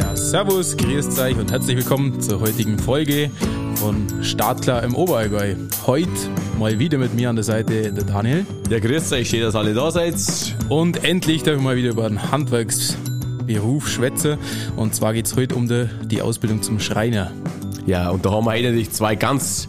Ja, 0.00 0.16
servus, 0.16 0.78
grüßt 0.78 1.18
euch 1.18 1.36
und 1.36 1.52
herzlich 1.52 1.76
willkommen 1.76 2.22
zur 2.22 2.40
heutigen 2.40 2.78
Folge 2.78 3.30
von 3.74 4.06
Startklar 4.22 4.82
im 4.82 4.94
Oberallgäu. 4.94 5.56
Heute 5.86 6.10
mal 6.58 6.78
wieder 6.78 6.96
mit 6.96 7.12
mir 7.12 7.28
an 7.28 7.36
der 7.36 7.44
Seite 7.44 7.92
der 7.92 8.04
Daniel. 8.04 8.46
Ja, 8.70 8.78
grüßt 8.78 9.12
euch, 9.12 9.28
schön, 9.28 9.42
dass 9.42 9.54
alle 9.54 9.74
da 9.74 9.90
seid. 9.90 10.14
Und 10.70 11.04
endlich 11.04 11.42
darf 11.42 11.56
ich 11.56 11.62
mal 11.62 11.76
wieder 11.76 11.90
über 11.90 12.08
den 12.08 12.32
Handwerksberuf 12.32 13.90
schwätzen. 13.90 14.38
Und 14.74 14.94
zwar 14.94 15.12
geht 15.12 15.26
es 15.26 15.36
heute 15.36 15.54
um 15.54 15.68
die, 15.68 15.90
die 16.06 16.22
Ausbildung 16.22 16.62
zum 16.62 16.80
Schreiner. 16.80 17.30
Ja, 17.84 18.08
und 18.08 18.24
da 18.24 18.30
haben 18.30 18.46
wir 18.46 18.52
eigentlich 18.52 18.90
zwei 18.92 19.16
ganz 19.16 19.68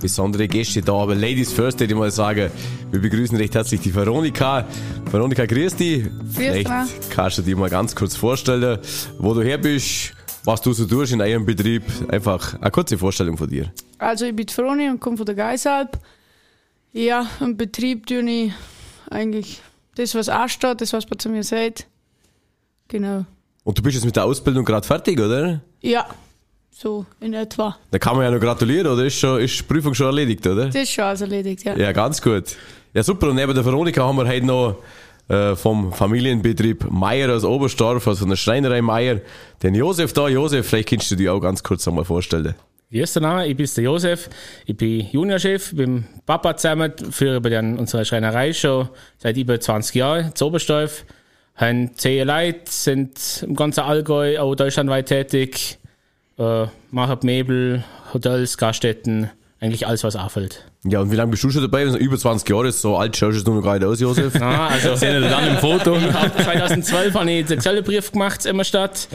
besondere 0.00 0.48
Gäste 0.48 0.80
da. 0.82 0.94
Aber 0.94 1.14
Ladies 1.14 1.52
first, 1.52 1.80
würde 1.80 1.92
ich 1.92 1.98
mal 1.98 2.10
sagen, 2.10 2.50
wir 2.90 3.00
begrüßen 3.00 3.36
recht 3.36 3.54
herzlich 3.54 3.80
die 3.80 3.94
Veronika. 3.94 4.66
Veronika, 5.10 5.46
grüß 5.46 5.76
dich. 5.76 6.06
Vielleicht 6.32 6.70
kannst 7.10 7.38
du 7.38 7.42
dir 7.42 7.56
mal 7.56 7.70
ganz 7.70 7.94
kurz 7.94 8.16
vorstellen, 8.16 8.78
wo 9.18 9.34
du 9.34 9.42
her 9.42 9.58
bist, 9.58 10.12
was 10.44 10.60
du 10.60 10.72
so 10.72 10.86
tust 10.86 11.12
in 11.12 11.20
eurem 11.20 11.44
Betrieb. 11.44 11.82
Einfach 12.08 12.60
eine 12.60 12.70
kurze 12.70 12.98
Vorstellung 12.98 13.36
von 13.36 13.48
dir. 13.48 13.72
Also 13.98 14.26
ich 14.26 14.34
bin 14.34 14.48
Froni 14.48 14.88
und 14.88 15.00
komme 15.00 15.16
von 15.16 15.26
der 15.26 15.34
Geisalp. 15.34 15.98
Ja, 16.92 17.26
im 17.40 17.56
Betrieb 17.56 18.06
tue 18.06 18.28
ich 18.28 18.52
eigentlich 19.10 19.60
das, 19.96 20.14
was 20.14 20.28
ansteht, 20.28 20.80
das, 20.80 20.92
was 20.92 21.08
man 21.08 21.18
zu 21.18 21.28
mir 21.28 21.42
sagt. 21.42 21.86
Genau. 22.88 23.26
Und 23.64 23.76
du 23.76 23.82
bist 23.82 23.96
jetzt 23.96 24.04
mit 24.04 24.16
der 24.16 24.24
Ausbildung 24.24 24.64
gerade 24.64 24.86
fertig, 24.86 25.20
oder? 25.20 25.60
Ja, 25.82 26.08
so 26.78 27.04
in 27.20 27.34
etwa. 27.34 27.76
Da 27.90 27.98
kann 27.98 28.14
man 28.16 28.24
ja 28.24 28.30
noch 28.30 28.40
gratulieren, 28.40 28.86
oder? 28.86 29.04
Ist, 29.04 29.18
schon, 29.18 29.40
ist 29.40 29.58
die 29.58 29.62
Prüfung 29.64 29.94
schon 29.94 30.06
erledigt, 30.06 30.46
oder? 30.46 30.66
Das 30.66 30.76
ist 30.76 30.92
schon 30.92 31.04
alles 31.04 31.20
erledigt, 31.20 31.64
ja. 31.64 31.76
Ja, 31.76 31.90
ganz 31.90 32.22
gut. 32.22 32.56
Ja, 32.94 33.02
super. 33.02 33.30
Und 33.30 33.34
neben 33.34 33.52
der 33.52 33.64
Veronika 33.64 34.02
haben 34.06 34.16
wir 34.16 34.28
heute 34.28 34.46
noch 34.46 34.76
äh, 35.28 35.56
vom 35.56 35.92
Familienbetrieb 35.92 36.88
Meier 36.88 37.34
aus 37.34 37.44
Oberstdorf, 37.44 38.06
also 38.06 38.20
von 38.20 38.28
der 38.28 38.36
Schreinerei 38.36 38.80
Meier, 38.80 39.20
den 39.60 39.74
Josef 39.74 40.12
da. 40.12 40.28
Josef, 40.28 40.68
vielleicht 40.68 40.88
kannst 40.88 41.10
du 41.10 41.16
dich 41.16 41.28
auch 41.28 41.40
ganz 41.40 41.64
kurz 41.64 41.86
einmal 41.88 42.04
vorstellen. 42.04 42.54
Wie 42.90 43.00
ist 43.00 43.16
der 43.16 43.22
Name? 43.22 43.48
Ich 43.48 43.56
bin 43.56 43.68
der 43.76 43.84
Josef. 43.84 44.30
Ich 44.64 44.76
bin 44.76 45.00
Juniorchef, 45.10 45.74
bin 45.74 46.04
Papa 46.26 46.56
zusammen, 46.56 46.92
führe 47.10 47.40
bei 47.40 47.58
unsere 47.58 48.04
Schreinerei 48.04 48.52
schon 48.52 48.88
seit 49.18 49.36
über 49.36 49.58
20 49.58 49.96
Jahren 49.96 50.34
zu 50.34 50.46
Oberstdorf. 50.46 51.04
Haben 51.56 51.96
zehn 51.96 52.24
Leute, 52.24 52.60
sind 52.66 53.44
im 53.44 53.56
ganzen 53.56 53.80
Allgäu, 53.80 54.38
auch 54.38 54.54
deutschlandweit 54.54 55.06
tätig, 55.06 55.78
äh, 56.38 56.66
machen 56.90 57.18
Möbel, 57.22 57.84
Hotels, 58.12 58.56
Gaststätten, 58.58 59.30
eigentlich 59.60 59.86
alles, 59.86 60.04
was 60.04 60.16
auffällt. 60.16 60.64
Ja, 60.84 61.00
und 61.00 61.10
wie 61.10 61.16
lange 61.16 61.32
bist 61.32 61.42
du 61.42 61.50
schon 61.50 61.62
dabei? 61.62 61.84
Über 61.84 62.16
20 62.16 62.48
Jahre, 62.48 62.70
so 62.70 62.96
alt 62.96 63.16
schaust 63.16 63.46
du 63.46 63.54
noch 63.54 63.62
gar 63.62 63.74
nicht 63.74 63.84
aus, 63.84 64.00
Josef. 64.00 64.34
Ah, 64.40 64.68
also 64.68 64.94
Sehen 64.94 65.20
wir 65.20 65.28
dann 65.28 65.48
im 65.48 65.56
Foto. 65.56 65.96
ich 65.96 66.12
habe 66.12 66.42
2012 66.42 67.14
habe 67.14 67.30
ich 67.30 67.46
den 67.46 67.56
Gesellenbrief 67.56 68.12
gemacht 68.12 68.46
in 68.46 68.64
Stadt. 68.64 69.08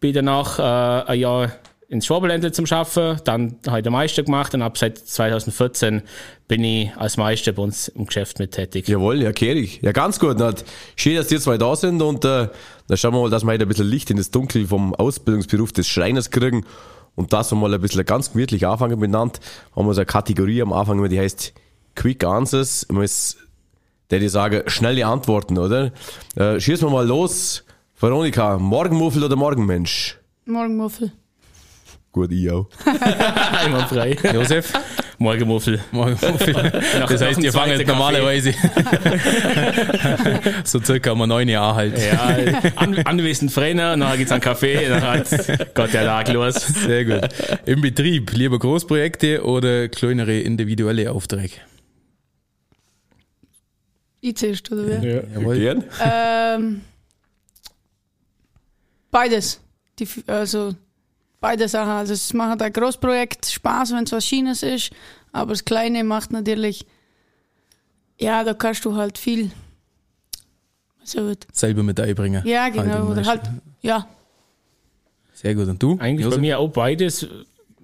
Bin 0.00 0.14
danach 0.14 0.58
äh, 0.58 1.10
ein 1.10 1.18
Jahr 1.18 1.52
ins 1.88 2.04
Schwabenländle 2.04 2.52
zum 2.52 2.66
Schaffen, 2.66 3.18
dann 3.24 3.56
habe 3.66 3.78
ich 3.78 3.82
den 3.82 3.92
Meister 3.92 4.22
gemacht 4.22 4.54
und 4.54 4.60
ab 4.60 4.76
seit 4.76 4.98
2014 4.98 6.02
bin 6.46 6.62
ich 6.62 6.94
als 6.96 7.16
Meister 7.16 7.52
bei 7.52 7.62
uns 7.62 7.88
im 7.88 8.04
Geschäft 8.06 8.38
mit 8.38 8.52
tätig. 8.52 8.86
Jawohl, 8.88 9.22
ja, 9.22 9.32
Kerig. 9.32 9.80
Ja, 9.82 9.92
ganz 9.92 10.20
gut. 10.20 10.36
Na, 10.38 10.52
schön, 10.96 11.16
dass 11.16 11.28
die 11.28 11.38
zwei 11.38 11.56
da 11.56 11.74
sind 11.76 12.02
und 12.02 12.26
äh, 12.26 12.48
dann 12.88 12.96
schauen 12.96 13.14
wir 13.14 13.22
mal, 13.22 13.30
dass 13.30 13.42
wir 13.42 13.52
heute 13.52 13.64
ein 13.64 13.68
bisschen 13.68 13.88
Licht 13.88 14.10
in 14.10 14.18
das 14.18 14.30
Dunkel 14.30 14.66
vom 14.66 14.94
Ausbildungsberuf 14.94 15.72
des 15.72 15.88
Schreiners 15.88 16.30
kriegen 16.30 16.66
und 17.14 17.32
das 17.32 17.50
wir 17.50 17.56
mal 17.56 17.72
ein 17.72 17.80
bisschen 17.80 18.04
ganz 18.04 18.32
gemütlich 18.32 18.66
anfangen 18.66 18.98
miteinander. 18.98 19.40
Haben 19.74 19.86
wir 19.86 19.94
so 19.94 20.00
eine 20.00 20.06
Kategorie 20.06 20.60
am 20.60 20.74
Anfang, 20.74 21.02
die 21.08 21.18
heißt 21.18 21.54
Quick 21.94 22.22
Answers. 22.22 22.86
Man 22.90 23.00
muss, 23.00 23.38
der 24.10 24.18
die 24.18 24.28
sagen, 24.28 24.62
schnelle 24.66 25.06
Antworten, 25.06 25.56
oder? 25.56 25.92
Äh, 26.36 26.60
schießen 26.60 26.86
wir 26.86 26.92
mal 26.92 27.06
los. 27.06 27.64
Veronika, 27.98 28.58
Morgenmuffel 28.58 29.24
oder 29.24 29.36
Morgenmensch? 29.36 30.18
Morgenmuffel. 30.44 31.12
Gut, 32.12 32.32
ich 32.32 32.50
auch. 32.50 32.68
Einmal 33.64 33.86
frei. 33.86 34.16
Josef, 34.32 34.72
Morgenmuffel. 35.18 35.80
Morgenmuffel. 35.92 36.54
Das 37.08 37.20
heißt, 37.20 37.42
ihr 37.42 37.52
fangt 37.52 37.86
normalerweise 37.86 38.52
so 40.64 40.80
circa 40.80 41.12
um 41.12 41.26
neun 41.28 41.48
Jahre 41.48 41.74
halt. 41.74 41.98
Ja, 41.98 42.60
an, 42.76 42.98
anwesend 43.04 43.52
Frener, 43.52 43.96
nachher 43.96 44.18
geht's 44.18 44.32
an 44.32 44.40
Kaffee, 44.40 44.88
dann 44.88 45.02
hat 45.02 45.28
Gott 45.74 45.92
der 45.92 46.04
Tag 46.04 46.32
los. 46.32 46.54
Sehr 46.54 47.04
gut. 47.04 47.28
Im 47.66 47.80
Betrieb 47.80 48.32
lieber 48.32 48.58
Großprojekte 48.58 49.44
oder 49.44 49.88
kleinere 49.88 50.40
individuelle 50.40 51.12
Aufträge? 51.12 51.56
Ich 54.20 54.36
zuerst, 54.36 54.70
oder 54.72 55.02
wie? 55.02 55.06
Ja. 55.06 55.22
Jawohl. 55.34 55.58
Gern? 55.58 55.84
Ähm, 56.04 56.80
beides. 59.10 59.60
Die, 59.98 60.08
also 60.26 60.74
beide 61.40 61.68
Sachen. 61.68 61.90
Also 61.90 62.12
es 62.14 62.32
macht 62.32 62.62
ein 62.62 62.72
Großprojekt 62.72 63.46
Spaß, 63.46 63.92
wenn 63.92 64.04
es 64.04 64.12
was 64.12 64.26
Schönes 64.26 64.62
ist, 64.62 64.90
aber 65.32 65.52
das 65.52 65.64
Kleine 65.64 66.04
macht 66.04 66.32
natürlich, 66.32 66.86
ja, 68.18 68.44
da 68.44 68.54
kannst 68.54 68.84
du 68.84 68.94
halt 68.96 69.18
viel. 69.18 69.50
So 71.04 71.20
wird. 71.20 71.46
Selber 71.52 71.82
mit 71.82 71.98
einbringen. 72.00 72.46
Ja, 72.46 72.64
Halt 72.64 72.74
genau. 72.74 72.96
am 72.96 73.10
oder 73.10 73.24
halt, 73.24 73.42
ja. 73.80 74.06
Sehr 75.32 75.54
gut. 75.54 75.68
Und 75.68 75.82
du? 75.82 75.96
Eigentlich 76.00 76.24
Josef? 76.24 76.36
bei 76.36 76.40
mir 76.40 76.58
auch 76.58 76.68
beides. 76.68 77.26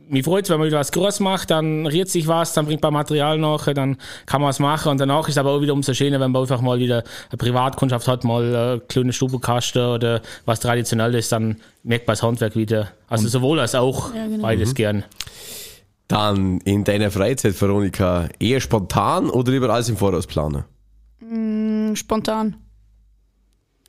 Mich 0.09 0.25
freut 0.25 0.49
wenn 0.51 0.59
man 0.59 0.67
wieder 0.67 0.79
was 0.79 0.93
groß 0.93 1.21
macht, 1.21 1.51
dann 1.51 1.87
rührt 1.87 2.09
sich 2.09 2.27
was, 2.29 2.53
dann 2.53 2.67
bringt 2.67 2.83
man 2.83 2.93
Material 2.93 3.39
nach, 3.39 3.73
dann 3.73 3.97
kann 4.27 4.41
man 4.41 4.49
was 4.49 4.59
machen 4.59 4.91
und 4.91 4.99
danach 5.01 5.29
ist 5.29 5.39
aber 5.39 5.51
auch 5.53 5.61
wieder 5.61 5.73
umso 5.73 5.95
schöner, 5.95 6.21
wenn 6.21 6.31
man 6.31 6.43
einfach 6.43 6.61
mal 6.61 6.79
wieder 6.79 7.05
eine 7.31 7.39
Privatkundschaft 7.39 8.07
hat, 8.07 8.25
mal 8.25 8.43
eine 8.45 8.81
kleine 8.81 9.13
Stubekasten 9.13 9.83
oder 9.87 10.21
was 10.45 10.61
traditionell 10.61 11.15
ist, 11.15 11.33
dann 11.33 11.57
merkt 11.83 12.07
man 12.07 12.13
das 12.15 12.23
Handwerk 12.23 12.55
wieder. 12.55 12.89
Also 13.09 13.29
sowohl 13.29 13.61
als 13.61 13.75
auch 13.75 14.15
Ja, 14.15 14.27
genau. 14.27 14.43
beides 14.43 14.75
gern. 14.75 15.05
Dann 16.09 16.61
in 16.61 16.85
deiner 16.85 17.11
Freizeit, 17.11 17.59
Veronika, 17.61 18.29
eher 18.39 18.61
spontan 18.61 19.31
oder 19.31 19.53
lieber 19.53 19.71
alles 19.71 19.89
im 19.89 19.97
Voraus 19.97 20.27
planen? 20.27 20.65
Mm, 21.21 21.95
Spontan. 21.95 22.57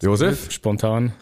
Josef? 0.01 0.51
Spontan. 0.51 1.13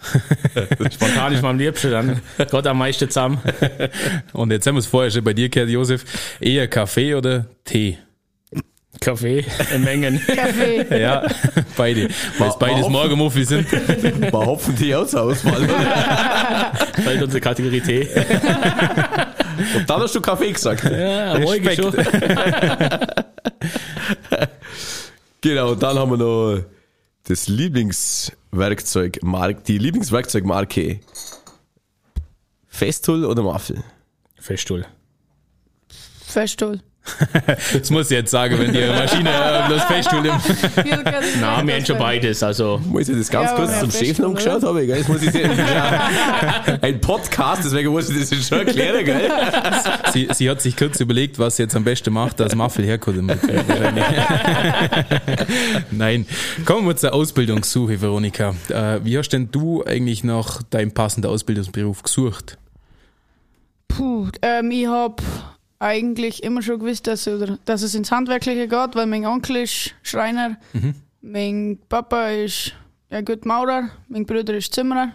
Spontan 0.92 1.34
ist 1.34 1.42
mir 1.42 1.50
am 1.50 1.58
liebsten, 1.58 1.92
dann 1.92 2.22
Gott 2.50 2.66
am 2.66 2.80
meisten 2.80 3.08
zusammen. 3.08 3.40
Und 4.34 4.52
jetzt 4.52 4.66
haben 4.66 4.76
wir 4.76 4.80
es 4.80 4.88
vorher 4.88 5.12
schon 5.12 5.24
bei 5.24 5.34
dir 5.34 5.50
gehört, 5.50 5.70
Josef. 5.70 6.04
Eher 6.40 6.68
Kaffee 6.68 7.14
oder 7.14 7.46
Tee? 7.64 8.00
Kaffee 9.00 9.46
in 9.74 9.84
Mengen. 9.84 10.22
Kaffee. 10.28 11.00
Ja, 11.00 11.28
beide. 11.76 12.10
Weil 12.38 12.50
es 12.50 12.58
beides? 12.58 12.90
Morgenmuffel 12.90 13.46
sind. 13.46 13.72
War 14.32 14.46
Hopfen 14.46 14.76
die 14.76 14.96
aus 14.96 15.14
Auswahl? 15.14 15.68
Halt 17.06 17.22
unsere 17.22 17.42
Kategorie 17.42 17.82
Tee. 17.82 18.08
Und 19.76 19.90
dann 19.90 20.02
hast 20.02 20.16
du 20.16 20.22
Kaffee 20.22 20.52
gesagt. 20.52 20.84
Ja, 20.86 21.34
ruhig 21.34 21.64
schon. 21.76 21.94
Genau, 25.42 25.72
und 25.72 25.84
dann 25.84 26.00
haben 26.00 26.12
wir 26.12 26.18
noch 26.18 26.64
das 27.24 27.48
Lieblingswerkzeug, 27.48 29.24
Mark, 29.24 29.64
die 29.64 29.78
Lieblingswerkzeugmarke. 29.78 31.00
Festool 32.68 33.26
oder 33.26 33.44
Muffel? 33.44 33.84
Feststuhl. 34.36 34.86
Feststuhl. 36.26 36.82
Das 37.74 37.90
muss 37.90 38.10
ich 38.10 38.18
jetzt 38.18 38.32
sagen, 38.32 38.58
wenn 38.60 38.72
die 38.72 38.80
Maschine 38.80 39.30
äh, 39.30 39.68
bloß 39.68 39.84
Feststuhl 39.84 40.26
im 40.26 40.34
Na, 41.42 41.66
wir 41.66 41.76
haben 41.76 41.86
schon 41.86 41.98
beides, 41.98 42.42
also. 42.44 42.80
Muss 42.86 43.10
ich 43.10 43.18
das 43.18 43.30
ganz 43.30 43.52
Ja, 43.52 43.58
kurz 43.58 43.80
zum 43.80 43.92
Chef 43.92 44.20
noch 44.20 44.34
geschaut 44.34 44.64
habe, 44.64 44.86
gell? 44.86 44.98
Jetzt 44.98 45.10
muss 45.10 45.22
ich 45.22 45.32
sehen. 45.32 45.52
Ein 46.82 47.02
Podcast, 47.02 47.66
deswegen 47.66 47.92
muss 47.92 48.10
ich 48.10 48.20
das 48.20 48.30
jetzt 48.30 48.48
schon 48.48 48.60
erklären, 48.60 49.04
gell? 49.04 49.32
Sie, 50.14 50.30
sie 50.34 50.50
hat 50.50 50.62
sich 50.62 50.78
kurz 50.78 51.00
überlegt, 51.00 51.40
was 51.40 51.58
sie 51.58 51.64
jetzt 51.64 51.76
am 51.76 51.84
besten 51.84 52.14
macht, 52.14 52.40
dass 52.40 52.56
Muffel 52.56 52.86
herkommt. 52.86 53.32
Nein. 55.92 56.26
Kommen 56.66 56.88
wir 56.88 56.96
zur 56.96 57.14
Ausbildungssuche, 57.14 58.02
Veronika. 58.02 58.56
Äh, 58.70 59.00
wie 59.04 59.18
hast 59.18 59.30
denn 59.30 59.50
du 59.52 59.84
eigentlich 59.84 60.24
noch 60.24 60.62
deinen 60.64 60.94
passenden 60.94 61.30
Ausbildungsberuf 61.30 62.04
gesucht? 62.04 62.58
Puh, 63.88 64.30
ähm, 64.42 64.72
ich 64.72 64.88
hab 64.88 65.22
eigentlich 65.84 66.44
immer 66.44 66.62
schon 66.62 66.80
gewusst, 66.80 67.08
dass, 67.08 67.28
oder, 67.28 67.58
dass 67.66 67.82
es 67.82 67.94
ins 67.94 68.12
Handwerkliche 68.12 68.68
geht, 68.68 68.96
weil 68.96 69.06
mein 69.06 69.26
Onkel 69.26 69.58
ist 69.58 69.94
Schreiner, 70.02 70.58
mein 71.22 71.78
Papa 71.90 72.30
ist 72.30 72.74
ja 73.10 73.22
gut 73.22 73.46
Maurer, 73.46 73.90
mein 74.08 74.26
Bruder 74.26 74.56
ist 74.56 74.74
Zimmerer. 74.74 75.12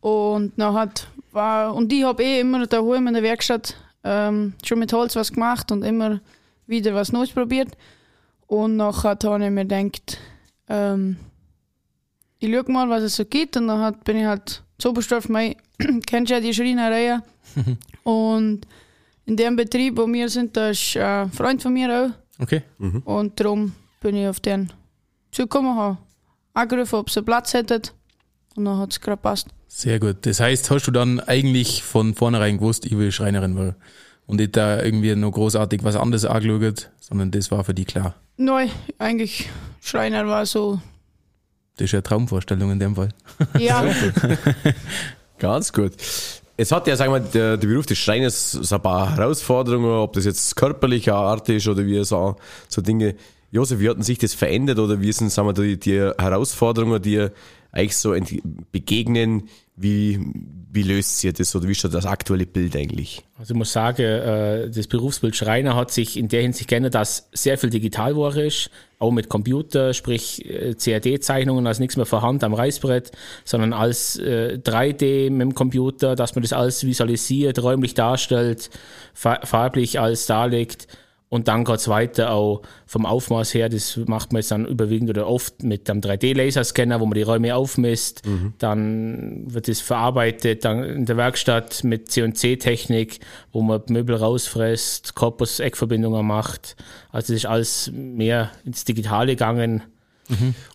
Und 0.00 0.52
hat 0.58 1.08
war 1.32 1.74
und 1.74 1.92
ich 1.92 2.04
habe 2.04 2.22
eh 2.22 2.40
immer 2.40 2.66
daheim 2.66 3.08
in 3.08 3.14
der 3.14 3.22
Werkstatt 3.22 3.76
ähm, 4.04 4.54
schon 4.64 4.78
mit 4.78 4.92
Holz 4.92 5.16
was 5.16 5.32
gemacht 5.32 5.72
und 5.72 5.82
immer 5.82 6.20
wieder 6.66 6.94
was 6.94 7.12
Neues 7.12 7.30
probiert. 7.30 7.76
Und 8.46 8.76
nachher 8.76 9.18
habe 9.24 9.44
ich 9.44 9.50
mir 9.50 9.66
gedacht, 9.66 10.18
ähm, 10.68 11.16
ich 12.38 12.54
schau 12.54 12.72
mal, 12.72 12.88
was 12.88 13.02
es 13.02 13.16
so 13.16 13.24
gibt. 13.24 13.56
Und 13.56 13.68
dann 13.68 13.94
bin 14.04 14.18
ich 14.18 14.26
halt 14.26 14.62
zu 14.78 14.90
Oberstdorf, 14.90 15.28
mei, 15.28 15.56
kennst 16.06 16.30
ja 16.30 16.40
die 16.40 16.54
Schreinerei. 16.54 17.20
Und 18.04 18.66
in 19.26 19.36
dem 19.36 19.56
Betrieb, 19.56 19.96
wo 19.96 20.06
wir 20.06 20.28
sind, 20.28 20.56
da 20.56 20.70
ist 20.70 20.96
ein 20.96 21.30
Freund 21.32 21.62
von 21.62 21.72
mir 21.72 21.88
auch. 22.38 22.42
Okay. 22.42 22.62
Und 23.04 23.38
darum 23.40 23.72
bin 24.00 24.16
ich 24.16 24.26
auf 24.28 24.40
den 24.40 24.72
zugekommen, 25.30 25.76
habe 25.76 25.98
angerufen, 26.52 26.96
ob 26.96 27.10
sie 27.10 27.22
Platz 27.22 27.54
hätten. 27.54 27.82
Und 28.56 28.64
dann 28.66 28.78
hat 28.78 28.92
es 28.92 29.00
gerade 29.00 29.16
gepasst. 29.16 29.48
Sehr 29.66 29.98
gut. 29.98 30.18
Das 30.22 30.40
heißt, 30.40 30.70
hast 30.70 30.86
du 30.86 30.90
dann 30.90 31.20
eigentlich 31.20 31.82
von 31.82 32.14
vornherein 32.14 32.58
gewusst, 32.58 32.86
ich 32.86 32.96
will 32.96 33.10
Schreinerin 33.10 33.56
werden? 33.56 33.74
Und 34.26 34.36
nicht 34.36 34.56
da 34.56 34.80
irgendwie 34.82 35.14
noch 35.16 35.32
großartig 35.32 35.84
was 35.84 35.96
anderes 35.96 36.24
angeschaut, 36.24 36.90
sondern 37.00 37.30
das 37.30 37.50
war 37.50 37.62
für 37.64 37.74
dich 37.74 37.86
klar. 37.86 38.14
Nein, 38.36 38.70
eigentlich 38.98 39.50
Schreiner 39.80 40.26
war 40.26 40.46
so, 40.46 40.80
Das 41.76 41.86
ist 41.86 41.92
ja 41.92 41.98
eine 41.98 42.04
Traumvorstellung 42.04 42.70
in 42.70 42.78
dem 42.78 42.94
Fall. 42.94 43.10
ja, 43.58 43.84
Ganz 45.38 45.72
gut. 45.72 45.92
Es 46.56 46.70
hat 46.70 46.86
ja, 46.86 46.94
sagen 46.94 47.12
wir, 47.12 47.20
der, 47.20 47.56
der 47.56 47.66
Beruf 47.66 47.86
des 47.86 47.98
Schreiners 47.98 48.52
so 48.52 48.76
ein 48.76 48.82
paar 48.82 49.16
Herausforderungen, 49.16 49.90
ob 49.90 50.12
das 50.12 50.24
jetzt 50.24 50.54
körperlicher 50.54 51.16
Art 51.16 51.48
ist 51.48 51.66
oder 51.66 51.84
wie 51.84 52.04
so, 52.04 52.36
so 52.68 52.80
Dinge. 52.80 53.16
Josef, 53.50 53.80
wie 53.80 53.88
hatten 53.88 54.02
sich 54.02 54.18
das 54.18 54.34
verändert 54.34 54.78
oder 54.78 55.00
wie 55.00 55.12
sind, 55.12 55.30
sagen 55.30 55.48
wir, 55.48 55.52
die, 55.52 55.78
die 55.78 55.98
Herausforderungen, 55.98 57.02
die 57.02 57.28
eigentlich 57.72 57.96
so 57.96 58.14
begegnen, 58.70 59.48
wie, 59.76 60.20
wie 60.70 60.82
löst 60.82 61.18
sich 61.18 61.32
das 61.32 61.54
oder 61.56 61.66
wie 61.66 61.72
ist 61.72 61.80
schon 61.80 61.90
das 61.90 62.06
aktuelle 62.06 62.46
Bild 62.46 62.76
eigentlich? 62.76 63.24
Also 63.36 63.54
ich 63.54 63.58
muss 63.58 63.72
sagen, 63.72 64.02
äh, 64.02 64.70
das 64.70 64.86
Berufsbild 64.86 65.34
Schreiner 65.34 65.74
hat 65.74 65.90
sich 65.90 66.16
in 66.16 66.28
der 66.28 66.42
Hinsicht 66.42 66.68
geändert, 66.68 66.94
dass 66.94 67.28
sehr 67.32 67.58
viel 67.58 67.70
Digitalware 67.70 68.46
ist, 68.46 68.70
auch 69.00 69.10
mit 69.10 69.28
Computer, 69.28 69.92
sprich 69.92 70.48
äh, 70.48 70.74
CAD-Zeichnungen, 70.74 71.66
also 71.66 71.82
nichts 71.82 71.96
mehr 71.96 72.06
vor 72.06 72.22
Hand 72.22 72.44
am 72.44 72.54
Reißbrett, 72.54 73.10
sondern 73.44 73.72
als 73.72 74.16
äh, 74.16 74.60
3D 74.62 75.30
mit 75.30 75.42
dem 75.42 75.54
Computer, 75.54 76.14
dass 76.14 76.36
man 76.36 76.42
das 76.42 76.52
alles 76.52 76.84
visualisiert, 76.84 77.60
räumlich 77.60 77.94
darstellt, 77.94 78.70
fa 79.12 79.40
farblich 79.44 79.98
alles 79.98 80.26
darlegt. 80.26 80.86
Und 81.34 81.48
dann 81.48 81.64
geht's 81.64 81.88
weiter 81.88 82.30
auch 82.30 82.62
vom 82.86 83.06
Aufmaß 83.06 83.54
her, 83.54 83.68
das 83.68 83.96
macht 84.06 84.32
man 84.32 84.38
jetzt 84.38 84.52
dann 84.52 84.66
überwiegend 84.66 85.10
oder 85.10 85.26
oft 85.26 85.64
mit 85.64 85.90
einem 85.90 85.98
3D-Laserscanner, 85.98 87.00
wo 87.00 87.06
man 87.06 87.14
die 87.14 87.22
Räume 87.22 87.56
aufmisst. 87.56 88.22
Dann 88.58 89.42
wird 89.52 89.68
es 89.68 89.80
verarbeitet 89.80 90.64
dann 90.64 90.84
in 90.84 91.06
der 91.06 91.16
Werkstatt 91.16 91.82
mit 91.82 92.08
C&C-Technik, 92.12 93.18
wo 93.50 93.62
man 93.62 93.82
Möbel 93.88 94.14
rausfräst, 94.14 95.16
Korpus, 95.16 95.58
Eckverbindungen 95.58 96.24
macht. 96.24 96.76
Also 97.10 97.32
es 97.32 97.40
ist 97.40 97.46
alles 97.46 97.90
mehr 97.92 98.52
ins 98.64 98.84
Digitale 98.84 99.32
gegangen. 99.32 99.82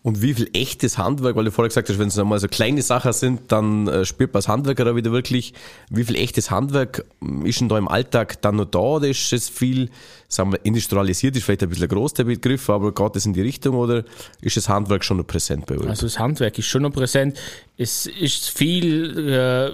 Und 0.03 0.21
wie 0.21 0.33
viel 0.33 0.49
echtes 0.53 0.97
Handwerk, 0.97 1.35
weil 1.35 1.45
du 1.45 1.51
vorher 1.51 1.69
gesagt 1.69 1.89
hast, 1.89 1.97
wenn 1.97 2.09
es 2.09 2.19
einmal 2.19 2.39
so 2.39 2.47
kleine 2.47 2.81
Sachen 2.81 3.13
sind, 3.13 3.51
dann 3.51 3.87
äh, 3.87 4.05
spürt 4.05 4.33
man 4.33 4.39
als 4.39 4.47
Handwerker 4.47 4.85
da 4.85 4.95
wieder 4.95 5.11
wirklich, 5.11 5.53
wie 5.89 6.03
viel 6.03 6.15
echtes 6.15 6.51
Handwerk 6.51 7.05
ähm, 7.21 7.45
ist 7.45 7.59
denn 7.59 7.69
da 7.69 7.77
im 7.77 7.87
Alltag 7.87 8.41
dann 8.41 8.57
noch 8.57 8.65
da 8.65 8.79
oder 8.79 9.07
ist 9.07 9.33
es 9.33 9.49
viel, 9.49 9.89
sagen 10.27 10.51
wir, 10.51 10.63
industrialisiert, 10.63 11.35
ist 11.35 11.43
vielleicht 11.43 11.63
ein 11.63 11.69
bisschen 11.69 11.87
groß 11.87 12.13
der 12.13 12.25
Begriff, 12.25 12.69
aber 12.69 12.93
geht 12.93 13.15
das 13.15 13.25
in 13.25 13.33
die 13.33 13.41
Richtung 13.41 13.75
oder 13.75 14.03
ist 14.41 14.55
das 14.55 14.69
Handwerk 14.69 15.03
schon 15.03 15.17
noch 15.17 15.27
präsent 15.27 15.65
bei 15.65 15.77
euch? 15.77 15.89
Also 15.89 16.05
das 16.05 16.19
Handwerk 16.19 16.57
ist 16.59 16.67
schon 16.67 16.83
noch 16.83 16.93
präsent. 16.93 17.39
Es 17.75 18.05
ist 18.05 18.49
viel, 18.49 19.29
äh, 19.29 19.71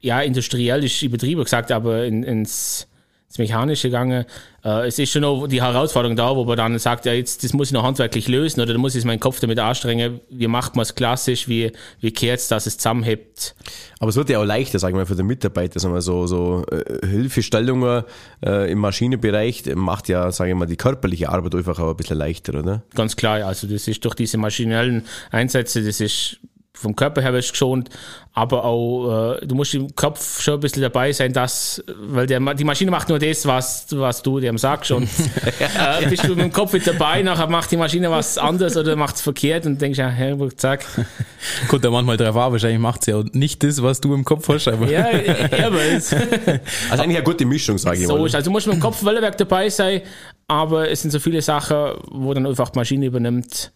ja, 0.00 0.20
industriell 0.20 0.84
ist 0.84 1.02
übertrieben 1.02 1.42
gesagt, 1.42 1.72
aber 1.72 2.04
in, 2.04 2.22
ins, 2.22 2.86
ins 3.34 3.38
Mechanische 3.38 3.88
gegangen. 3.88 4.26
Äh, 4.64 4.86
es 4.86 4.98
ist 4.98 5.10
schon 5.10 5.22
noch 5.22 5.48
die 5.48 5.60
Herausforderung 5.60 6.16
da, 6.16 6.36
wo 6.36 6.44
man 6.44 6.56
dann 6.56 6.78
sagt, 6.78 7.04
ja, 7.04 7.12
jetzt, 7.12 7.42
das 7.42 7.52
muss 7.52 7.68
ich 7.68 7.72
noch 7.72 7.82
handwerklich 7.82 8.28
lösen 8.28 8.60
oder 8.60 8.72
da 8.72 8.78
muss 8.78 8.94
ich 8.94 9.04
meinen 9.04 9.18
Kopf 9.18 9.40
damit 9.40 9.58
anstrengen. 9.58 10.20
Wie 10.30 10.46
macht 10.46 10.76
man 10.76 10.84
es 10.84 10.94
klassisch? 10.94 11.48
Wie, 11.48 11.72
wie 12.00 12.12
kehrt 12.12 12.38
es, 12.38 12.48
dass 12.48 12.66
es 12.66 12.78
zusammenhebt? 12.78 13.56
Aber 13.98 14.10
es 14.10 14.16
wird 14.16 14.30
ja 14.30 14.38
auch 14.38 14.44
leichter, 14.44 14.78
sagen 14.78 14.96
wir, 14.96 15.06
für 15.06 15.16
den 15.16 15.26
Mitarbeiter, 15.26 15.80
sagen 15.80 15.94
wir 15.94 16.00
so, 16.00 16.26
so 16.26 16.64
äh, 16.70 17.06
Hilfestellungen 17.06 18.04
äh, 18.44 18.70
im 18.70 18.78
Maschinenbereich 18.78 19.64
macht 19.74 20.08
ja, 20.08 20.30
sagen 20.30 20.50
wir 20.50 20.56
mal, 20.56 20.66
die 20.66 20.76
körperliche 20.76 21.28
Arbeit 21.28 21.56
einfach 21.56 21.78
auch 21.80 21.90
ein 21.90 21.96
bisschen 21.96 22.18
leichter, 22.18 22.60
oder? 22.60 22.82
Ganz 22.94 23.16
klar, 23.16 23.44
also 23.44 23.66
das 23.66 23.88
ist 23.88 24.04
durch 24.04 24.14
diese 24.14 24.38
maschinellen 24.38 25.04
Einsätze, 25.32 25.82
das 25.82 26.00
ist 26.00 26.38
vom 26.76 26.96
Körper 26.96 27.22
her 27.22 27.32
wirst 27.32 27.48
du 27.48 27.52
geschont, 27.52 27.88
aber 28.32 28.64
auch 28.64 29.36
äh, 29.40 29.46
du 29.46 29.54
musst 29.54 29.74
im 29.74 29.94
Kopf 29.94 30.42
schon 30.42 30.54
ein 30.54 30.60
bisschen 30.60 30.82
dabei 30.82 31.12
sein, 31.12 31.32
dass, 31.32 31.82
weil 31.86 32.26
der, 32.26 32.40
die 32.54 32.64
Maschine 32.64 32.90
macht 32.90 33.08
nur 33.08 33.20
das, 33.20 33.46
was, 33.46 33.86
was 33.90 34.22
du 34.22 34.40
dem 34.40 34.58
sagst 34.58 34.90
und 34.90 35.04
äh, 35.60 36.06
bist 36.08 36.24
du 36.24 36.30
mit 36.30 36.40
dem 36.40 36.52
Kopf 36.52 36.72
mit 36.72 36.84
dabei, 36.84 37.22
nachher 37.22 37.46
macht 37.46 37.70
die 37.70 37.76
Maschine 37.76 38.10
was 38.10 38.36
anderes 38.36 38.76
oder 38.76 38.96
macht 38.96 39.14
es 39.16 39.22
verkehrt 39.22 39.66
und 39.66 39.80
denkst 39.80 39.98
ja, 39.98 40.08
hey, 40.08 40.36
zack. 40.56 40.84
Kommt 41.68 41.84
da 41.84 41.90
manchmal 41.90 42.16
drauf 42.16 42.36
an, 42.36 42.52
wahrscheinlich 42.52 42.80
macht 42.80 43.04
sie 43.04 43.12
ja 43.12 43.22
nicht 43.32 43.62
das, 43.62 43.80
was 43.80 44.00
du 44.00 44.12
im 44.12 44.24
Kopf 44.24 44.48
hast, 44.48 44.66
aber 44.66 44.90
Ja, 44.90 45.10
ja, 45.10 45.66
aber 45.66 45.80
es, 45.80 46.12
Also 46.90 47.02
eigentlich 47.04 47.16
eine 47.16 47.22
gute 47.22 47.44
Mischung, 47.46 47.78
sage 47.78 47.98
ich 48.00 48.06
so 48.06 48.18
mal. 48.18 48.26
ist. 48.26 48.34
Also 48.34 48.46
du 48.46 48.50
musst 48.50 48.66
mit 48.66 48.76
dem 48.76 48.80
Kopfwellenwerk 48.80 49.38
dabei 49.38 49.68
sein, 49.68 50.02
aber 50.48 50.90
es 50.90 51.02
sind 51.02 51.12
so 51.12 51.20
viele 51.20 51.40
Sachen, 51.40 51.92
wo 52.10 52.34
dann 52.34 52.46
einfach 52.46 52.70
die 52.70 52.78
Maschine 52.80 53.06
übernimmt, 53.06 53.70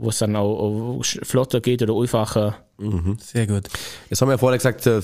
wo 0.00 0.08
es 0.08 0.18
dann 0.18 0.36
auch, 0.36 0.98
auch 0.98 1.04
flotter 1.04 1.60
geht 1.60 1.82
oder 1.82 1.94
einfacher. 1.94 2.56
sehr 3.20 3.46
gut. 3.46 3.64
Jetzt 4.08 4.22
haben 4.22 4.28
wir 4.28 4.32
ja 4.32 4.38
vorher 4.38 4.56
gesagt, 4.56 4.86
äh, 4.86 5.02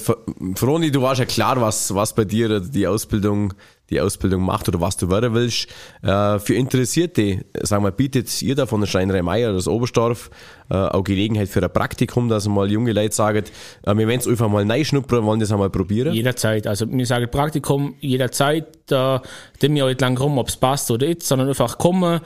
Froni, 0.57 0.91
du 0.91 1.03
warst 1.03 1.21
ja 1.21 1.27
klar, 1.27 1.61
was, 1.61 1.95
was 1.95 2.15
bei 2.15 2.25
dir 2.25 2.61
die 2.61 2.87
Ausbildung, 2.87 3.53
die 3.91 4.01
Ausbildung 4.01 4.43
macht 4.43 4.69
oder 4.69 4.81
was 4.81 4.97
du 4.97 5.11
werden 5.11 5.35
willst. 5.35 5.69
Äh, 6.03 6.39
Für 6.39 6.55
Interessierte, 6.55 7.45
sagen 7.61 7.85
wir, 7.85 7.91
bietet 7.91 8.41
ihr 8.41 8.55
da 8.55 8.65
von 8.65 8.81
der 8.81 8.89
Schreinerei 8.89 9.21
Meier 9.21 9.49
oder 9.49 9.59
das 9.59 9.69
Oberstdorf 9.69 10.31
äh, 10.71 10.75
auch 10.75 11.05
Gelegenheit 11.05 11.49
für 11.49 11.63
ein 11.63 11.71
Praktikum, 11.71 12.31
dass 12.31 12.49
mal 12.49 12.71
junge 12.71 12.93
Leute 12.93 13.15
sagen, 13.15 13.45
äh, 13.83 13.95
wir 13.95 14.09
wollen 14.09 14.21
es 14.21 14.27
einfach 14.27 14.49
mal 14.49 14.69
reinschnuppern, 14.69 15.25
wollen 15.25 15.41
das 15.41 15.53
einmal 15.53 15.71
probieren. 15.71 16.15
Jederzeit. 16.15 16.67
Also 16.67 16.87
mir 16.87 17.05
sagen 17.05 17.31
Praktikum 17.31 17.95
jederzeit, 18.01 18.67
da 18.87 19.21
dem 19.61 19.77
ja 19.77 19.87
nicht 19.87 20.01
lang 20.01 20.17
rum, 20.17 20.39
ob 20.39 20.49
es 20.49 20.57
passt 20.57 20.91
oder 20.91 21.07
nicht, 21.07 21.23
sondern 21.23 21.49
einfach 21.49 21.77
kommen. 21.77 22.21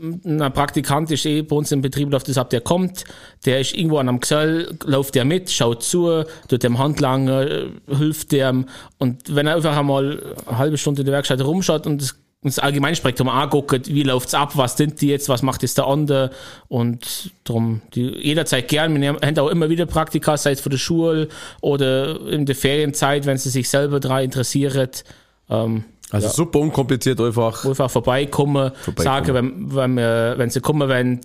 Ein 0.00 0.52
Praktikant 0.52 1.10
ist 1.10 1.26
eh 1.26 1.42
bei 1.42 1.56
uns 1.56 1.72
im 1.72 1.82
Betrieb, 1.82 2.10
läuft 2.10 2.28
das 2.28 2.38
ab, 2.38 2.50
der 2.50 2.60
kommt, 2.60 3.04
der 3.44 3.60
ist 3.60 3.74
irgendwo 3.74 3.98
an 3.98 4.08
einem 4.08 4.20
Gesell, 4.20 4.74
läuft 4.84 5.14
der 5.14 5.24
mit, 5.24 5.50
schaut 5.50 5.82
zu, 5.82 6.24
tut 6.48 6.62
dem 6.62 6.78
Hand 6.78 7.00
lang, 7.00 7.28
äh, 7.28 7.66
hilft 7.88 8.32
dem. 8.32 8.66
Und 8.98 9.34
wenn 9.34 9.46
er 9.46 9.56
einfach 9.56 9.76
einmal 9.76 10.22
eine 10.46 10.58
halbe 10.58 10.78
Stunde 10.78 11.02
in 11.02 11.06
der 11.06 11.14
Werkstatt 11.14 11.44
rumschaut 11.44 11.86
und 11.86 12.00
das, 12.00 12.16
das 12.42 12.58
Allgemeinspektrum 12.58 13.28
anguckt, 13.28 13.88
wie 13.88 14.02
läuft's 14.02 14.32
ab, 14.32 14.56
was 14.56 14.76
sind 14.78 15.00
die 15.02 15.08
jetzt, 15.08 15.28
was 15.28 15.42
macht 15.42 15.62
jetzt 15.62 15.76
der 15.76 15.86
andere? 15.86 16.30
Und 16.68 17.30
darum 17.44 17.82
die, 17.94 18.06
jederzeit 18.06 18.68
gern, 18.68 18.98
wir 18.98 19.08
haben 19.12 19.38
auch 19.38 19.48
immer 19.48 19.68
wieder 19.68 19.84
Praktika, 19.84 20.38
sei 20.38 20.52
es 20.52 20.60
für 20.60 20.70
die 20.70 20.78
Schule 20.78 21.28
oder 21.60 22.26
in 22.26 22.46
der 22.46 22.54
Ferienzeit, 22.54 23.26
wenn 23.26 23.36
sie 23.36 23.50
sich 23.50 23.68
selber 23.68 24.00
daran 24.00 24.24
interessiert, 24.24 25.04
ähm, 25.50 25.84
Also 26.10 26.28
super 26.28 26.58
unkompliziert 26.58 27.20
einfach. 27.20 27.64
einfach 27.64 27.90
vorbeikommen, 27.90 28.72
Vorbeikommen. 28.82 29.04
sagen, 29.04 29.34
wenn, 29.34 29.74
wenn, 29.74 29.94
wir, 29.94 30.34
wenn 30.36 30.50
sie 30.50 30.60
kommen 30.60 30.88
wollen 30.88 31.20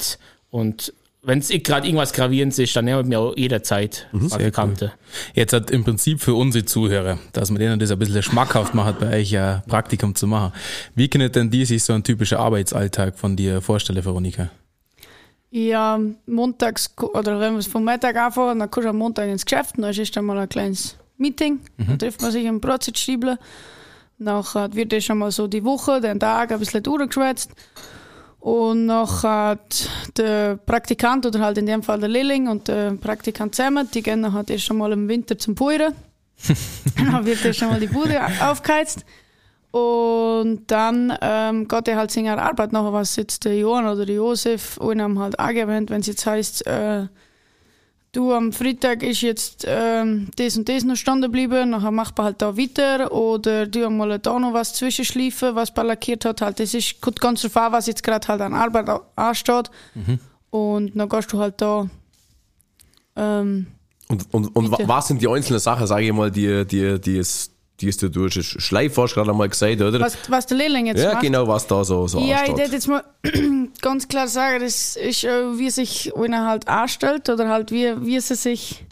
und 0.50 0.94
wenn 1.24 1.40
es 1.40 1.50
gerade 1.50 1.88
irgendwas 1.88 2.14
Gravierendes 2.14 2.60
ist, 2.60 2.76
dann 2.76 2.86
nehmen 2.86 3.10
wir 3.10 3.20
auch 3.20 3.36
jederzeit 3.36 4.08
Praktikante. 4.12 4.92
Jetzt 5.34 5.54
hat 5.54 5.72
im 5.72 5.84
Prinzip 5.84 6.22
für 6.22 6.36
unsere 6.36 6.65
Zuhörer, 6.65 7.18
dass 7.34 7.50
man 7.50 7.60
denen 7.60 7.80
das 7.80 7.89
ein 7.89 7.98
bisschen 7.98 8.22
schmackhaft 8.22 8.75
macht, 8.75 9.00
bei 9.00 9.22
euch 9.22 9.36
ein 9.36 9.63
Praktikum 9.68 10.13
zu 10.13 10.27
machen. 10.27 10.54
Wie 10.94 11.08
können 11.08 11.32
denn 11.32 11.50
die 11.50 11.65
sich 11.65 11.84
so 11.84 11.94
ein 11.94 12.04
typischer 12.04 12.39
Arbeitsalltag 12.39 13.18
von 13.18 13.36
dir 13.36 13.62
vorstellen, 13.62 14.06
Veronika? 14.06 14.51
ja, 15.56 15.98
montags, 16.25 16.94
oder 16.98 17.39
wenn 17.39 17.54
wir 17.54 17.60
es 17.60 17.68
vom 17.68 17.86
Mittag 17.86 18.18
anfangen, 18.18 18.60
dann 18.60 18.70
kommst 18.70 18.86
du 18.86 18.89
am 18.89 18.98
Montag 18.98 19.30
ins 19.30 19.46
Geschäft, 19.46 19.75
dann 19.77 19.89
ist 19.89 20.15
dann 20.15 20.25
mal 20.25 20.38
ein 20.38 20.50
kleines 20.50 20.98
Meeting, 21.18 21.62
dann 21.77 21.98
trifft 21.98 22.22
man 22.22 22.32
sich 22.32 22.44
im 22.44 22.60
Brotzeitstiebel. 22.60 23.38
Nachher 24.17 24.74
wird 24.74 24.93
das 24.93 25.03
schon 25.03 25.17
mal 25.17 25.31
so 25.31 25.48
die 25.48 25.63
Woche, 25.63 26.00
den 26.00 26.19
Tag 26.19 26.51
ein 26.51 26.60
bisschen 26.60 26.84
durchgeschwätzt. 26.84 27.51
Und 28.39 28.86
nachher 28.86 29.57
der 30.17 30.57
Praktikant 30.57 31.25
oder 31.25 31.39
halt 31.39 31.57
in 31.57 31.65
dem 31.65 31.81
Fall 31.81 32.00
der 32.00 32.10
Lehrling 32.10 32.48
und 32.48 32.67
der 32.67 32.91
Praktikant 32.91 33.55
zusammen, 33.55 33.89
die 33.93 34.03
gehen 34.03 34.22
nachher 34.22 34.48
erst 34.48 34.65
schon 34.65 34.77
mal 34.77 34.91
im 34.91 35.07
Winter 35.07 35.38
zum 35.38 35.55
Puren. 35.55 35.93
dann 36.98 37.25
wird 37.25 37.43
erst 37.43 37.60
schon 37.60 37.69
mal 37.69 37.79
die 37.79 37.88
Bude 37.88 38.22
aufgeheizt. 38.41 39.03
Und 39.72 40.67
dann 40.67 41.17
ähm, 41.22 41.67
geht 41.67 41.88
er 41.89 41.98
halt 41.98 42.12
seiner 42.12 42.41
Arbeit 42.41 42.72
nachher, 42.72 42.93
was 42.93 43.17
jetzt 43.17 43.43
der 43.43 43.57
Johann 43.57 43.88
oder 43.88 44.05
der 44.05 44.15
Josef 44.15 44.79
einem 44.79 45.19
halt 45.19 45.38
angewöhnt, 45.38 45.89
wenn 45.89 46.00
es 46.00 46.07
jetzt 46.07 46.25
heißt, 46.25 46.65
äh, 46.67 47.07
du 48.15 48.34
am 48.34 48.53
Freitag 48.53 49.03
ist 49.03 49.22
jetzt 49.22 49.65
ähm, 49.67 50.29
das 50.38 50.57
und 50.57 50.69
das 50.69 50.84
noch 50.84 50.95
standen 50.95 51.24
geblieben, 51.24 51.72
nachher 51.72 51.91
macht 51.91 52.17
man 52.17 52.25
halt 52.25 52.41
da 52.41 52.57
weiter 52.57 53.12
oder 53.12 53.67
du 53.67 53.89
mal 53.89 54.17
da 54.19 54.39
noch 54.39 54.53
was 54.53 54.74
zwischenschleifen, 54.74 55.55
was 55.55 55.75
man 55.75 55.88
lackiert 55.88 56.25
hat, 56.25 56.41
halt 56.41 56.60
das 56.60 56.74
ist 56.74 57.01
kommt 57.01 57.19
ganz 57.19 57.41
drauf 57.41 57.57
an, 57.57 57.72
was 57.74 57.88
jetzt 57.88 58.03
gerade 58.03 58.27
halt 58.27 58.41
an 58.41 58.53
Arbeit 58.53 58.89
ansteht. 59.15 59.69
Und 60.50 60.95
dann 60.95 61.10
gehst 61.10 61.34
du 61.34 61.39
halt 61.39 61.62
da 61.62 61.89
ähm, 63.15 63.67
Und, 64.07 64.34
und, 64.34 64.55
und 64.55 64.88
was 64.88 65.07
sind 65.07 65.22
die 65.22 65.27
einzelnen 65.27 65.60
Sachen, 65.60 65.88
sage 65.88 66.05
ich 66.05 66.13
mal, 66.13 66.29
die, 66.29 66.65
die, 66.65 67.00
die 67.00 67.17
es, 67.17 67.51
die 67.82 67.89
es 67.89 67.98
du 67.98 68.10
durch 68.10 68.34
Schleif 68.41 68.96
hast 68.98 69.12
du 69.12 69.15
gerade 69.15 69.32
einmal 69.32 69.50
gesagt, 69.50 69.82
oder? 69.82 70.00
was, 70.00 70.17
was 70.29 70.46
der 70.46 70.58
Lehrling 70.58 70.86
jetzt 70.88 71.01
ja, 71.03 71.13
macht. 71.13 71.24
genau, 71.24 71.48
was 71.48 71.67
da 71.67 71.84
so, 71.84 72.08
so 72.08 72.20
Ja, 72.20 72.25
ich 72.44 72.50
ansteht. 72.51 72.58
würde 72.58 72.72
jetzt 72.74 72.88
mal 72.88 73.03
ganz 73.82 74.08
klar 74.08 74.27
sagen, 74.27 74.62
das 74.63 74.96
ist, 74.96 75.24
wie 75.24 75.70
sich 75.70 76.13
einer 76.15 76.48
halt 76.48 76.67
anstellt 76.67 77.27
oder 77.29 77.50
halt 77.50 77.72
wie, 77.72 77.94
wie 78.05 78.20
sie 78.20 78.36
sich 78.36 78.86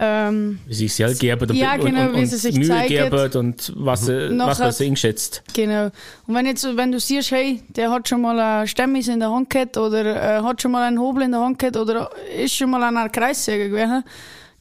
ähm, 0.00 0.58
Wie 0.66 0.74
sich 0.74 0.92
selbst 0.92 1.20
geben 1.20 1.48
und, 1.48 1.54
Ja, 1.56 1.76
genau, 1.76 2.08
und, 2.08 2.14
wie 2.16 2.20
und 2.22 2.26
sie 2.26 2.36
sich 2.36 2.56
Mühe 2.56 2.66
zeigen. 2.66 2.88
geben 2.88 3.30
und 3.36 3.72
was, 3.76 4.06
sie- 4.06 4.28
Nachher- 4.30 4.66
was 4.66 4.80
man. 4.80 5.42
Genau. 5.54 5.84
Und 6.26 6.34
wenn 6.34 6.46
jetzt, 6.46 6.64
wenn 6.76 6.90
du 6.90 6.98
siehst, 6.98 7.30
hey, 7.30 7.62
der 7.68 7.92
hat 7.92 8.08
schon 8.08 8.20
mal 8.20 8.38
ein 8.38 8.66
Stemmis 8.66 9.06
in 9.06 9.20
der 9.20 9.30
Hand 9.30 9.50
gehabt 9.50 9.76
oder 9.76 10.04
äh, 10.38 10.42
hat 10.42 10.60
schon 10.60 10.72
mal 10.72 10.82
einen 10.82 10.98
Hobel 10.98 11.22
in 11.22 11.30
der 11.30 11.40
Hand 11.40 11.60
gehabt 11.60 11.76
oder 11.76 12.10
ist 12.36 12.54
schon 12.56 12.70
mal 12.70 12.82
an 12.82 12.96
einer 12.96 13.08
Kreissäge 13.08 13.70
gewesen, 13.70 14.02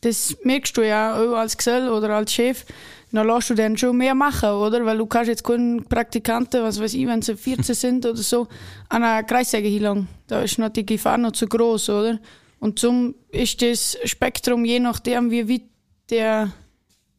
das 0.03 0.36
merkst 0.43 0.75
du 0.77 0.81
ja 0.88 1.15
auch 1.15 1.33
als 1.36 1.57
Gesell 1.57 1.89
oder 1.89 2.10
als 2.12 2.33
Chef, 2.33 2.65
dann 3.12 3.27
lässt 3.27 3.50
du 3.51 3.53
dann 3.53 3.77
schon 3.77 3.95
mehr 3.98 4.15
machen, 4.15 4.50
oder? 4.50 4.83
Weil 4.86 4.98
du 4.98 5.05
kannst 5.05 5.29
jetzt 5.29 5.43
keinen 5.43 5.83
Praktikanten, 5.83 6.63
was 6.63 6.79
weiß 6.79 6.93
ich, 6.95 7.05
wenn 7.05 7.22
sie 7.22 7.36
14 7.38 7.75
sind 7.75 8.05
oder 8.05 8.17
so, 8.17 8.48
an 8.89 9.03
einer 9.03 9.24
Kreissäge 9.24 9.67
hinlangen. 9.67 10.07
Da 10.27 10.41
ist 10.41 10.57
noch 10.57 10.69
die 10.69 10.86
Gefahr 10.86 11.17
noch 11.19 11.31
zu 11.33 11.45
groß, 11.48 11.89
oder? 11.89 12.19
Und 12.60 12.79
zum 12.79 13.13
ist 13.29 13.62
das 13.62 13.98
Spektrum, 14.05 14.65
je 14.65 14.79
nachdem, 14.79 15.29
wie 15.31 15.48
weit 15.48 15.63
der 16.10 16.51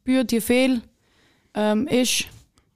Bühr 0.03 0.25
dir 0.25 0.43
fehlt, 0.43 0.81
ähm, 1.55 1.87
ist, 1.87 2.25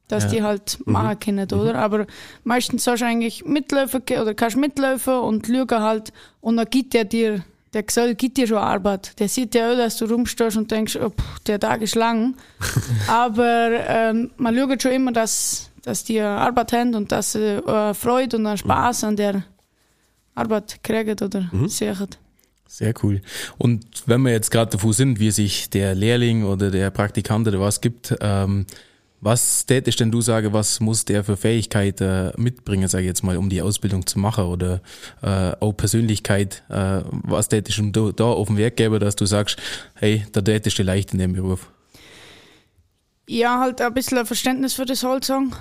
dass 0.07 0.25
Ja. 0.25 0.31
die 0.31 0.43
halt 0.43 0.79
machen 0.87 1.19
können, 1.19 1.51
oder? 1.53 1.75
Aber 1.75 2.07
meistens 2.45 2.85
sollst 2.85 3.03
du 3.03 3.07
eigentlich 3.07 3.45
mitlaufen 3.45 4.05
ge- 4.07 4.21
oder 4.21 4.33
kannst 4.35 4.57
mitlaufen 4.57 5.15
und 5.15 5.47
schauen 5.47 5.83
halt 5.83 6.13
und 6.41 6.57
dann 6.57 6.71
gibt 6.71 6.95
der 6.95 7.05
dir, 7.05 7.45
der 7.73 7.83
Gesell 7.83 8.15
gibt 8.15 8.37
dir 8.37 8.47
schon 8.47 8.59
Arbeit. 8.59 9.19
Der 9.19 9.29
sieht 9.29 9.55
ja 9.55 9.73
auch, 9.73 9.77
dass 9.77 9.99
du 9.99 10.07
rumstehst 10.07 10.57
und 10.57 10.71
denkst, 10.71 10.97
oh, 10.97 11.11
pff, 11.11 11.39
der 11.47 11.61
Tag 11.61 11.83
ist 11.83 11.95
lang. 11.95 12.35
Aber 13.09 13.71
ähm, 13.87 14.31
man 14.37 14.57
schaut 14.57 14.83
schon 14.83 14.93
immer, 14.93 15.13
dass, 15.13 15.71
dass 15.83 16.05
die 16.05 16.21
Arbeit 16.21 16.73
haben 16.73 16.95
und 16.95 17.13
dass 17.13 17.33
sie 17.33 17.57
äh, 17.57 17.95
Freude 17.95 18.37
und 18.37 18.47
einen 18.47 18.59
Spaß 18.59 19.05
an 19.05 19.17
der 19.17 19.45
Arbeit 20.35 20.83
kriegen 20.83 21.17
oder 21.21 21.51
sehen. 21.67 22.09
Sehr 22.67 22.93
cool. 23.03 23.23
Und 23.57 23.87
wenn 24.07 24.21
wir 24.23 24.31
jetzt 24.31 24.51
gerade 24.51 24.73
davor 24.73 24.93
sind, 24.93 25.19
wie 25.19 25.31
sich 25.31 25.71
der 25.71 25.95
Lehrling 25.95 26.45
oder 26.45 26.71
der 26.71 26.91
Praktikant 26.91 27.49
oder 27.49 27.61
was 27.61 27.81
gibt, 27.81 28.15
ähm, 28.21 28.67
was 29.21 29.67
tätisch 29.67 29.97
denn 29.97 30.11
du 30.11 30.21
sagen, 30.21 30.53
was 30.53 30.81
muss 30.81 31.05
der 31.05 31.25
für 31.25 31.37
Fähigkeiten 31.37 32.33
mitbringen, 32.37 32.89
sage 32.89 33.05
ich 33.05 33.09
jetzt 33.09 33.23
mal, 33.23 33.37
um 33.37 33.49
die 33.49 33.63
Ausbildung 33.63 34.07
zu 34.07 34.19
machen 34.19 34.45
oder 34.45 34.81
äh, 35.23 35.53
auch 35.61 35.73
Persönlichkeit, 35.73 36.63
äh, 36.69 37.01
was 37.11 37.49
tätisch 37.49 37.81
du 37.83 38.13
da 38.13 38.25
auf 38.25 38.49
den 38.49 38.57
Weg 38.57 38.77
geben, 38.77 39.01
dass 39.01 39.17
du 39.17 39.27
sagst, 39.27 39.59
hey, 39.95 40.25
da 40.33 40.41
tätisch 40.41 40.77
du 40.77 40.83
leicht 40.83 41.13
in 41.13 41.19
dem 41.19 41.33
Beruf. 41.33 41.71
Ja, 43.29 43.61
halt 43.61 43.81
ein 43.81 43.93
bisschen 43.93 44.19
ein 44.19 44.27
Verständnis 44.27 44.75
für 44.75 44.87
das 44.87 45.03
Holz 45.03 45.29
haben. 45.29 45.53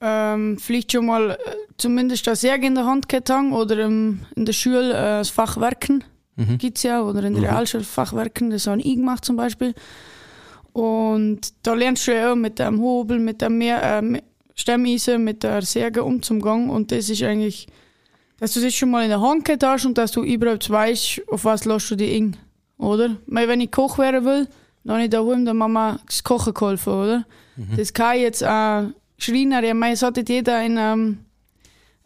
Ähm, 0.00 0.58
vielleicht 0.58 0.92
schon 0.92 1.06
mal 1.06 1.32
äh, 1.32 1.36
zumindest 1.76 2.26
das 2.26 2.40
Säge 2.40 2.66
in 2.66 2.74
der 2.74 2.86
Hand 2.86 3.06
haben 3.28 3.52
oder 3.52 3.78
im, 3.78 4.20
in 4.36 4.44
der 4.44 4.52
Schule 4.52 4.90
äh, 4.92 5.18
das 5.18 5.30
Fach 5.30 5.56
Werken 5.58 6.04
gibt's 6.58 6.82
ja 6.82 7.00
oder 7.02 7.22
in 7.22 7.34
der 7.34 7.44
Realschule 7.44 7.84
Fach 7.84 8.12
Werken, 8.12 8.50
das 8.50 8.66
habe 8.66 8.80
ich 8.80 8.96
gemacht 8.96 9.24
zum 9.24 9.36
Beispiel. 9.36 9.74
Und 10.74 11.40
da 11.62 11.72
lernst 11.74 12.08
du 12.08 12.14
ja 12.14 12.32
auch 12.32 12.36
mit 12.36 12.58
dem 12.58 12.80
Hobel, 12.80 13.20
mit 13.20 13.40
dem 13.40 13.58
Mehr, 13.58 13.80
äh, 13.80 14.02
mit 14.02 14.24
Stemmeisen, 14.56 15.22
mit 15.22 15.44
der 15.44 15.62
Säge 15.62 16.02
umzugehen 16.02 16.68
und 16.68 16.90
das 16.90 17.08
ist 17.10 17.22
eigentlich, 17.22 17.68
dass 18.40 18.54
du 18.54 18.60
das 18.60 18.74
schon 18.74 18.90
mal 18.90 19.04
in 19.04 19.08
der 19.08 19.20
Hand 19.20 19.44
gehabt 19.44 19.62
hast 19.62 19.86
und 19.86 19.96
dass 19.96 20.10
du 20.10 20.22
überhaupt 20.24 20.68
weißt, 20.68 21.22
auf 21.28 21.44
was 21.44 21.64
lässt 21.64 21.90
du 21.92 21.96
dich 21.96 22.12
in, 22.16 22.36
oder? 22.76 23.16
Weil 23.26 23.46
wenn 23.46 23.60
ich 23.60 23.70
Koch 23.70 23.98
werden 23.98 24.24
will, 24.24 24.48
dann 24.82 24.96
habe 24.96 25.04
ich 25.04 25.10
daheim 25.10 25.44
der 25.44 25.54
Mama 25.54 26.00
das 26.06 26.22
Kochen 26.24 26.52
geholfen, 26.54 26.92
oder? 26.92 27.24
Das 27.76 27.92
kann 27.92 28.18
jetzt 28.18 28.42
ein 28.42 28.94
Schreiner, 29.16 29.62
ja, 29.62 29.74
mei, 29.74 29.92
es 29.92 30.02
hat 30.02 30.28
jeder 30.28 30.60
in 30.64 30.76
einem 30.76 31.18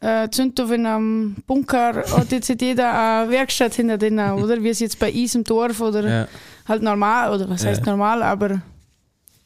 äh, 0.00 0.28
Zündhof, 0.30 0.70
in 0.72 0.84
einem 0.87 1.37
Bunker, 1.46 2.04
hat 2.16 2.30
jetzt 2.32 2.48
jeder 2.60 2.92
eine 2.92 3.30
Werkstatt 3.30 3.75
hinter 3.75 3.96
denen, 3.98 4.32
oder? 4.32 4.62
Wie 4.62 4.68
es 4.68 4.78
jetzt 4.80 4.98
bei 4.98 5.10
uns 5.12 5.34
im 5.34 5.44
Dorf 5.44 5.80
oder 5.80 6.08
Ja. 6.08 6.28
Halt 6.68 6.82
normal, 6.82 7.32
oder 7.34 7.48
was 7.48 7.64
heißt 7.64 7.84
Ja. 7.87 7.92
normal, 7.92 8.22
aber 8.22 8.60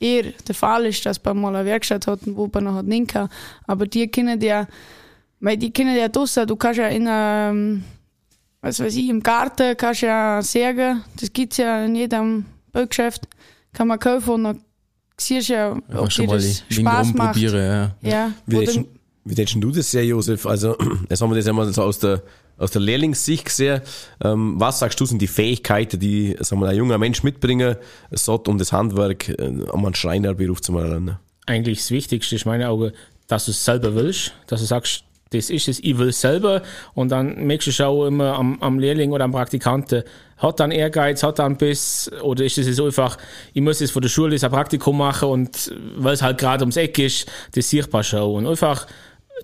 eher 0.01 0.25
der 0.47 0.55
Fall 0.55 0.87
ist, 0.87 1.05
dass 1.07 1.23
man 1.25 1.41
mal 1.41 1.55
eine 1.55 1.65
Werkstatt 1.65 2.07
hat, 2.07 2.21
wo 2.25 2.51
man 2.53 2.65
noch 2.65 2.83
nicht 2.83 3.09
kann. 3.09 3.29
Aber 3.67 3.87
die 3.87 4.09
können 4.09 4.41
ja, 4.41 4.67
weil 5.41 5.57
die 5.57 5.73
können 5.73 5.97
ja 5.97 6.09
draussen, 6.09 6.47
du 6.47 6.57
kannst 6.57 6.79
ja 6.79 6.89
in 6.89 7.07
einem, 7.07 7.85
was 8.61 8.81
weiß 8.81 8.95
ich, 8.97 9.09
im 9.09 9.23
Garten 9.23 9.77
kannst 9.77 10.03
ja 10.03 10.43
sägen, 10.43 11.03
das 11.21 11.33
gibt's 11.33 11.57
ja 11.59 11.85
in 11.85 11.95
jedem 11.95 12.45
Baugeschäft, 12.73 13.29
kann 13.73 13.89
man 13.89 13.99
kaufen 13.99 14.31
und 14.35 14.45
dann 14.45 14.61
siehst 15.19 15.49
du 15.51 15.53
ja, 15.55 15.77
ob 15.95 16.09
dir 16.09 16.27
mal 16.27 16.37
das 16.37 16.65
Spaß 16.69 17.15
macht. 17.15 17.37
rumprobieren, 17.37 17.95
ja. 18.03 18.11
Ja, 18.11 18.33
Wie 19.25 19.35
tätst 19.37 19.55
du 19.55 19.71
das 19.71 19.89
sehr, 19.91 20.05
Josef? 20.05 20.47
Also, 20.47 20.77
jetzt 21.09 21.23
haben 21.23 21.31
wir 21.31 21.37
das 21.37 21.47
einmal 21.47 21.73
so 21.73 21.83
aus 21.83 21.99
der, 22.01 22.23
aus 22.63 22.71
der 22.71 22.81
Lehrlingssicht 22.81 23.45
gesehen. 23.45 23.83
Ähm, 24.25 24.55
was 24.59 24.79
sagst 24.79 24.99
du, 25.01 25.05
sind 25.05 25.21
die 25.21 25.27
Fähigkeiten, 25.27 25.99
die 26.01 26.37
sagen 26.41 26.63
wir, 26.63 26.69
ein 26.69 26.77
junger 26.77 26.99
Mensch 26.99 27.23
mitbringen 27.23 27.77
sollte, 28.11 28.51
um 28.51 28.59
das 28.59 28.73
Handwerk 28.73 29.29
äh, 29.29 29.49
um 29.71 29.85
einen 29.85 29.95
Schreinerberuf 29.95 30.63
zu 30.63 30.77
erlernen? 30.77 31.19
eigentlich 31.47 31.79
das 31.79 31.91
Wichtigste 31.91 32.37
ist 32.37 32.47
meine 32.47 32.69
Augen, 32.69 32.93
dass 33.29 33.47
du 33.47 33.51
es 33.51 33.65
selber 33.65 33.95
willst, 33.95 34.33
dass 34.47 34.61
du 34.61 34.67
sagst, 34.67 35.05
das 35.31 35.49
ist 35.49 35.69
es, 35.69 35.81
ich 35.81 35.97
will 35.97 36.09
es 36.09 36.21
selber 36.21 36.63
und 36.95 37.11
dann 37.11 37.47
merkst 37.47 37.79
du 37.79 37.87
auch 37.87 38.07
immer 38.07 38.35
am, 38.35 38.61
am 38.61 38.79
Lehrling 38.79 39.13
oder 39.13 39.25
am 39.25 39.33
Praktikanten, 39.33 40.03
hat 40.37 40.61
dann 40.61 40.71
Ehrgeiz, 40.71 41.23
hat 41.23 41.39
dann 41.39 41.57
Biss 41.57 42.11
oder 42.23 42.45
ist 42.45 42.59
es 42.59 42.67
jetzt 42.67 42.81
einfach, 42.81 43.17
ich 43.55 43.63
muss 43.63 43.81
jetzt 43.81 43.93
von 43.93 44.03
der 44.03 44.11
Schule 44.11 44.37
ein 44.37 44.51
Praktikum 44.51 44.99
machen 44.99 45.29
und 45.31 45.73
weil 45.97 46.13
es 46.13 46.23
halt 46.23 46.37
gerade 46.37 46.63
ums 46.63 46.77
Eck 46.77 46.99
ist, 46.99 47.27
das 47.55 47.71
sichtbar 47.71 48.03
schon 48.03 48.35
und 48.35 48.47
einfach 48.47 48.87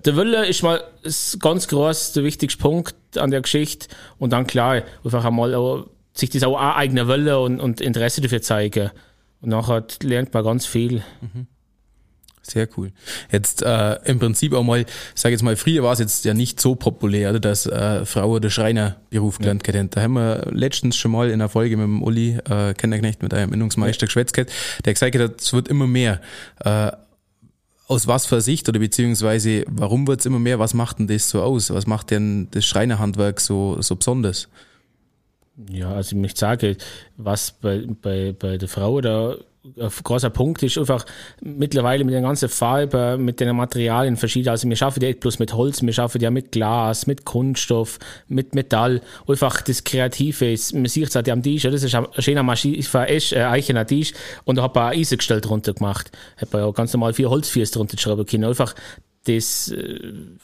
der 0.04 0.16
Wille 0.16 0.46
ist 0.46 0.62
mal 0.62 0.82
ist 1.02 1.40
ganz 1.40 1.68
groß 1.68 2.12
der 2.12 2.24
wichtigste 2.24 2.60
Punkt 2.60 2.94
an 3.16 3.30
der 3.30 3.40
Geschichte 3.40 3.88
und 4.18 4.32
dann 4.32 4.46
klar, 4.46 4.82
einfach 5.04 5.24
einmal 5.24 5.54
auch, 5.54 5.86
sich 6.14 6.30
das 6.30 6.42
auch 6.42 6.58
eigener 6.58 7.08
Wille 7.08 7.38
und, 7.38 7.60
und 7.60 7.80
Interesse 7.80 8.20
dafür 8.20 8.42
zeigen 8.42 8.90
und 9.40 9.50
nachher 9.50 9.84
lernt 10.02 10.34
man 10.34 10.44
ganz 10.44 10.66
viel. 10.66 11.02
Sehr 12.42 12.68
cool. 12.76 12.92
Jetzt 13.30 13.62
äh, 13.62 13.98
im 14.04 14.18
Prinzip 14.18 14.54
auch 14.54 14.62
mal, 14.62 14.86
sag 15.14 15.32
jetzt 15.32 15.42
mal, 15.42 15.56
früher 15.56 15.82
war 15.82 15.92
es 15.92 15.98
jetzt 15.98 16.24
ja 16.24 16.32
nicht 16.32 16.60
so 16.60 16.76
populär, 16.76 17.38
dass 17.38 17.66
äh, 17.66 18.06
Frau 18.06 18.30
oder 18.30 18.48
Schreinerberuf 18.48 19.38
gelernt 19.38 19.66
ja. 19.66 19.82
Da 19.84 20.00
haben 20.00 20.14
wir 20.14 20.48
letztens 20.50 20.96
schon 20.96 21.10
mal 21.10 21.28
in 21.28 21.34
einer 21.34 21.50
Folge 21.50 21.76
mit 21.76 21.84
dem 21.84 22.02
Uli 22.02 22.38
äh, 22.48 22.72
Kennerknecht, 22.72 23.22
mit 23.22 23.34
einem 23.34 23.52
Innungsmeister 23.52 24.06
geschwätzt 24.06 24.32
gehabt, 24.32 24.50
der 24.84 24.94
gesagt 24.94 25.16
hat, 25.18 25.40
es 25.40 25.52
wird 25.52 25.68
immer 25.68 25.86
mehr. 25.86 26.20
Äh, 26.64 26.92
aus 27.88 28.06
was 28.06 28.26
für 28.26 28.40
Sicht 28.40 28.68
oder 28.68 28.78
beziehungsweise 28.78 29.64
warum 29.66 30.06
wird 30.06 30.20
es 30.20 30.26
immer 30.26 30.38
mehr? 30.38 30.58
Was 30.58 30.74
macht 30.74 30.98
denn 30.98 31.08
das 31.08 31.30
so 31.30 31.42
aus? 31.42 31.70
Was 31.70 31.86
macht 31.86 32.10
denn 32.10 32.48
das 32.50 32.64
Schreinerhandwerk 32.66 33.40
so, 33.40 33.80
so 33.80 33.96
besonders? 33.96 34.48
Ja, 35.70 35.92
also 35.94 36.14
ich 36.14 36.20
möchte 36.20 36.38
sagen, 36.38 36.76
was 37.16 37.50
bei, 37.50 37.84
bei, 38.00 38.32
bei 38.38 38.58
der 38.58 38.68
Frau 38.68 39.00
da 39.00 39.36
großer 40.04 40.30
Punkt 40.30 40.62
ist 40.62 40.78
einfach 40.78 41.04
mittlerweile 41.40 42.04
mit 42.04 42.14
den 42.14 42.22
ganzen 42.22 42.48
Farben, 42.48 43.24
mit 43.24 43.40
den 43.40 43.54
Materialien 43.56 44.16
verschieden. 44.16 44.48
Also 44.48 44.68
wir 44.68 44.76
schaffen 44.76 45.02
ja 45.02 45.08
nicht 45.08 45.20
bloß 45.20 45.38
mit 45.38 45.52
Holz, 45.52 45.82
wir 45.82 45.92
schaffen 45.92 46.20
ja 46.20 46.30
mit 46.30 46.52
Glas, 46.52 47.06
mit 47.06 47.24
Kunststoff, 47.24 47.98
mit 48.28 48.54
Metall. 48.54 49.00
Einfach 49.26 49.62
das 49.62 49.84
Kreative 49.84 50.52
ist, 50.52 50.74
man 50.74 50.86
sieht 50.86 51.08
es 51.08 51.14
halt 51.14 51.28
am 51.28 51.42
Tisch, 51.42 51.62
das 51.62 51.82
ist 51.82 51.94
ein 51.94 52.06
schöner 52.18 52.42
Maschine, 52.42 52.76
ist 52.76 52.94
ein 52.94 53.06
eichener 53.06 53.86
Tisch 53.86 54.12
und 54.44 54.56
da 54.56 54.62
hat 54.62 54.74
man 54.74 54.92
ein 54.92 54.98
Eisengestell 54.98 55.40
drunter 55.40 55.74
gemacht. 55.74 56.10
Hat 56.36 56.52
man 56.52 56.62
ja 56.62 56.70
ganz 56.70 56.92
normal 56.92 57.12
vier 57.14 57.30
Holzfüße 57.30 57.72
drunter 57.72 57.98
schreiben 57.98 58.26
können. 58.26 58.44
Einfach 58.44 58.74
das 59.24 59.74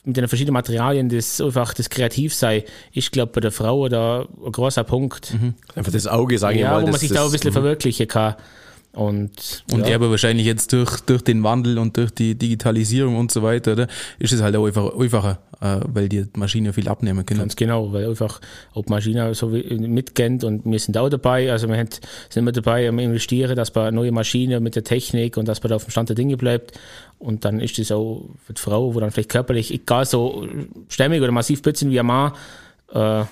mit 0.04 0.16
den 0.16 0.28
verschiedenen 0.28 0.52
Materialien, 0.52 1.08
das 1.08 1.40
einfach 1.40 1.72
das 1.72 1.88
Kreativ 1.88 2.34
sei, 2.34 2.64
ich 2.92 3.10
glaube 3.10 3.32
bei 3.32 3.40
der 3.40 3.52
Frau 3.52 3.88
da 3.88 4.26
ein 4.44 4.52
großer 4.52 4.84
Punkt. 4.84 5.32
Mhm. 5.32 5.54
Einfach 5.74 5.92
das 5.92 6.06
Auge, 6.06 6.38
sage 6.38 6.58
ja, 6.58 6.66
ich 6.66 6.70
mal. 6.70 6.82
wo 6.82 6.90
man 6.90 7.00
sich 7.00 7.08
das, 7.08 7.16
da 7.16 7.24
ein 7.24 7.32
bisschen 7.32 7.52
verwirklichen 7.52 8.08
kann. 8.08 8.34
Und, 8.94 9.64
und 9.72 9.88
ja. 9.88 9.96
aber 9.96 10.10
wahrscheinlich 10.10 10.46
jetzt 10.46 10.72
durch, 10.72 11.00
durch 11.00 11.22
den 11.22 11.42
Wandel 11.42 11.78
und 11.78 11.96
durch 11.96 12.12
die 12.12 12.36
Digitalisierung 12.36 13.16
und 13.16 13.32
so 13.32 13.42
weiter, 13.42 13.72
oder? 13.72 13.88
Ist 14.20 14.32
es 14.32 14.40
halt 14.40 14.54
auch 14.54 14.66
einfach 14.66 14.96
einfacher, 14.96 15.40
äh, 15.60 15.80
weil 15.92 16.08
die 16.08 16.26
Maschine 16.36 16.72
viel 16.72 16.88
abnehmen 16.88 17.26
können. 17.26 17.40
Ganz 17.40 17.56
genau, 17.56 17.92
weil 17.92 18.08
einfach 18.08 18.40
ob 18.72 18.88
Maschine 18.88 19.34
so 19.34 19.48
mitkennt 19.48 20.44
und 20.44 20.64
wir 20.64 20.78
sind 20.78 20.96
auch 20.96 21.08
dabei, 21.08 21.50
also 21.50 21.68
wir 21.68 21.76
sind 21.76 22.00
immer 22.36 22.52
dabei 22.52 22.88
am 22.88 23.00
investieren, 23.00 23.56
dass 23.56 23.74
man 23.74 23.94
neue 23.94 24.12
Maschine 24.12 24.60
mit 24.60 24.76
der 24.76 24.84
Technik 24.84 25.36
und 25.36 25.48
dass 25.48 25.60
man 25.62 25.70
da 25.70 25.76
auf 25.76 25.84
dem 25.84 25.90
Stand 25.90 26.10
der 26.10 26.16
Dinge 26.16 26.36
bleibt 26.36 26.78
und 27.18 27.44
dann 27.44 27.58
ist 27.58 27.78
das 27.78 27.90
auch 27.90 28.28
für 28.44 28.52
die 28.52 28.60
Frau, 28.60 28.94
wo 28.94 29.00
dann 29.00 29.10
vielleicht 29.10 29.30
körperlich, 29.30 29.74
egal 29.74 30.06
so 30.06 30.46
stämmig 30.88 31.20
oder 31.20 31.32
massiv 31.32 31.62
bützen 31.62 31.90
wie 31.90 31.98
ein 31.98 32.06
Mann, 32.06 32.32
äh, 32.92 33.24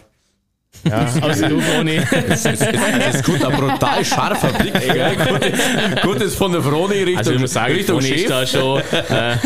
ja, 0.85 1.07
also 1.23 1.49
du, 1.49 1.61
Froni. 1.61 2.01
Es 2.29 2.45
ist, 2.45 2.63
es 2.63 3.15
ist 3.15 3.25
gut, 3.25 3.45
ein 3.45 3.53
brutal 3.53 4.05
scharfer 4.05 4.49
Blick. 4.59 4.73
Gell? 4.81 5.17
Gut, 5.17 5.45
ist, 5.45 6.03
gut 6.03 6.21
ist 6.23 6.35
von 6.37 6.53
der 6.53 6.63
Froni 6.63 6.95
Richtung, 6.95 7.19
also 7.19 7.33
ich 7.33 7.41
muss 7.41 7.53
sagen, 7.53 7.75
Richtung 7.75 8.01
Froni 8.01 8.09
Chef. 8.09 8.23
ist 8.23 8.31
da 8.31 8.47
schon, 8.47 8.81
äh, 8.81 9.37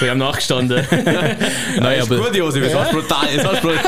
wir 0.00 0.10
haben 0.10 0.18
nachgestanden. 0.18 0.84
Nein, 1.80 2.00
aber 2.02 2.16
gut, 2.16 2.36
Josef, 2.36 2.64
es 2.66 2.74
war 2.74 2.84
brutal. 2.86 3.26
Es 3.36 3.44
war 3.44 3.54
brutal. 3.54 3.78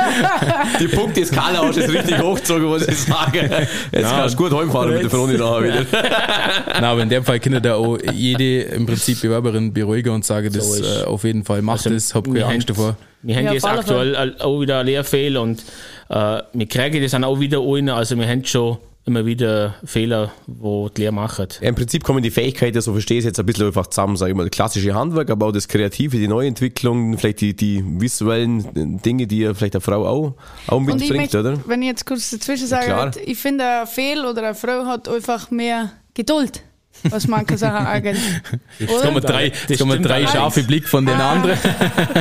Die 0.81 0.89
Punkteskala 0.89 1.63
hast 1.63 1.77
du 1.77 1.81
jetzt 1.83 1.93
richtig 1.93 2.19
hochgezogen, 2.21 2.65
muss 2.65 2.89
ich 2.89 2.99
sagen. 2.99 3.51
Jetzt 3.93 4.11
kannst 4.11 4.35
du 4.35 4.39
gut 4.43 4.53
heimfahren 4.59 4.93
mit 4.95 5.03
der 5.05 5.11
Froni 5.11 5.35
nachher 5.37 5.63
wieder. 5.65 5.87
Na, 6.81 6.91
aber 6.91 7.03
in 7.03 7.09
dem 7.09 7.25
Fall 7.25 7.39
können 7.41 7.63
da 7.63 7.75
auch 7.75 7.99
jede 8.13 8.63
im 8.63 8.87
Prinzip 8.87 9.21
Bewerberin 9.21 9.73
beruhigen 9.73 10.11
und 10.13 10.25
sagen, 10.25 10.51
das 10.53 10.67
So 10.67 10.75
ist- 10.83 11.03
äh, 11.03 11.05
auf 11.05 11.23
jeden 11.25 11.45
Fall 11.45 11.63
macht 11.63 11.79
Also, 11.87 11.91
das, 11.91 12.15
hab 12.15 12.25
keine 12.25 12.47
Angst 12.47 12.69
davor. 12.69 12.97
Wir 13.27 13.37
haben 13.37 13.45
Ja, 13.47 13.69
alle 13.69 13.79
aktuell 13.81 14.37
auch 14.39 14.61
wieder 14.61 14.85
Lehrfehl 14.85 15.37
und 15.37 15.61
äh, 16.09 16.43
wir 16.53 16.67
kriegen 16.69 17.03
das 17.03 17.11
dann 17.11 17.25
auch 17.25 17.41
wieder 17.41 17.59
rein. 17.59 17.89
Also 17.89 18.17
wir 18.17 18.29
haben 18.29 18.45
schon 18.45 18.79
immer 19.05 19.27
wieder 19.27 19.75
Fehler, 19.85 20.33
wo 20.47 20.89
die 20.89 21.03
Lehrer 21.03 21.13
machen. 21.13 21.49
Ja, 21.61 21.69
Im 21.69 21.75
Prinzip 21.75 22.05
kommen 22.05 22.23
die 22.23 22.31
Fähigkeiten, 22.31 22.81
so 22.81 22.93
verstehe 22.93 23.19
ich 23.19 23.25
es 23.25 23.27
jetzt 23.27 23.41
ein 23.41 23.47
bisschen 23.47 23.67
einfach 23.67 23.89
zusammen, 23.89 24.17
sag 24.17 24.29
ich 24.29 24.35
mal, 24.35 24.45
das 24.45 24.51
klassische 24.51 24.95
Handwerk, 24.95 25.31
aber 25.31 25.47
auch 25.47 25.53
das 25.53 25.67
Kreative, 25.67 26.17
die 26.19 26.29
Neuentwicklung, 26.29 27.19
vielleicht 27.19 27.41
die, 27.41 27.55
die 27.55 27.83
visuellen 27.85 29.01
Dinge, 29.03 29.27
die 29.27 29.41
ja 29.41 29.55
vielleicht 29.55 29.75
eine 29.75 29.81
Frau 29.81 30.07
auch, 30.07 30.35
auch 30.69 30.77
Und 30.77 30.89
ich 30.89 30.95
mitbringt, 30.95 31.17
möchte, 31.17 31.41
oder? 31.41 31.59
wenn 31.67 31.83
ich 31.83 31.89
jetzt 31.89 32.07
kurz 32.07 32.31
dazwischen 32.31 32.67
sage, 32.69 32.87
klar. 32.87 33.11
ich 33.25 33.39
finde, 33.39 33.65
ein 33.65 33.87
Fehl 33.87 34.25
oder 34.25 34.43
eine 34.43 34.55
Frau 34.55 34.87
hat 34.87 35.09
einfach 35.09 35.51
mehr 35.51 35.93
Geduld, 36.15 36.63
was 37.05 37.27
manche 37.29 37.57
Sachen 37.59 37.87
angeht. 37.87 38.17
Jetzt 38.79 39.03
kommen 39.03 39.23
drei, 39.23 39.53
jetzt 39.69 39.79
kommen 39.79 40.03
drei 40.03 40.27
scharfe 40.27 40.63
Blick 40.63 40.87
von 40.89 41.07
den 41.07 41.15
Ah. 41.17 41.33
anderen. 41.33 41.59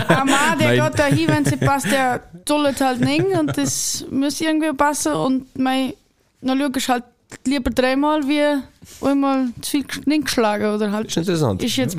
Ein 0.08 0.26
Mann, 0.28 0.60
der 0.60 0.76
Nein. 0.78 0.92
geht 0.92 1.00
da 1.00 1.06
hin, 1.06 1.28
wenn 1.28 1.46
sie 1.46 1.58
passt, 1.58 1.92
der 1.92 2.22
dullet 2.46 2.80
halt 2.82 3.00
nicht 3.02 3.26
und 3.26 3.58
das 3.58 4.06
muss 4.12 4.40
irgendwie 4.42 4.72
passen 4.74 5.14
und 5.14 5.58
mein, 5.58 5.94
dann 6.42 6.60
schaue 6.60 6.72
ich 6.78 6.90
halt 6.90 7.04
lieber 7.46 7.72
dreimal 7.72 8.22
wie 8.28 8.62
einmal 9.06 9.48
zu 9.62 9.72
viel 9.72 9.86
nicht 10.06 10.26
geschlagen 10.26 10.66
oder 10.76 10.86
Das 10.88 10.94
halt 10.94 11.08
ist 11.08 11.18
interessant. 11.18 11.64
ist 11.64 11.76
jetzt 11.76 11.98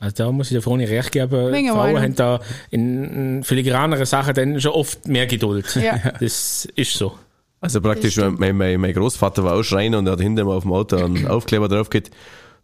Also 0.00 0.14
da 0.24 0.32
muss 0.32 0.48
ich 0.48 0.54
der 0.54 0.62
Froni 0.62 0.84
recht 0.84 1.12
geben. 1.12 1.50
Menge 1.50 1.70
Frauen 1.72 1.92
Meinung. 1.92 2.02
haben 2.02 2.14
da 2.16 2.40
in, 2.70 3.04
in 3.38 3.44
filigraneren 3.44 4.04
Sachen 4.06 4.34
dann 4.34 4.60
schon 4.60 4.72
oft 4.72 5.06
mehr 5.06 5.26
Geduld. 5.26 5.76
Ja. 5.76 5.98
Das 6.20 6.66
ist 6.74 6.94
so. 6.94 7.16
Also 7.60 7.80
praktisch, 7.80 8.16
mein, 8.16 8.56
mein, 8.56 8.80
mein 8.80 8.92
Großvater 8.94 9.44
war 9.44 9.54
auch 9.54 9.62
Schreiner 9.62 9.98
und 9.98 10.06
er 10.06 10.12
hat 10.12 10.20
hinter 10.20 10.44
mir 10.44 10.52
auf 10.52 10.62
dem 10.62 10.72
Auto 10.72 10.96
einen 10.96 11.26
Aufkleber 11.28 11.68
drauf 11.68 11.90
gehabt, 11.90 12.10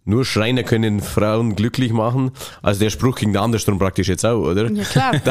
nur 0.08 0.24
Schreiner 0.24 0.62
können 0.62 1.00
Frauen 1.00 1.56
glücklich 1.56 1.92
machen. 1.92 2.30
Also 2.62 2.80
der 2.80 2.90
Spruch 2.90 3.16
ging 3.16 3.32
da 3.32 3.42
andersrum 3.42 3.78
praktisch 3.78 4.08
jetzt 4.08 4.24
auch, 4.24 4.38
oder? 4.40 4.70
ja 4.70 4.84
klar. 4.84 5.12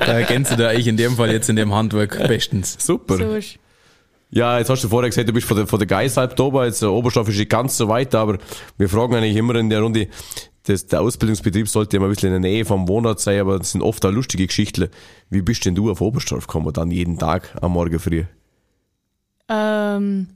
Da 0.00 0.12
ergänzt 0.12 0.58
du 0.58 0.68
eigentlich 0.68 0.88
in 0.88 0.96
dem 0.96 1.16
Fall 1.16 1.30
jetzt 1.30 1.48
in 1.48 1.56
dem 1.56 1.72
Handwerk 1.72 2.26
bestens. 2.26 2.76
Super. 2.78 3.16
so 3.16 3.34
ist. 3.36 3.58
Ja, 4.32 4.58
jetzt 4.58 4.70
hast 4.70 4.84
du 4.84 4.88
vorher 4.88 5.10
gesagt, 5.10 5.28
du 5.28 5.32
bist 5.32 5.46
von 5.46 5.56
der, 5.56 5.66
von 5.66 5.78
der 5.78 6.40
oben, 6.40 6.64
jetzt 6.64 6.82
der 6.82 6.92
Oberstoff 6.92 7.28
ist 7.28 7.38
nicht 7.38 7.50
ganz 7.50 7.76
so 7.76 7.88
weit, 7.88 8.14
aber 8.14 8.38
wir 8.78 8.88
fragen 8.88 9.14
eigentlich 9.14 9.36
immer 9.36 9.56
in 9.56 9.70
der 9.70 9.80
Runde, 9.80 10.08
das, 10.64 10.86
der 10.86 11.00
Ausbildungsbetrieb 11.00 11.68
sollte 11.68 11.96
ja 11.96 12.00
mal 12.00 12.06
ein 12.06 12.12
bisschen 12.12 12.32
in 12.32 12.42
der 12.42 12.50
Nähe 12.50 12.64
vom 12.64 12.86
Wohnort 12.86 13.18
sein, 13.20 13.40
aber 13.40 13.58
das 13.58 13.72
sind 13.72 13.82
oft 13.82 14.04
auch 14.04 14.10
lustige 14.10 14.46
Geschichten. 14.46 14.88
Wie 15.30 15.42
bist 15.42 15.64
denn 15.64 15.74
du 15.74 15.90
auf 15.90 16.00
Oberstdorf 16.00 16.46
gekommen, 16.46 16.72
dann 16.72 16.90
jeden 16.90 17.18
Tag 17.18 17.56
am 17.60 17.72
Morgen 17.72 17.98
früh? 17.98 18.24
Ähm, 19.48 20.28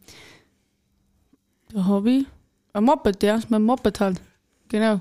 da 1.73 1.85
habe 1.85 2.11
ich 2.11 2.27
ein 2.73 2.85
Moped, 2.85 3.23
ja, 3.23 3.37
mit 3.37 3.51
dem 3.51 3.63
Moped 3.63 4.01
halt. 4.01 4.21
Genau. 4.69 5.01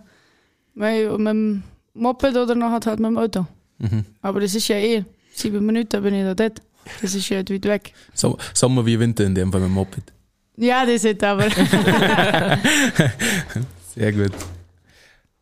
Weil 0.76 1.18
mit 1.18 1.28
dem 1.28 1.64
Moped 1.96 2.36
oder 2.36 2.54
noch 2.54 2.70
halt 2.70 2.86
mit 3.00 3.10
dem 3.10 3.18
Auto. 3.18 3.48
Aber 4.22 4.40
das 4.40 4.54
ist 4.54 4.68
ja 4.68 4.76
eh 4.76 5.04
sieben 5.34 5.66
Minuten 5.66 6.02
bin 6.04 6.14
ich 6.14 6.24
da 6.24 6.36
dort. 6.36 6.62
Das 7.02 7.16
ist 7.16 7.30
ja 7.30 7.38
weit 7.38 7.66
weg. 7.66 7.94
So, 8.14 8.38
Sommer 8.54 8.86
wie 8.86 9.00
Winter 9.00 9.26
in 9.26 9.36
dem 9.36 9.52
Fall 9.52 9.62
mit 9.62 9.70
dem 9.70 9.74
Moped. 9.74 10.04
Ja, 10.58 10.86
das 10.86 11.04
ist 11.04 11.24
aber. 11.24 11.50
Sehr 13.96 14.12
gut. 14.12 14.32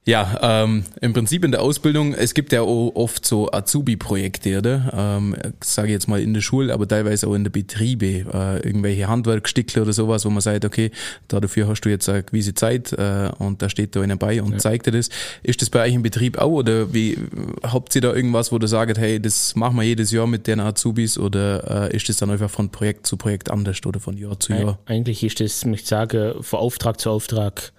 Ja, 0.04 0.64
ähm, 0.64 0.84
im 1.00 1.14
Prinzip 1.14 1.46
in 1.46 1.52
der 1.52 1.62
Ausbildung, 1.62 2.16
es 2.16 2.34
gibt 2.34 2.52
ja 2.52 2.62
auch 2.62 2.92
oft 2.96 3.24
so 3.24 3.52
Azubi-Projekte, 3.52 4.58
oder? 4.58 4.92
Ähm, 4.96 5.36
sage 5.64 5.90
ich 5.90 5.94
jetzt 5.94 6.08
mal 6.08 6.20
in 6.20 6.34
der 6.34 6.42
Schule, 6.42 6.74
aber 6.74 6.88
teilweise 6.88 7.28
auch 7.28 7.36
in 7.36 7.44
der 7.44 7.52
Betriebe, 7.52 8.26
äh, 8.34 8.66
irgendwelche 8.66 9.08
Handwerkstickle 9.08 9.84
oder 9.84 9.94
sowas, 9.94 10.26
wo 10.26 10.32
man 10.32 10.42
sagt, 10.42 10.66
okay, 10.66 10.90
dafür 11.28 11.68
hast 11.68 11.82
du 11.82 11.90
jetzt 11.90 12.10
eine 12.10 12.24
gewisse 12.24 12.56
Zeit 12.56 12.94
äh, 12.94 13.30
und 13.38 13.62
da 13.62 13.70
steht 13.70 13.96
da 13.96 14.02
einer 14.02 14.16
bei 14.16 14.42
und 14.42 14.60
zeigt 14.60 14.88
dir 14.88 14.92
das. 14.92 15.10
Ist 15.44 15.62
das 15.62 15.70
bei 15.70 15.86
euch 15.86 15.94
im 15.94 16.02
Betrieb 16.02 16.40
auch 16.40 16.50
oder 16.50 16.92
wie 16.94 17.20
habt 17.62 17.94
ihr 17.94 18.02
da 18.02 18.12
irgendwas, 18.12 18.52
wo 18.52 18.58
du 18.58 18.68
sagt, 18.68 18.98
hey, 18.98 19.22
das 19.22 19.56
machen 19.56 19.76
wir 19.76 19.84
jedes 19.84 20.10
Jahr 20.10 20.26
mit 20.26 20.48
den 20.48 20.62
Azubis 20.62 21.20
oder 21.20 21.90
äh, 21.92 21.96
ist 21.96 22.10
das 22.10 22.18
dann 22.18 22.32
einfach 22.32 22.50
von 22.50 22.72
Projekt 22.72 23.06
zu 23.06 23.18
Projekt 23.18 23.52
anders 23.52 23.78
oder 23.86 24.00
von 24.00 24.18
Jahr 24.18 24.40
zu 24.40 24.54
Jahr? 24.54 24.80
Eigentlich 24.88 25.24
ist 25.24 25.40
das, 25.40 25.64
möchte 25.64 25.84
ich 25.84 25.90
sagen, 25.90 26.42
von 26.42 26.60
Auftrag 26.60 27.00
zu 27.00 27.12
Auftrag 27.12 27.72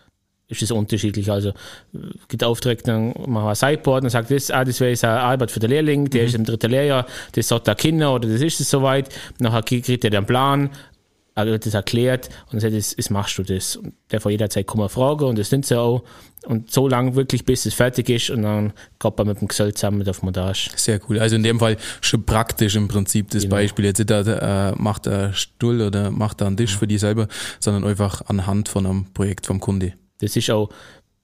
ist 0.53 0.63
das 0.63 0.71
unterschiedlich. 0.71 1.31
Also 1.31 1.51
äh, 1.51 1.99
gibt 2.29 2.45
Aufträge, 2.45 2.83
dann 2.85 3.09
machen 3.27 3.45
wir 3.45 3.49
ein 3.49 3.55
Sideboard 3.55 4.05
und 4.05 4.11
sagt, 4.11 4.31
das, 4.31 4.51
ah, 4.51 4.65
das 4.65 4.79
wäre 4.81 4.91
jetzt 4.91 5.05
eine 5.05 5.21
Arbeit 5.21 5.51
für 5.51 5.61
den 5.61 5.71
Lehrling, 5.71 6.09
der 6.11 6.25
ist 6.25 6.35
im 6.35 6.45
dritten 6.45 6.71
Lehrjahr, 6.71 7.07
das 7.33 7.49
sagt 7.49 7.67
der 7.67 7.75
Kinder 7.75 8.15
oder 8.15 8.29
das 8.29 8.41
ist 8.41 8.61
es 8.61 8.71
soweit. 8.71 9.09
Nachher 9.39 9.63
kriegt 9.63 10.05
er 10.05 10.11
den 10.11 10.27
Plan, 10.27 10.71
er 11.35 11.47
wird 11.47 11.65
das 11.65 11.75
erklärt 11.75 12.29
und 12.53 12.61
sagt, 12.61 12.75
das, 12.75 12.95
das 12.95 13.11
machst 13.11 13.39
du 13.39 13.43
das. 13.43 13.77
Und 13.77 13.95
der 14.11 14.21
von 14.21 14.31
jederzeit 14.31 14.67
kann 14.67 14.79
man 14.79 14.89
fragen 14.89 15.25
und 15.25 15.39
das 15.39 15.49
sind 15.49 15.65
sie 15.65 15.79
auch. 15.79 16.03
Und 16.45 16.73
so 16.73 16.89
lange 16.89 17.15
wirklich, 17.15 17.45
bis 17.45 17.67
es 17.67 17.75
fertig 17.75 18.09
ist 18.11 18.29
und 18.31 18.43
dann 18.43 18.73
geht 18.99 19.17
man 19.17 19.29
mit 19.29 19.41
dem 19.41 19.47
Gesell 19.49 19.73
zusammen 19.75 20.07
auf 20.09 20.23
Montage. 20.23 20.71
Sehr 20.75 21.01
cool. 21.09 21.21
Also 21.21 21.37
in 21.37 21.45
dem 21.45 21.61
Fall 21.61 21.77
schon 22.01 22.27
praktisch 22.27 22.75
im 22.75 22.89
Prinzip 22.89 23.31
das 23.31 23.45
Genau. 23.45 23.55
Beispiel. 23.55 23.85
Jetzt 23.85 23.99
nicht, 24.01 24.11
äh, 24.11 24.73
macht 24.73 25.07
er 25.07 25.33
Stuhl 25.35 25.81
oder 25.81 26.11
macht 26.11 26.41
er 26.41 26.49
einen 26.49 26.57
Tisch 26.57 26.77
für 26.77 26.89
die 26.89 26.99
selber, 26.99 27.29
sondern 27.61 27.85
einfach 27.85 28.23
anhand 28.27 28.69
von 28.69 28.87
einem 28.87 29.07
Projekt 29.15 29.47
vom 29.47 29.61
Kunde. 29.61 29.93
Das 30.23 30.35
ist 30.37 30.51
auch, 30.51 30.71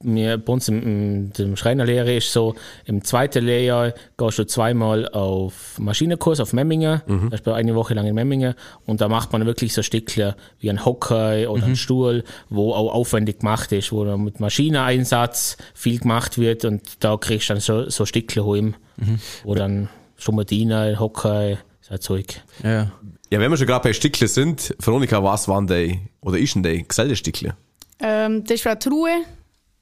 mir, 0.01 0.37
bei 0.37 0.53
uns 0.53 0.69
im, 0.69 0.81
im 0.81 1.33
dem 1.33 1.55
Schreinerlehre 1.57 2.15
ist 2.15 2.31
so, 2.31 2.55
im 2.85 3.03
zweiten 3.03 3.43
Lehrjahr 3.43 3.93
gehst 4.17 4.39
du 4.39 4.45
zweimal 4.45 5.09
auf 5.09 5.77
Maschinenkurs 5.77 6.39
auf 6.39 6.53
Memmingen, 6.53 7.01
Mhm. 7.05 7.29
das 7.31 7.41
ist 7.41 7.47
eine 7.49 7.75
Woche 7.75 7.95
lang 7.95 8.05
in 8.07 8.15
Memmingen 8.15 8.53
und 8.85 9.01
da 9.01 9.09
macht 9.09 9.33
man 9.33 9.45
wirklich 9.45 9.73
so 9.73 9.83
Stückle 9.83 10.37
wie 10.59 10.69
ein 10.69 10.85
Hockey 10.85 11.47
oder 11.47 11.65
Mhm. 11.65 11.71
ein 11.73 11.75
Stuhl, 11.75 12.23
wo 12.49 12.71
auch 12.73 12.93
aufwendig 12.93 13.39
gemacht 13.39 13.73
ist, 13.73 13.91
wo 13.91 14.05
dann 14.05 14.23
mit 14.23 14.39
Maschineneinsatz 14.39 15.57
viel 15.73 15.99
gemacht 15.99 16.37
wird 16.37 16.63
und 16.63 16.81
da 17.03 17.17
kriegst 17.17 17.49
du 17.49 17.55
dann 17.55 17.61
so, 17.61 17.89
so 17.89 18.05
Stückle 18.05 18.45
heim, 18.45 18.75
Mhm. 18.97 19.19
wo 19.43 19.53
dann 19.55 19.89
schon 20.17 20.35
Martina, 20.35 20.97
Hockey, 20.97 21.57
so 21.81 21.93
ein 21.95 21.99
Zeug. 22.01 22.41
Ja. 22.63 22.91
Ja, 23.31 23.39
wenn 23.39 23.51
wir 23.51 23.57
schon 23.57 23.67
gerade 23.67 23.83
bei 23.83 23.93
Stickle 23.93 24.27
sind, 24.29 24.73
Veronika, 24.79 25.21
was 25.23 25.47
waren 25.49 25.67
die, 25.67 25.99
oder 26.21 26.37
ist 26.39 26.55
denn 26.55 26.63
die 26.63 26.87
Gesellschaftstickle? 26.87 27.55
Ähm, 27.99 28.43
das 28.43 28.65
war 28.65 28.75
die 28.75 28.89
Ruhe. 28.89 29.25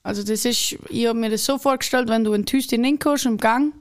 Also 0.03 0.23
das 0.23 0.45
ist, 0.45 0.77
ich 0.89 1.07
habe 1.07 1.19
mir 1.19 1.29
das 1.29 1.45
so 1.45 1.57
vorgestellt, 1.57 2.07
wenn 2.07 2.23
du 2.23 2.33
in 2.33 2.45
die 2.45 2.53
Hüste 2.53 2.75
hineinkommst, 2.75 3.25
im 3.25 3.37
Gang, 3.37 3.73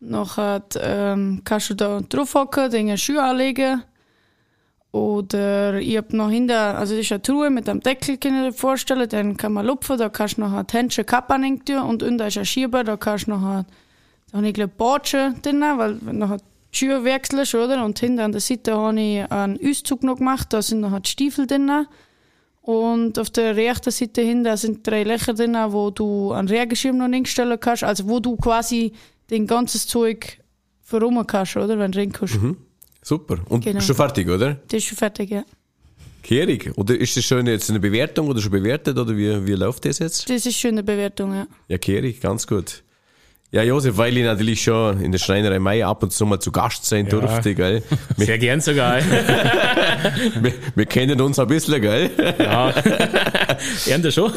nachher 0.00 0.62
ähm, 0.80 1.42
kannst 1.44 1.70
du 1.70 1.74
da 1.74 2.00
drauf 2.00 2.34
hocken, 2.34 2.70
deine 2.70 2.96
Schuhe 2.96 3.22
anlegen. 3.22 3.82
Oder 4.90 5.80
ich 5.80 5.96
hab 5.96 6.12
noch 6.12 6.30
hinter, 6.30 6.78
also 6.78 6.94
das 6.94 7.04
ist 7.04 7.12
eine 7.12 7.22
Truhe 7.22 7.50
mit 7.50 7.68
einem 7.68 7.80
Deckel, 7.80 8.16
kann 8.16 8.46
ich 8.46 8.52
dir 8.52 8.58
vorstellen, 8.58 9.08
den 9.08 9.36
kann 9.36 9.52
man 9.52 9.66
lupfen, 9.66 9.98
da 9.98 10.08
kannst 10.08 10.38
du 10.38 10.42
noch 10.42 10.62
die 10.62 10.76
Händchen 10.76 11.04
Kappe 11.04 11.34
tun 11.66 11.78
und 11.78 12.02
unten 12.02 12.20
ist 12.20 12.38
ein 12.38 12.46
Schieber, 12.46 12.84
da 12.84 12.96
kannst 12.96 13.26
du 13.26 13.32
noch, 13.32 13.64
da 14.30 14.36
habe 14.36 14.48
ich 14.48 14.54
glaube 14.54 14.72
Batsche 14.78 15.34
drin, 15.42 15.60
weil 15.60 15.98
wenn 16.00 16.18
nachher 16.18 16.38
die 16.38 16.76
Schuhe 16.76 17.04
wechselst, 17.04 17.54
oder? 17.54 17.84
Und 17.84 17.98
hinter 17.98 18.24
an 18.24 18.32
der 18.32 18.40
Seite 18.40 18.76
habe 18.76 18.98
ich 18.98 19.30
einen 19.30 19.58
Auszug 19.62 20.02
noch 20.04 20.16
gemacht, 20.16 20.52
da 20.52 20.62
sind 20.62 20.80
noch 20.80 20.98
die 21.00 21.10
Stiefel 21.10 21.46
drin. 21.46 21.86
Und 22.68 23.18
auf 23.18 23.30
der 23.30 23.56
rechten 23.56 23.90
Seite 23.90 24.20
hinten 24.20 24.54
sind 24.58 24.86
drei 24.86 25.02
Löcher 25.02 25.32
drin, 25.32 25.56
wo 25.68 25.88
du 25.90 26.32
einen 26.32 26.48
Regenschirm 26.48 26.98
noch 26.98 27.08
hinstellen 27.08 27.58
kannst, 27.58 27.82
also 27.82 28.06
wo 28.10 28.20
du 28.20 28.36
quasi 28.36 28.92
den 29.30 29.46
ganzes 29.46 29.86
Zeug 29.86 30.38
verrummen 30.82 31.26
kannst, 31.26 31.56
oder? 31.56 31.78
Wenn 31.78 31.92
du 31.92 31.98
reinkommst. 31.98 32.38
Super. 33.00 33.38
Und 33.48 33.64
Genau. 33.64 33.80
schon 33.80 33.96
fertig, 33.96 34.28
oder? 34.28 34.56
Das 34.68 34.82
ist 34.82 34.84
schon 34.84 34.98
fertig, 34.98 35.30
ja. 35.30 35.44
Kehrig. 36.22 36.70
Oder 36.76 37.00
ist 37.00 37.16
das 37.16 37.24
schon 37.24 37.46
jetzt 37.46 37.70
eine 37.70 37.80
Bewertung 37.80 38.28
oder 38.28 38.42
schon 38.42 38.52
bewertet 38.52 38.98
oder 38.98 39.16
wie, 39.16 39.46
wie 39.46 39.54
läuft 39.54 39.86
das 39.86 39.98
jetzt? 39.98 40.28
Das 40.28 40.44
ist 40.44 40.58
schon 40.58 40.72
eine 40.72 40.82
Bewertung, 40.82 41.32
ja. 41.32 41.46
Ja, 41.68 41.78
Kehrig, 41.78 42.20
ganz 42.20 42.46
gut. 42.46 42.82
Ja, 43.50 43.62
Josef, 43.62 43.96
weil 43.96 44.14
ich 44.16 44.24
natürlich 44.24 44.62
schon 44.62 45.00
in 45.00 45.10
der 45.10 45.18
Schreinerei 45.18 45.58
Mai 45.58 45.82
ab 45.84 46.02
und 46.02 46.12
zu 46.12 46.26
mal 46.26 46.38
zu 46.38 46.52
Gast 46.52 46.84
sein 46.84 47.08
durfte, 47.08 47.54
gell? 47.54 47.82
Wir, 48.16 48.26
Sehr 48.26 48.38
gern 48.38 48.60
sogar. 48.60 48.98
wir, 50.40 50.52
wir 50.74 50.86
kennen 50.86 51.18
uns 51.22 51.38
ein 51.38 51.46
bisschen, 51.46 51.80
gell? 51.80 52.10
ja. 52.38 52.68
Ernte 53.86 54.12
schon. 54.12 54.32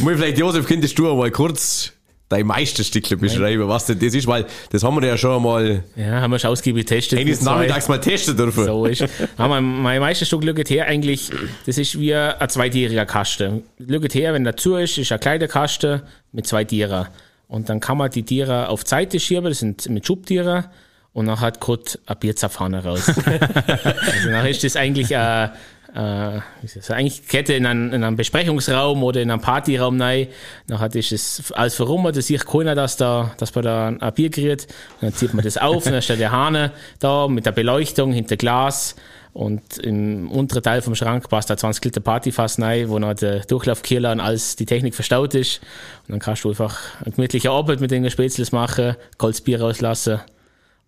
Mal 0.00 0.16
vielleicht, 0.16 0.38
Josef, 0.38 0.66
könntest 0.66 0.98
du 0.98 1.14
mal 1.14 1.30
kurz 1.30 1.92
dein 2.30 2.46
Meisterstückchen 2.46 3.20
beschreiben, 3.20 3.68
was 3.68 3.84
denn 3.84 3.98
das 3.98 4.14
ist, 4.14 4.26
weil 4.26 4.46
das 4.70 4.82
haben 4.82 4.98
wir 4.98 5.06
ja 5.06 5.18
schon 5.18 5.42
mal 5.42 5.84
Ja, 5.94 6.22
haben 6.22 6.30
wir 6.30 6.38
schon 6.38 6.48
ausgiebig 6.50 6.86
getestet. 6.86 7.18
eines 7.18 7.42
Nachmittags 7.42 7.88
mal 7.88 8.00
testen 8.00 8.38
dürfen. 8.38 8.64
So 8.64 8.86
ist. 8.86 9.00
Ja, 9.38 9.48
mein, 9.48 9.62
mein 9.82 10.00
Meisterstück 10.00 10.42
schaut 10.42 10.70
her 10.70 10.86
eigentlich, 10.86 11.30
das 11.66 11.76
ist 11.76 11.98
wie 12.00 12.14
ein 12.14 12.48
zweitieriger 12.48 13.04
Kasten. 13.04 13.64
Schaut 13.86 14.14
her, 14.14 14.32
wenn 14.32 14.44
der 14.44 14.56
zu 14.56 14.76
ist, 14.76 14.96
ist 14.96 15.12
ein 15.12 15.20
kleiner 15.20 15.46
Kasten 15.46 16.00
mit 16.32 16.46
zwei 16.46 16.64
Tieren. 16.64 17.08
Und 17.54 17.68
dann 17.68 17.78
kann 17.78 17.98
man 17.98 18.10
die 18.10 18.24
Tiere 18.24 18.68
auf 18.68 18.82
die 18.82 18.90
Seite 18.90 19.20
schieben, 19.20 19.44
das 19.44 19.60
sind 19.60 19.88
mit 19.88 20.04
Schubtiere. 20.04 20.70
Und 21.12 21.26
dann 21.26 21.38
hat 21.38 21.60
kommt 21.60 22.00
eine 22.04 22.16
Bierzapfanne 22.16 22.82
raus. 22.82 23.06
also 23.16 24.28
dann 24.28 24.44
ist 24.46 24.64
das 24.64 24.74
eigentlich 24.74 25.12
äh, 25.12 25.48
wie 25.94 26.64
ist 26.64 26.74
das? 26.74 26.90
eigentlich 26.90 27.28
Kette 27.28 27.54
in 27.54 27.64
einen, 27.66 27.92
in 27.92 28.02
einen 28.02 28.16
Besprechungsraum 28.16 29.04
oder 29.04 29.22
in 29.22 29.30
einen 29.30 29.40
Partyraum 29.40 30.02
rein. 30.02 30.26
Dann 30.66 30.90
ist 30.90 31.12
es 31.12 31.52
alles 31.52 31.76
verrummert, 31.76 32.16
da 32.16 32.22
sieht 32.22 32.44
keiner, 32.44 32.74
dass, 32.74 32.96
da, 32.96 33.32
dass 33.38 33.54
man 33.54 33.62
da 33.62 33.86
ein 33.86 34.14
Bier 34.14 34.32
kriegt. 34.32 34.66
Und 35.00 35.02
dann 35.02 35.14
zieht 35.14 35.32
man 35.32 35.44
das 35.44 35.56
auf 35.56 35.86
und 35.86 35.92
dann 35.92 36.02
steht 36.02 36.18
der 36.18 36.32
Hahn 36.32 36.72
da 36.98 37.28
mit 37.28 37.46
der 37.46 37.52
Beleuchtung 37.52 38.12
hinter 38.12 38.36
Glas. 38.36 38.96
Und 39.34 39.78
im 39.78 40.30
unteren 40.30 40.62
Teil 40.62 40.80
vom 40.80 40.94
Schrank 40.94 41.28
passt 41.28 41.50
da 41.50 41.56
20 41.56 41.84
Liter 41.84 42.00
Partyfass 42.00 42.60
rein, 42.60 42.88
wo 42.88 43.00
noch 43.00 43.14
der 43.14 43.40
Durchlaufkiller 43.40 44.12
und 44.12 44.20
alles 44.20 44.54
die 44.54 44.64
Technik 44.64 44.94
verstaut 44.94 45.34
ist. 45.34 45.60
Und 46.06 46.12
dann 46.12 46.20
kannst 46.20 46.44
du 46.44 46.50
einfach 46.50 46.80
eine 47.04 47.12
gemütliche 47.12 47.50
Arbeit 47.50 47.80
mit 47.80 47.90
den 47.90 48.08
Spätzles 48.08 48.52
machen, 48.52 48.94
kaltes 49.18 49.40
Bier 49.40 49.60
rauslassen 49.60 50.20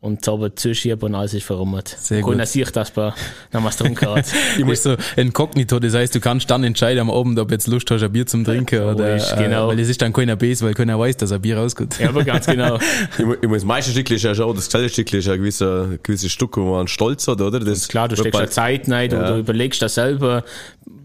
und 0.01 0.25
sauber 0.25 0.55
zuschieben 0.55 1.01
und 1.03 1.15
alles 1.15 1.35
ist 1.35 1.45
verrummert. 1.45 1.89
Sehr 1.89 2.21
gut. 2.21 2.33
Keiner 2.33 2.47
sieht, 2.47 2.77
dass 2.77 2.95
man 2.95 3.13
noch 3.53 3.65
was 3.65 3.77
trinken 3.77 4.07
hat. 4.09 4.27
Ich 4.59 4.65
muss 4.65 4.83
so 4.83 4.95
inkognito, 5.17 5.79
das 5.81 5.95
heißt, 5.95 6.15
du 6.15 6.21
kannst 6.21 6.49
dann 6.51 6.63
entscheiden 6.65 7.01
am 7.01 7.11
Abend, 7.11 7.39
ob 7.39 7.51
jetzt 7.51 7.67
Lust 7.67 7.91
hast, 7.91 8.03
ein 8.03 8.13
Bier 8.13 8.27
zum 8.27 8.45
Trinken 8.45 8.83
oder, 8.83 9.17
ist, 9.17 9.35
genau. 9.37 9.65
äh, 9.67 9.69
weil 9.69 9.81
es 9.81 9.89
ist 9.89 10.01
dann 10.03 10.13
keiner 10.13 10.37
Base, 10.37 10.65
weil 10.65 10.75
keiner 10.75 10.99
weiß, 10.99 11.17
dass 11.17 11.33
ein 11.33 11.41
Bier 11.41 11.59
rauskommt. 11.59 11.99
ja, 11.99 12.09
aber 12.11 12.23
ganz 12.25 12.47
genau. 12.47 12.79
Ich, 13.19 13.25
mu- 13.25 13.35
ich 13.41 13.49
muss, 13.49 13.59
das 13.59 13.65
meiste 13.65 13.91
Stück 13.91 14.11
ist 14.11 14.23
ja 14.23 14.35
schon, 14.35 14.55
das 14.55 14.69
kleine 14.69 14.89
Stück 14.89 15.13
ist 15.13 15.27
ja 15.27 15.33
ein 15.33 15.39
gewisser, 15.39 15.89
gewisses 16.03 16.31
Stück, 16.31 16.57
wo 16.57 16.73
man 16.77 16.87
stolz 16.89 17.27
hat, 17.27 17.41
oder? 17.41 17.59
Das 17.59 17.89
Klar, 17.89 18.09
du 18.09 18.17
steckst 18.17 18.39
ja 18.41 18.47
Zeit 18.49 18.89
rein, 18.91 19.11
du, 19.11 19.17
Ja. 19.17 19.31
du 19.33 19.39
überlegst 19.41 19.81
das 19.83 19.95
selber. 19.95 20.45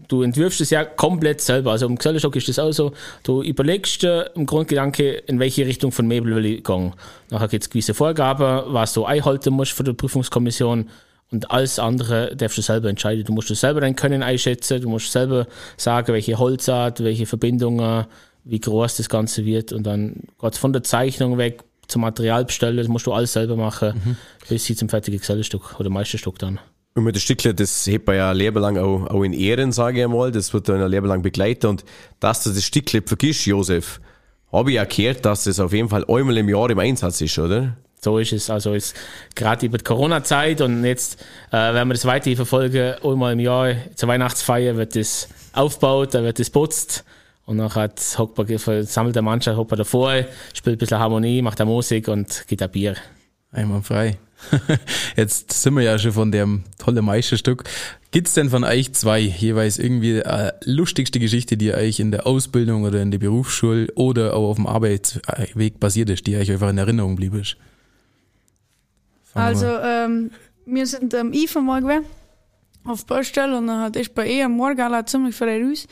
Du 0.08 0.22
entwirfst 0.22 0.60
es 0.60 0.70
ja 0.70 0.84
komplett 0.84 1.40
selber. 1.40 1.72
Also 1.72 1.86
im 1.86 1.96
Gesellenstock 1.96 2.36
ist 2.36 2.48
das 2.48 2.58
auch 2.58 2.72
so. 2.72 2.92
Du 3.22 3.42
überlegst 3.42 4.02
dir 4.02 4.30
im 4.34 4.46
Grundgedanke, 4.46 5.12
in 5.12 5.38
welche 5.38 5.66
Richtung 5.66 5.92
von 5.92 6.06
Möbel 6.06 6.34
will 6.36 6.46
ich 6.46 6.64
gehen. 6.64 6.92
Nachher 7.30 7.48
gibt 7.48 7.64
es 7.64 7.70
gewisse 7.70 7.94
Vorgaben, 7.94 8.72
was 8.72 8.92
du 8.92 9.04
einhalten 9.04 9.54
musst 9.54 9.72
für 9.72 9.84
die 9.84 9.92
Prüfungskommission. 9.92 10.88
Und 11.30 11.50
alles 11.50 11.78
andere 11.78 12.36
darfst 12.36 12.58
du 12.58 12.62
selber 12.62 12.90
entscheiden. 12.90 13.24
Du 13.24 13.32
musst 13.32 13.48
du 13.48 13.54
selber 13.54 13.80
dein 13.80 13.96
Können 13.96 14.22
einschätzen. 14.22 14.82
Du 14.82 14.88
musst 14.88 15.12
selber 15.12 15.46
sagen, 15.78 16.12
welche 16.12 16.38
Holzart, 16.38 17.02
welche 17.02 17.24
Verbindungen, 17.24 18.04
wie 18.44 18.60
groß 18.60 18.98
das 18.98 19.08
Ganze 19.08 19.46
wird. 19.46 19.72
Und 19.72 19.84
dann 19.84 20.24
geht 20.40 20.56
von 20.56 20.72
der 20.72 20.82
Zeichnung 20.82 21.38
weg 21.38 21.64
zum 21.88 22.02
Material 22.02 22.44
bestellen. 22.44 22.76
Das 22.76 22.88
musst 22.88 23.06
du 23.06 23.12
alles 23.12 23.32
selber 23.32 23.56
machen, 23.56 24.18
bis 24.48 24.64
sie 24.64 24.76
zum 24.76 24.88
fertigen 24.88 25.20
Gesellenstück 25.20 25.78
oder 25.80 25.88
Meisterstück 25.90 26.38
dann. 26.38 26.58
Und 26.94 27.04
mit 27.04 27.14
der 27.14 27.20
Stückle, 27.20 27.54
das 27.54 27.86
hebt 27.86 28.06
man 28.06 28.16
ja 28.16 28.30
ein 28.30 28.36
Leben 28.36 28.58
lang 28.58 28.76
auch, 28.76 29.06
auch 29.06 29.22
in 29.22 29.32
Ehren, 29.32 29.72
sage 29.72 29.98
ich 29.98 30.04
einmal. 30.04 30.30
Das 30.30 30.52
wird 30.52 30.68
dann 30.68 30.82
ein 30.82 30.90
Leben 30.90 31.06
lang 31.06 31.22
begleiten. 31.22 31.66
Und 31.66 31.84
dass 32.20 32.42
du 32.42 32.50
das 32.50 32.64
Stückle 32.64 33.02
vergisst, 33.02 33.46
Josef, 33.46 34.00
habe 34.52 34.70
ich 34.70 34.76
ja 34.76 34.84
gehört, 34.84 35.24
dass 35.24 35.44
das 35.44 35.58
auf 35.58 35.72
jeden 35.72 35.88
Fall 35.88 36.04
einmal 36.06 36.36
im 36.36 36.48
Jahr 36.48 36.68
im 36.68 36.78
Einsatz 36.78 37.20
ist, 37.22 37.38
oder? 37.38 37.76
So 38.04 38.18
ist 38.18 38.32
es. 38.32 38.50
Also 38.50 38.74
jetzt 38.74 38.94
gerade 39.34 39.64
über 39.64 39.78
die 39.78 39.84
Corona-Zeit 39.84 40.60
und 40.60 40.84
jetzt 40.84 41.22
äh, 41.50 41.52
werden 41.52 41.88
wir 41.88 41.94
das 41.94 42.04
weiter 42.04 42.34
verfolgen. 42.34 42.94
Einmal 43.02 43.32
im 43.32 43.40
Jahr 43.40 43.74
zur 43.94 44.08
Weihnachtsfeier 44.08 44.76
wird 44.76 44.96
das 44.96 45.28
aufgebaut, 45.52 46.12
da 46.12 46.22
wird 46.22 46.38
das 46.38 46.50
putzt. 46.50 47.04
Und 47.46 47.58
dann 47.58 47.74
hat 47.74 48.00
hockt 48.18 48.38
man, 48.38 48.84
sammelt 48.84 49.14
der 49.14 49.22
Mannschaft, 49.22 49.56
hockt 49.56 49.70
man 49.70 49.78
davor, 49.78 50.12
spielt 50.52 50.76
ein 50.76 50.78
bisschen 50.78 50.98
Harmonie, 50.98 51.42
macht 51.42 51.60
eine 51.60 51.70
Musik 51.70 52.08
und 52.08 52.44
gibt 52.48 52.62
ein 52.62 52.70
Bier. 52.70 52.96
Einmal 53.52 53.82
frei. 53.82 54.18
Jetzt 55.16 55.52
sind 55.52 55.74
wir 55.74 55.82
ja 55.82 55.98
schon 55.98 56.12
von 56.12 56.32
dem 56.32 56.64
tollen 56.78 57.04
Meisterstück. 57.04 57.64
Gibt's 58.10 58.34
denn 58.34 58.50
von 58.50 58.64
euch 58.64 58.92
zwei 58.92 59.20
jeweils 59.20 59.78
irgendwie 59.78 60.22
eine 60.22 60.54
lustigste 60.64 61.18
Geschichte, 61.18 61.56
die 61.56 61.72
euch 61.72 61.98
in 62.00 62.10
der 62.10 62.26
Ausbildung 62.26 62.84
oder 62.84 63.00
in 63.00 63.10
der 63.10 63.18
Berufsschule 63.18 63.88
oder 63.94 64.34
auch 64.34 64.50
auf 64.50 64.56
dem 64.56 64.66
Arbeitsweg 64.66 65.80
passiert 65.80 66.10
ist, 66.10 66.26
die 66.26 66.36
euch 66.36 66.50
einfach 66.50 66.68
in 66.70 66.78
Erinnerung 66.78 67.16
blieb 67.16 67.34
ist? 67.34 67.56
Also, 69.34 69.66
wir- 69.66 69.82
ähm, 70.06 70.30
wir 70.66 70.86
sind 70.86 71.14
am 71.14 71.32
IFA 71.32 71.60
mal 71.60 71.80
gewesen, 71.80 72.04
auf 72.84 73.06
Baustelle, 73.06 73.56
und 73.56 73.66
dann 73.68 73.80
hat 73.80 73.96
ich 73.96 74.12
bei 74.12 74.26
ihr 74.30 74.44
am 74.46 74.52
Morgen 74.52 74.80
alle 74.80 75.04
ziemlich 75.06 75.34
früh 75.34 75.64
raus. 75.70 75.86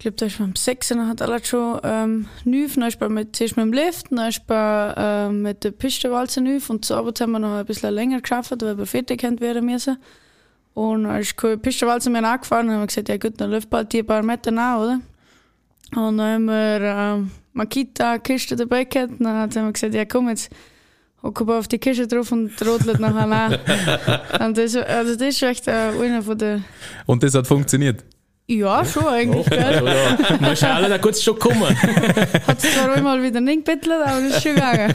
Ich 0.00 0.04
glaube, 0.04 0.16
da 0.16 0.24
ist 0.24 0.40
man 0.40 0.48
um 0.48 0.56
6 0.56 0.92
und 0.92 0.96
dann 0.96 1.08
hat 1.08 1.20
alle 1.20 1.44
schon 1.44 1.78
ähm, 1.84 2.26
nüf, 2.46 2.74
dann 2.76 2.88
ist 2.88 2.98
man 3.02 3.12
mit, 3.12 3.36
zuerst 3.36 3.58
mit 3.58 3.66
dem 3.66 3.72
Lift, 3.74 4.06
dann 4.10 4.30
ist 4.30 4.48
man 4.48 4.94
ähm, 4.96 5.42
mit 5.42 5.62
der 5.62 5.72
Pistenwalze 5.72 6.40
nüf 6.40 6.70
und 6.70 6.86
zu 6.86 6.94
Abend 6.94 7.20
haben 7.20 7.32
wir 7.32 7.38
noch 7.38 7.58
ein 7.58 7.66
bisschen 7.66 7.92
länger 7.92 8.22
geschafft, 8.22 8.50
weil 8.62 8.78
wir 8.78 8.86
fertig 8.86 9.22
haben 9.24 9.38
werden 9.40 9.66
müssen. 9.66 9.98
Und 10.72 11.04
dann 11.04 11.20
ist 11.20 11.36
keine 11.36 11.58
Pistenwalze 11.58 12.08
mehr 12.08 12.24
angefahren 12.24 12.68
und 12.68 12.72
haben 12.72 12.80
wir 12.80 12.86
gesagt, 12.86 13.10
ja 13.10 13.18
gut, 13.18 13.38
dann 13.38 13.50
läuft 13.50 13.68
bald 13.68 13.92
die 13.92 14.02
paar 14.02 14.22
Meter 14.22 14.50
nach, 14.50 14.78
oder? 14.78 15.00
Und 15.94 16.16
dann 16.16 16.20
haben 16.20 16.44
wir 16.46 16.80
ähm, 16.80 17.30
Makita 17.52 18.16
Kiste 18.20 18.56
dabei 18.56 18.84
gehabt 18.84 19.10
und 19.10 19.24
dann 19.24 19.36
haben 19.36 19.54
wir 19.54 19.70
gesagt, 19.70 19.92
ja 19.92 20.06
komm 20.06 20.30
jetzt, 20.30 20.50
hocken 21.22 21.46
wir 21.46 21.58
auf 21.58 21.68
die 21.68 21.78
Kiste 21.78 22.06
drauf 22.08 22.32
und 22.32 22.52
rodelt 22.66 23.00
nachher 23.00 23.26
nach. 23.26 24.40
und 24.46 24.56
das, 24.56 24.76
also 24.76 25.14
das 25.14 25.28
ist 25.28 25.42
echt 25.42 25.68
äh, 25.68 25.90
einer 25.90 26.22
von 26.22 26.38
der... 26.38 26.62
Und 27.04 27.22
das 27.22 27.34
hat 27.34 27.46
funktioniert. 27.46 28.02
Ja, 28.52 28.84
schon 28.84 29.06
eigentlich, 29.06 29.48
gell? 29.48 29.62
Also, 29.62 29.86
ja, 29.86 30.38
muss 30.40 30.60
ja 30.60 30.74
alle 30.74 30.88
da 30.88 30.98
kurz 30.98 31.22
schon 31.22 31.38
kommen. 31.38 31.68
Hat 32.48 32.60
zwar 32.60 32.92
einmal 32.94 33.22
wieder 33.22 33.40
nicht 33.40 33.64
gebettelt, 33.64 34.02
aber 34.04 34.20
das 34.22 34.36
ist 34.36 34.42
schon 34.42 34.56
gegangen. 34.56 34.92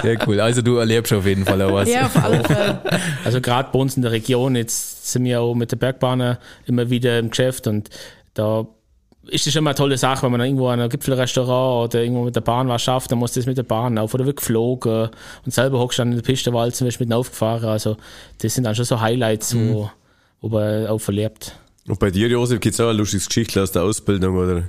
Sehr 0.00 0.28
cool. 0.28 0.40
Also 0.40 0.62
du 0.62 0.76
erlebst 0.76 1.12
auf 1.12 1.26
jeden 1.26 1.44
Fall 1.44 1.60
auch 1.62 1.72
was. 1.72 1.88
Ja, 1.88 2.06
auf 2.06 2.16
alle 2.22 2.44
Fälle. 2.44 2.80
Also 3.24 3.40
gerade 3.40 3.70
bei 3.72 3.78
uns 3.80 3.96
in 3.96 4.02
der 4.02 4.12
Region, 4.12 4.54
jetzt 4.54 5.10
sind 5.12 5.24
wir 5.24 5.40
auch 5.40 5.56
mit 5.56 5.72
der 5.72 5.76
Bergbahner 5.76 6.38
immer 6.66 6.88
wieder 6.88 7.18
im 7.18 7.30
Geschäft 7.30 7.66
und 7.66 7.90
da 8.34 8.64
ist 9.26 9.46
das 9.46 9.52
schon 9.52 9.64
mal 9.64 9.70
eine 9.70 9.76
tolle 9.76 9.98
Sache, 9.98 10.22
wenn 10.22 10.30
man 10.30 10.38
dann 10.38 10.48
irgendwo 10.48 10.68
an 10.68 10.78
einem 10.78 10.88
Gipfelrestaurant 10.88 11.88
oder 11.88 12.00
irgendwo 12.00 12.22
mit 12.22 12.36
der 12.36 12.42
Bahn 12.42 12.68
was 12.68 12.82
schafft, 12.82 13.10
dann 13.10 13.18
muss 13.18 13.32
das 13.32 13.46
mit 13.46 13.58
der 13.58 13.64
Bahn 13.64 13.98
auf 13.98 14.14
oder 14.14 14.24
wird 14.24 14.36
geflogen 14.36 15.08
und 15.44 15.52
selber 15.52 15.80
hockst 15.80 15.98
du 15.98 16.02
dann 16.02 16.12
in 16.12 16.18
der 16.18 16.22
Piste 16.22 16.52
walzen, 16.52 16.86
wirst 16.86 17.00
mit 17.00 17.12
aufgefahren. 17.12 17.68
Also 17.68 17.96
das 18.38 18.54
sind 18.54 18.64
dann 18.64 18.76
schon 18.76 18.84
so 18.84 19.00
Highlights, 19.00 19.56
wo, 19.56 19.90
wo 20.40 20.48
man 20.48 20.86
auch 20.86 20.98
verlebt. 21.00 21.56
Und 21.90 21.98
bei 21.98 22.10
dir, 22.10 22.28
Josef, 22.28 22.60
gibt's 22.60 22.78
auch 22.80 22.88
ein 22.90 22.96
lustiges 22.96 23.26
Geschichte 23.28 23.62
aus 23.62 23.72
der 23.72 23.82
Ausbildung, 23.82 24.36
oder? 24.36 24.64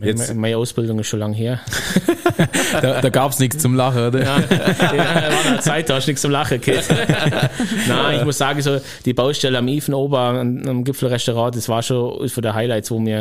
Jetzt- 0.00 0.28
Meine, 0.28 0.40
meine 0.40 0.56
Ausbildung 0.56 0.98
ist 0.98 1.06
schon 1.08 1.20
lange 1.20 1.36
her. 1.36 1.60
Da, 2.82 3.00
da 3.00 3.08
gab's 3.10 3.38
nichts 3.38 3.58
zum 3.62 3.76
Lachen, 3.76 4.08
oder? 4.08 4.20
Ja, 4.24 4.40
ja, 4.40 4.96
war 4.98 5.46
eine 5.52 5.60
Zeit, 5.60 5.88
da 5.88 5.94
hast 5.96 6.06
du 6.06 6.10
nichts 6.10 6.22
zum 6.22 6.32
Lachen 6.32 6.60
gehabt. 6.60 6.88
Nein, 7.88 8.18
ich 8.18 8.24
muss 8.24 8.38
sagen, 8.38 8.60
so 8.60 8.80
die 9.04 9.14
Baustelle 9.14 9.56
am 9.58 9.68
Ifen 9.68 9.94
oben 9.94 10.14
am, 10.16 10.66
am 10.68 10.84
Gipfelrestaurant, 10.84 11.54
das 11.54 11.68
war 11.68 11.82
schon 11.84 12.28
von 12.28 12.42
der 12.42 12.54
Highlights, 12.54 12.90
wo 12.90 12.98
wir 13.04 13.18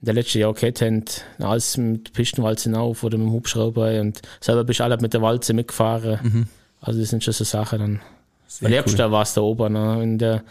in 0.00 0.06
den 0.06 0.14
letzten 0.16 0.38
Jahren 0.38 0.54
gehabt 0.56 0.82
haben. 0.82 1.04
Alles 1.38 1.76
mit 1.76 2.12
Pistenwalzen 2.12 2.74
auf 2.74 3.04
oder 3.04 3.16
mit 3.18 3.28
dem 3.28 3.32
Hubschrauber 3.32 4.00
und 4.00 4.20
selber 4.40 4.64
bist 4.64 4.80
du 4.80 4.84
alle 4.84 4.96
mit 4.98 5.14
der 5.14 5.22
Walze 5.22 5.52
mitgefahren. 5.54 6.48
Also 6.80 6.98
das 6.98 7.10
sind 7.10 7.22
schon 7.22 7.34
so 7.34 7.44
Sachen, 7.44 7.78
dann 7.78 8.00
erlebst 8.60 8.94
du 8.94 8.98
da 8.98 9.12
was 9.12 9.34
da 9.34 9.42
oben. 9.42 9.74
Ne? 9.74 10.02
In 10.02 10.18
der 10.18 10.42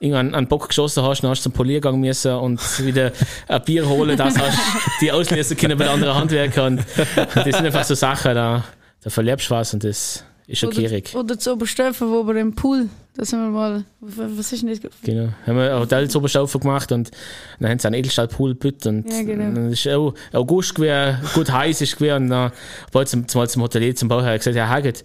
irgendwann 0.00 0.34
einen 0.34 0.46
Bock 0.46 0.68
geschossen 0.68 1.02
hast, 1.02 1.22
dann 1.22 1.30
hast 1.30 1.40
du 1.40 1.44
zum 1.44 1.52
Poliergang 1.52 1.98
müssen 2.00 2.32
und 2.32 2.60
wieder 2.84 3.12
ein 3.48 3.62
Bier 3.64 3.88
holen, 3.88 4.16
das 4.16 4.38
hast 4.38 4.58
die 5.00 5.10
auslösen 5.12 5.56
können 5.56 5.76
bei 5.78 5.88
anderen 5.88 6.14
Handwerkern. 6.14 6.78
Und 6.78 6.86
das 7.34 7.44
sind 7.44 7.66
einfach 7.66 7.84
so 7.84 7.94
Sachen, 7.94 8.34
da, 8.34 8.64
da 9.02 9.10
verlebst 9.10 9.50
du 9.50 9.54
was 9.54 9.74
und 9.74 9.84
das 9.84 10.24
ist 10.46 10.58
schon 10.60 10.70
gierig. 10.70 11.10
Oder, 11.14 11.20
oder 11.24 11.38
zu 11.38 11.52
Oberstaufen, 11.52 12.10
wo 12.10 12.26
wir 12.26 12.36
im 12.36 12.54
Pool, 12.54 12.88
da 13.14 13.24
sind 13.24 13.40
wir 13.40 13.50
mal, 13.50 13.84
was 14.00 14.52
ist 14.52 14.62
denn 14.62 14.70
das? 14.70 14.80
Genau. 15.02 15.28
Haben 15.46 15.56
wir 15.56 15.74
ein 15.74 15.80
Hotel 15.80 16.08
zu 16.08 16.18
Oberstaufen 16.18 16.60
gemacht 16.60 16.90
und 16.92 17.10
dann 17.58 17.70
haben 17.70 17.78
sie 17.78 17.86
einen 17.88 17.96
Edelstahlpool 17.96 18.54
gebütt 18.54 18.86
und 18.86 19.10
Ja, 19.12 19.22
genau. 19.22 19.54
dann 19.54 19.72
ist 19.72 19.86
auch 19.88 20.14
August 20.32 20.74
gewesen, 20.76 21.18
gut 21.34 21.50
heiß 21.52 21.80
ist 21.82 21.96
gewesen 21.96 22.24
und 22.24 22.30
dann 22.30 22.52
wollte 22.92 23.10
zum, 23.10 23.28
zum, 23.28 23.46
zum 23.46 23.62
Hotelier, 23.62 23.94
zum 23.96 24.08
Bauherr 24.08 24.38
gesagt, 24.38 24.56
ja, 24.56 24.68
Haget, 24.68 25.02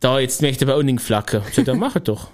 da 0.00 0.20
jetzt 0.20 0.40
möchte 0.42 0.64
ich 0.64 0.70
aber 0.70 0.78
auch 0.78 0.82
nicht 0.82 1.00
flacken. 1.00 1.42
Ich 1.48 1.56
sagte, 1.56 1.72
ja, 1.72 1.76
mach 1.76 1.98
doch. 1.98 2.28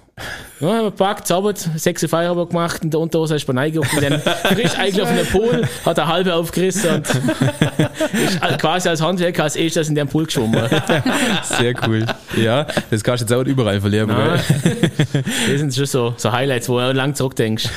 Ja, 0.61 0.69
haben 0.69 0.85
wir 0.85 0.91
gepackt, 0.91 1.27
zaubert, 1.27 1.57
sechs 1.75 2.05
Feierabend 2.05 2.51
gemacht, 2.51 2.81
in 2.85 2.89
der 2.89 3.01
Unterhose 3.01 3.35
ist 3.35 3.45
man 3.49 3.57
reingeguckt 3.57 3.93
und 3.93 4.01
dann 4.01 4.21
frisch 4.53 4.77
eingelaufen 4.77 5.17
in 5.17 5.25
den 5.25 5.31
Pool, 5.31 5.67
hat 5.85 5.99
eine 5.99 6.07
halbe 6.07 6.33
aufgerissen 6.33 6.89
und 6.95 7.07
ist 7.09 8.59
quasi 8.59 8.87
als 8.87 9.01
Handwerker 9.01 9.43
als 9.43 9.57
erstes 9.57 9.89
in 9.89 9.95
den 9.95 10.07
Pool 10.07 10.25
geschwommen. 10.25 10.69
Sehr 11.43 11.73
cool. 11.85 12.05
Ja, 12.37 12.65
das 12.89 13.03
kannst 13.03 13.29
du 13.29 13.33
jetzt 13.33 13.33
auch 13.33 13.45
überall 13.45 13.81
verlieren. 13.81 14.09
Ja. 14.09 14.37
gell? 14.37 15.23
Das 15.49 15.59
sind 15.59 15.75
schon 15.75 15.85
so, 15.85 16.13
so 16.15 16.31
Highlights, 16.31 16.69
wo 16.69 16.79
du 16.79 16.93
lang 16.93 17.13
zurückdenkst. 17.13 17.67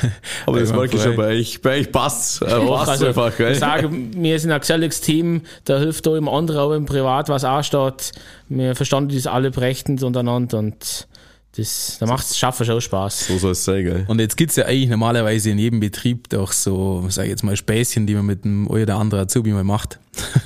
Aber 0.45 0.61
das 0.61 0.71
merke 0.71 0.95
ich 0.95 1.03
schon 1.03 1.17
bei 1.17 1.27
euch. 1.27 1.61
Bei 1.61 1.79
euch 1.79 1.91
passt's. 1.91 2.41
Äh, 2.41 2.53
Auch, 2.53 2.77
passt 2.77 2.91
also, 2.91 3.07
einfach, 3.07 3.35
gell? 3.35 3.51
Ich 3.51 3.59
sage, 3.59 3.89
wir 3.91 4.39
sind 4.39 4.51
ein 4.53 4.59
geselliges 4.61 5.01
Team, 5.01 5.41
da 5.65 5.77
hilft 5.77 6.07
auch 6.07 6.15
im 6.15 6.29
anderen 6.29 6.61
auch 6.61 6.71
im 6.71 6.85
Privat, 6.85 7.27
was 7.27 7.43
ansteht. 7.43 8.13
Wir 8.47 8.75
verstanden 8.75 9.13
das 9.13 9.27
alle 9.27 9.51
berechtend 9.51 10.01
untereinander 10.01 10.59
und 10.59 11.08
das, 11.55 11.97
da 11.99 12.05
macht 12.05 12.25
es 12.25 12.37
Schaffen 12.37 12.65
schon 12.65 12.79
Spaß. 12.79 13.27
So 13.27 13.37
soll 13.37 13.51
es 13.51 13.65
sein, 13.65 13.83
gell? 13.83 14.05
Und 14.07 14.19
jetzt 14.19 14.37
gibt's 14.37 14.55
ja 14.55 14.65
eigentlich 14.65 14.89
normalerweise 14.89 15.49
in 15.49 15.57
jedem 15.57 15.79
Betrieb 15.79 16.29
doch 16.29 16.51
so, 16.51 17.05
sag 17.09 17.23
ich 17.23 17.31
jetzt 17.31 17.43
mal, 17.43 17.55
Späßchen, 17.55 18.05
die 18.05 18.15
man 18.15 18.25
mit 18.25 18.45
dem 18.45 18.67
oder 18.67 18.97
anderen 18.97 19.23
Azubi 19.23 19.51
mal 19.51 19.63
macht. 19.63 19.99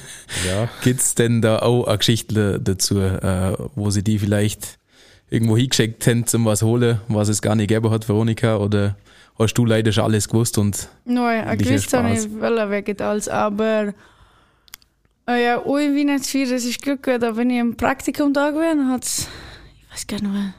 Ja. 0.47 0.67
Gibt's 0.81 1.13
denn 1.13 1.43
da 1.43 1.59
auch 1.59 1.85
eine 1.85 1.99
Geschichte 1.99 2.59
dazu, 2.59 2.99
äh, 2.99 3.55
wo 3.75 3.91
sie 3.91 4.03
die 4.03 4.17
vielleicht 4.17 4.79
irgendwo 5.29 5.55
hingeschickt 5.55 6.07
haben 6.07 6.25
zum 6.25 6.45
was 6.45 6.63
holen, 6.63 7.01
was 7.07 7.27
es 7.27 7.43
gar 7.43 7.55
nicht 7.55 7.67
gegeben 7.67 7.91
hat, 7.91 8.07
Veronika? 8.09 8.57
Oder 8.57 8.95
hast 9.37 9.53
du 9.55 9.65
leider 9.65 9.91
schon 9.91 10.05
alles 10.05 10.27
gewusst 10.27 10.57
und 10.57 10.89
Nein, 11.05 11.57
gewiss 11.57 11.85
hat 11.87 12.03
habe 12.03 12.13
ich 12.13 12.31
wollen 12.39 12.71
wegen 12.71 12.99
alles, 13.01 13.27
aber 13.27 13.93
äh, 15.27 15.43
ja, 15.43 15.65
ui 15.65 15.95
Weihnachtsfeier, 15.95 16.47
das 16.47 16.65
ist 16.65 16.81
Glück, 16.81 17.03
da 17.03 17.31
bin 17.31 17.49
ich 17.49 17.59
im 17.59 17.75
Praktikum 17.75 18.33
da 18.33 18.51
gewesen, 18.51 18.91
hat's, 18.91 19.27
ich 19.85 19.93
weiß 19.93 20.07
gar 20.07 20.21
nicht 20.21 20.33
mehr, 20.33 20.53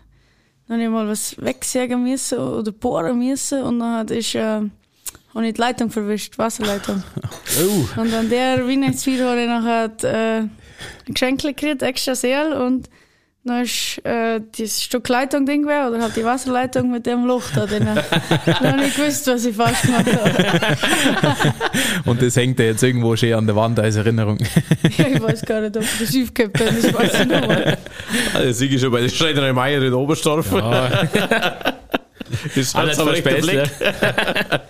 dann 0.69 0.79
hab 0.79 0.85
ich 0.85 0.91
mal 0.91 1.09
was 1.09 1.37
wegsägen 1.39 2.03
müssen 2.03 2.39
oder 2.39 2.73
bohren 2.73 3.19
müssen 3.19 3.63
und 3.63 3.81
dann 3.81 3.99
hat 3.99 4.11
ich, 4.11 4.35
äh, 4.35 4.41
habe 4.41 5.47
ich 5.47 5.55
die 5.55 5.61
Leitung 5.61 5.91
verwischt, 5.91 6.35
die 6.35 6.39
Wasserleitung. 6.39 7.03
oh, 7.63 8.01
Und 8.01 8.15
an 8.15 8.31
der 8.31 8.67
Weihnachtsfeier 8.67 9.31
habe 9.31 9.43
ich 9.43 9.49
nachher 9.49 9.93
äh, 10.03 10.39
ein 10.39 10.51
Geschenk 11.07 11.43
gekriegt, 11.43 11.83
extra 11.83 12.15
Seel 12.15 12.53
und 12.53 12.89
dann 13.45 13.63
ist 13.63 14.01
äh, 14.05 14.41
das 14.59 14.83
Stück 14.83 15.09
Leitung 15.09 15.45
Ding 15.45 15.63
gewesen, 15.63 15.89
oder 15.93 16.03
halt 16.03 16.17
die 16.17 16.25
Wasserleitung 16.25 16.91
mit 16.91 17.05
dem 17.07 17.27
Loch 17.27 17.45
da 17.55 17.67
drin. 17.67 17.87
dann 17.87 18.73
habe 18.73 18.85
ich 18.87 18.97
gewusst, 18.97 19.27
was 19.27 19.45
ich 19.45 19.55
falsch 19.55 19.83
gemacht 19.83 20.07
habe. 20.07 21.53
Und 22.11 22.23
das 22.23 22.37
hängt 22.37 22.59
ja 22.59 22.67
jetzt 22.67 22.83
irgendwo 22.83 23.15
schön 23.17 23.35
an 23.35 23.47
der 23.47 23.55
Wand 23.57 23.79
als 23.79 23.97
Erinnerung. 23.97 24.39
ja, 24.97 25.07
ich 25.09 25.23
weiß 25.23 25.43
gar 25.43 25.61
nicht, 25.61 25.77
ob 25.77 25.83
ich 25.83 25.99
das 25.99 26.17
aufgehabt 26.17 26.61
habe, 26.61 26.73
das 26.81 26.95
weiß 26.95 27.13
ich 27.21 27.27
nicht 27.27 27.49
mehr. 27.49 27.79
Also, 28.35 28.53
Sieg 28.53 28.73
ist 28.73 28.81
schon 28.81 28.93
bei 28.93 29.01
der 29.03 29.09
Schreinerei 29.11 29.53
Meier 29.53 29.83
in 29.83 29.93
Oberstdorf. 29.93 30.51
Ja, 30.53 30.89
Das 32.55 32.75
alles 32.75 32.99
aber 32.99 33.13
echt 33.13 33.27
der 33.27 33.33
verspätet. 33.43 33.71
Blick. 33.79 34.61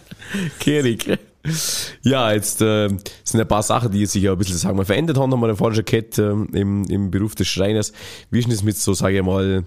Kehrig. 0.59 1.19
Ja, 2.03 2.33
jetzt 2.33 2.61
äh, 2.61 2.89
sind 3.25 3.41
ein 3.41 3.49
paar 3.49 3.63
Sachen, 3.63 3.91
die 3.91 4.05
sich 4.07 4.23
ja 4.23 4.33
ein 4.33 4.39
bisschen, 4.39 4.57
sagen 4.57 4.77
wir, 4.77 4.85
verändert 4.85 5.19
haben, 5.19 5.33
haben 5.33 5.41
wir 5.41 5.57
vorhin 5.57 5.77
schon 5.77 5.85
gehört, 5.85 6.19
ähm, 6.19 6.49
im, 6.53 6.85
im 6.85 7.11
Beruf 7.11 7.35
des 7.35 7.49
Schreiners. 7.49 7.93
Wie 8.31 8.39
ist 8.39 8.45
denn 8.45 8.55
das 8.55 8.63
mit 8.63 8.77
so, 8.77 8.95
sage 8.95 9.19
ich 9.19 9.23
mal, 9.23 9.65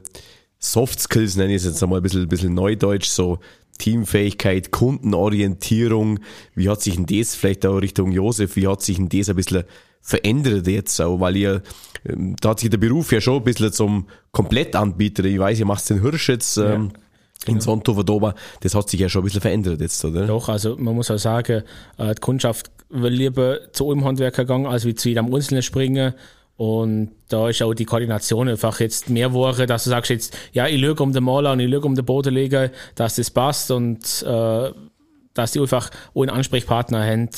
Soft 0.60 1.00
Skills, 1.00 1.36
nenne 1.36 1.54
ich 1.54 1.58
es 1.58 1.66
jetzt 1.66 1.84
einmal 1.84 2.00
ein 2.00 2.04
bisschen, 2.04 2.24
ein 2.24 2.30
bisschen 2.30 2.54
neudeutsch, 2.54 3.08
so 3.08 3.40
Teamfähigkeit, 3.78 4.72
Kundenorientierung. 4.72 6.20
Wie 6.56 6.70
hat 6.70 6.82
sich 6.82 6.96
denn 6.96 7.06
das 7.06 7.36
vielleicht 7.36 7.66
auch 7.66 7.78
Richtung 7.78 8.12
Josef, 8.12 8.56
wie 8.56 8.68
hat 8.68 8.82
sich 8.82 8.98
denn 8.98 9.10
das 9.10 9.30
ein 9.30 9.36
bisschen 9.36 9.64
verändert 10.02 10.68
jetzt 10.68 11.02
auch, 11.02 11.20
weil 11.20 11.36
ihr, 11.36 11.62
ähm, 12.06 12.36
da 12.40 12.50
hat 12.50 12.62
sich 12.62 12.70
der 12.70 12.78
Beruf 12.78 13.12
ja 13.12 13.20
schon 13.20 13.38
ein 13.38 13.44
bisschen 13.44 13.74
zum 13.74 14.08
Komplettanbieter, 14.32 15.26
ich 15.26 15.38
weiß, 15.38 15.60
ihr 15.60 15.66
macht 15.66 15.90
den 15.90 16.02
Hirsch 16.02 16.30
jetzt, 16.30 16.58
ähm, 16.58 16.92
in 17.48 17.60
Sontover 17.62 18.04
Dober, 18.04 18.36
das 18.62 18.76
hat 18.76 18.90
sich 18.90 19.00
ja 19.00 19.10
schon 19.10 19.22
ein 19.22 19.26
bisschen 19.26 19.42
verändert 19.42 19.82
jetzt, 19.82 20.04
oder? 20.06 20.26
Doch, 20.26 20.50
also 20.50 20.76
man 20.78 20.96
muss 20.96 21.12
auch 21.12 21.18
sagen, 21.18 21.64
äh, 21.98 22.16
die 22.16 22.22
Kundschaft 22.22 22.72
will 22.90 23.14
lieber 23.14 23.72
zu 23.74 23.92
einem 23.92 24.06
Handwerker 24.06 24.44
gegangen, 24.44 24.66
als 24.66 24.86
wie 24.86 24.96
zu 24.96 25.10
jedem 25.10 25.34
Einzelnen 25.34 25.62
springen. 25.62 26.14
Und 26.56 27.12
da 27.30 27.50
ist 27.50 27.62
auch 27.62 27.74
die 27.76 27.86
Koordination 27.86 28.50
einfach 28.50 28.80
jetzt 28.80 29.10
mehr 29.10 29.30
geworden, 29.30 29.68
dass 29.68 29.84
du 29.84 29.92
sagst 29.92 30.10
jetzt, 30.10 30.36
ja, 30.54 30.68
ich 30.68 30.82
lüge 30.82 31.04
um 31.04 31.14
den 31.14 31.24
Maler 31.24 31.52
und 31.52 31.60
ich 31.60 31.70
lüge 31.70 31.86
um 31.86 31.94
den 31.94 32.04
Bodenleger, 32.06 32.72
dass 32.96 33.16
das 33.18 33.30
passt 33.30 33.70
und 33.70 34.24
äh, 34.28 34.72
dass 35.36 35.52
die 35.52 35.60
einfach 35.60 35.92
einen 36.16 36.30
Ansprechpartner 36.32 37.06
haben. 37.06 37.30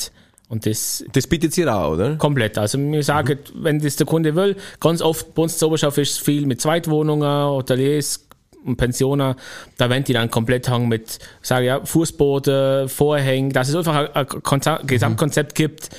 Und 0.48 0.64
das 0.66 1.04
Das 1.12 1.26
bietet 1.26 1.56
ihr 1.58 1.72
auch, 1.72 1.92
oder? 1.92 2.16
komplett. 2.16 2.56
Also 2.58 2.78
wir 2.78 3.04
sagen, 3.04 3.38
wenn 3.54 3.78
das 3.78 3.96
der 3.96 4.06
Kunde 4.06 4.34
will, 4.34 4.56
ganz 4.80 5.02
oft 5.02 5.34
bei 5.34 5.42
uns 5.42 5.58
zur 5.58 5.68
Oberschaft 5.68 5.98
ist 5.98 6.12
es 6.12 6.18
viel 6.18 6.46
mit 6.46 6.60
Zweitwohnungen, 6.60 7.28
Hoteliers 7.50 8.26
und 8.64 8.76
Pensionen, 8.76 9.34
da 9.78 9.90
wenn 9.90 10.04
die 10.04 10.12
dann 10.12 10.30
komplett 10.30 10.68
haben 10.68 10.88
mit, 10.88 11.18
sage 11.42 11.66
ja, 11.66 11.84
Fußboden, 11.84 12.88
Vorhängen, 12.88 13.52
dass 13.52 13.68
es 13.68 13.74
einfach 13.76 13.96
ein, 13.96 14.08
ein 14.14 14.26
Konza- 14.42 14.80
Gesamtkonzept 14.84 15.54
gibt, 15.54 15.90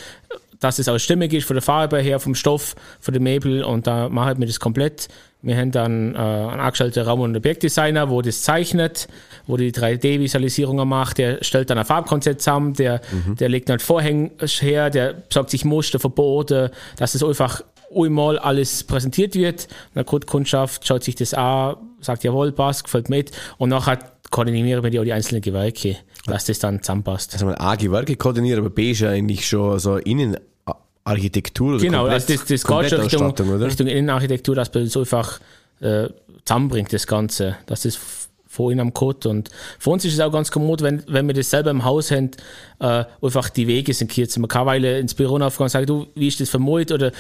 dass 0.60 0.78
es 0.78 0.88
auch 0.88 1.00
stimmig 1.00 1.34
ist 1.34 1.48
von 1.48 1.56
der 1.56 1.64
Farbe 1.64 2.00
her, 2.00 2.20
vom 2.20 2.36
Stoff, 2.36 2.76
von 3.00 3.14
den 3.14 3.24
Möbel 3.24 3.64
und 3.64 3.88
da 3.88 4.10
machen 4.10 4.40
wir 4.40 4.46
das 4.48 4.60
komplett. 4.60 5.08
Wir 5.42 5.58
haben 5.58 5.72
dann 5.72 6.14
äh, 6.14 6.18
einen 6.20 6.60
angestellten 6.60 7.04
Raum- 7.04 7.22
und 7.22 7.36
Objektdesigner, 7.36 8.12
wo 8.12 8.22
das 8.22 8.44
zeichnet, 8.44 9.08
wo 9.48 9.58
die 9.58 9.72
3D-Visualisierungen 9.72 10.88
macht, 10.88 11.18
der 11.18 11.44
stellt 11.44 11.72
dann 11.72 11.80
ein 11.80 11.86
Farbkonzept 11.86 12.42
zusammen, 12.42 12.74
der, 12.76 13.02
der 13.40 13.50
legt 13.50 13.70
dann 13.70 13.80
Vorhänge 13.80 14.30
her, 14.60 14.92
der 14.92 15.14
besorgt 15.14 15.50
sich 15.50 15.66
Muster, 15.66 16.00
Verbote, 16.00 16.70
dass 16.98 17.16
es 17.16 17.24
einfach 17.24 17.64
einmal 17.96 18.38
alles 18.38 18.84
präsentiert 18.84 19.34
wird. 19.34 19.68
Und 19.96 20.08
der 20.12 20.20
Kundschaft 20.28 20.88
schaut 20.88 21.04
sich 21.04 21.16
das 21.16 21.34
an, 21.34 21.76
sagt, 22.02 22.24
jawohl, 22.24 22.52
passt, 22.52 22.84
gefällt 22.84 23.10
mit 23.10 23.32
und 23.58 23.70
nachher 23.70 24.00
koordinieren 24.30 24.84
wir 24.84 24.90
die 24.90 25.12
einzelnen 25.14 25.42
Gewerke, 25.42 25.98
dass 26.26 26.46
das 26.46 26.60
dann 26.60 26.82
zusammenpasst. 26.82 27.34
Also 27.34 27.48
A, 27.50 27.76
Gewerke 27.76 28.16
koordinieren, 28.16 28.60
aber 28.60 28.70
B 28.70 28.92
ist 28.92 29.02
ja 29.02 29.10
eigentlich 29.10 29.48
schon 29.48 29.78
so 29.80 29.98
Innenarchitektur 29.98 31.76
oder 31.76 31.80
Genau, 31.84 32.00
komplett- 32.04 32.14
also 32.30 32.34
das, 32.34 32.46
das 32.46 32.64
geht 32.64 32.90
schon 32.90 33.02
Richtung, 33.02 33.50
oder? 33.50 33.66
Richtung 33.66 33.88
Innenarchitektur, 33.88 34.56
dass 34.56 34.74
man 34.74 34.86
das 34.86 34.96
einfach 34.98 35.40
äh, 35.82 36.08
zusammenbringt, 36.46 36.94
das 36.94 37.08
Ganze. 37.08 37.58
Das 37.66 37.86
ist 37.86 38.00
vorhin 38.48 38.80
am 38.80 38.94
Code. 38.94 39.30
Und 39.30 39.50
für 39.80 39.92
uns 39.92 40.04
ist 40.06 40.14
es 40.14 40.20
auch 40.20 40.32
ganz 40.32 40.52
kommod, 40.52 40.82
wenn, 40.82 41.04
wenn 41.08 41.26
wir 41.28 41.34
das 41.34 41.50
selber 41.50 41.72
im 41.72 41.84
Haus 41.86 42.12
haben, 42.12 42.32
äh, 42.80 43.06
einfach 43.22 43.50
die 43.50 43.66
Wege 43.68 43.94
sind 43.94 44.14
kurz. 44.14 44.38
Man 44.38 44.48
kann 44.50 44.66
weile 44.66 45.00
ins 45.00 45.14
Büro 45.14 45.38
aufgehen 45.38 45.64
und 45.64 45.70
sagen, 45.70 45.86
du, 45.86 46.08
wie 46.16 46.28
ist 46.28 46.40
das 46.40 46.50
vermut 46.50 46.92
oder 46.92 47.12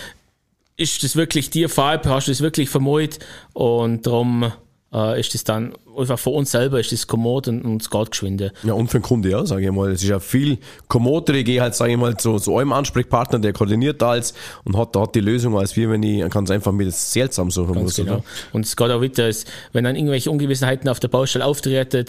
ist 0.78 1.04
das 1.04 1.16
wirklich 1.16 1.50
dir 1.50 1.70
Farbe, 1.70 2.10
hast 2.10 2.28
du 2.28 2.32
das 2.32 2.42
wirklich 2.42 2.70
vermut? 2.70 3.20
Und 3.54 4.06
darum 4.08 4.52
äh, 4.94 5.20
ist 5.20 5.34
das 5.34 5.44
dann 5.44 5.74
einfach 5.98 6.18
für 6.20 6.30
uns 6.32 6.52
selber 6.52 6.80
ist 6.80 6.92
das 6.92 7.06
kommod 7.08 7.48
und, 7.48 7.62
und 7.64 7.82
es 7.82 7.90
geht 7.90 8.12
geschwinde. 8.12 8.52
Ja, 8.64 8.74
und 8.74 8.88
für 8.90 9.00
den 9.00 9.04
Kunde, 9.04 9.30
ja, 9.30 9.46
sage 9.46 9.66
ich 9.66 9.72
mal. 9.72 9.92
Es 9.92 10.02
ist 10.04 10.10
ja 10.10 10.20
viel 10.20 10.58
kommoder. 10.88 11.34
Ich 11.34 11.46
gehe 11.46 11.62
halt, 11.62 11.76
sage 11.76 11.92
ich 11.92 11.98
mal, 11.98 12.16
zu, 12.18 12.40
zu 12.40 12.58
einem 12.58 12.72
Ansprechpartner, 12.74 13.40
der 13.40 13.54
koordiniert 13.54 14.02
alles 14.04 14.34
und 14.64 14.78
hat 14.78 14.96
da 14.96 15.06
die 15.06 15.20
Lösung, 15.22 15.58
als 15.58 15.76
wir, 15.76 15.90
wenn 15.90 16.04
ich 16.04 16.28
ganz 16.30 16.50
einfach 16.52 16.72
mir 16.72 16.86
das 16.86 17.12
seltsam 17.12 17.52
suchen 17.52 17.82
muss. 17.84 17.96
Genau. 17.96 18.14
Oder? 18.16 18.24
Und 18.54 18.66
es 18.66 18.76
geht 18.76 18.90
auch 18.90 19.02
weiter, 19.02 19.28
es- 19.28 19.46
wenn 19.74 19.84
dann 19.84 19.96
irgendwelche 19.96 20.32
Ungewissenheiten 20.32 20.90
auf 20.90 21.00
der 21.00 21.08
Baustelle 21.10 21.46
auftreten, 21.46 22.06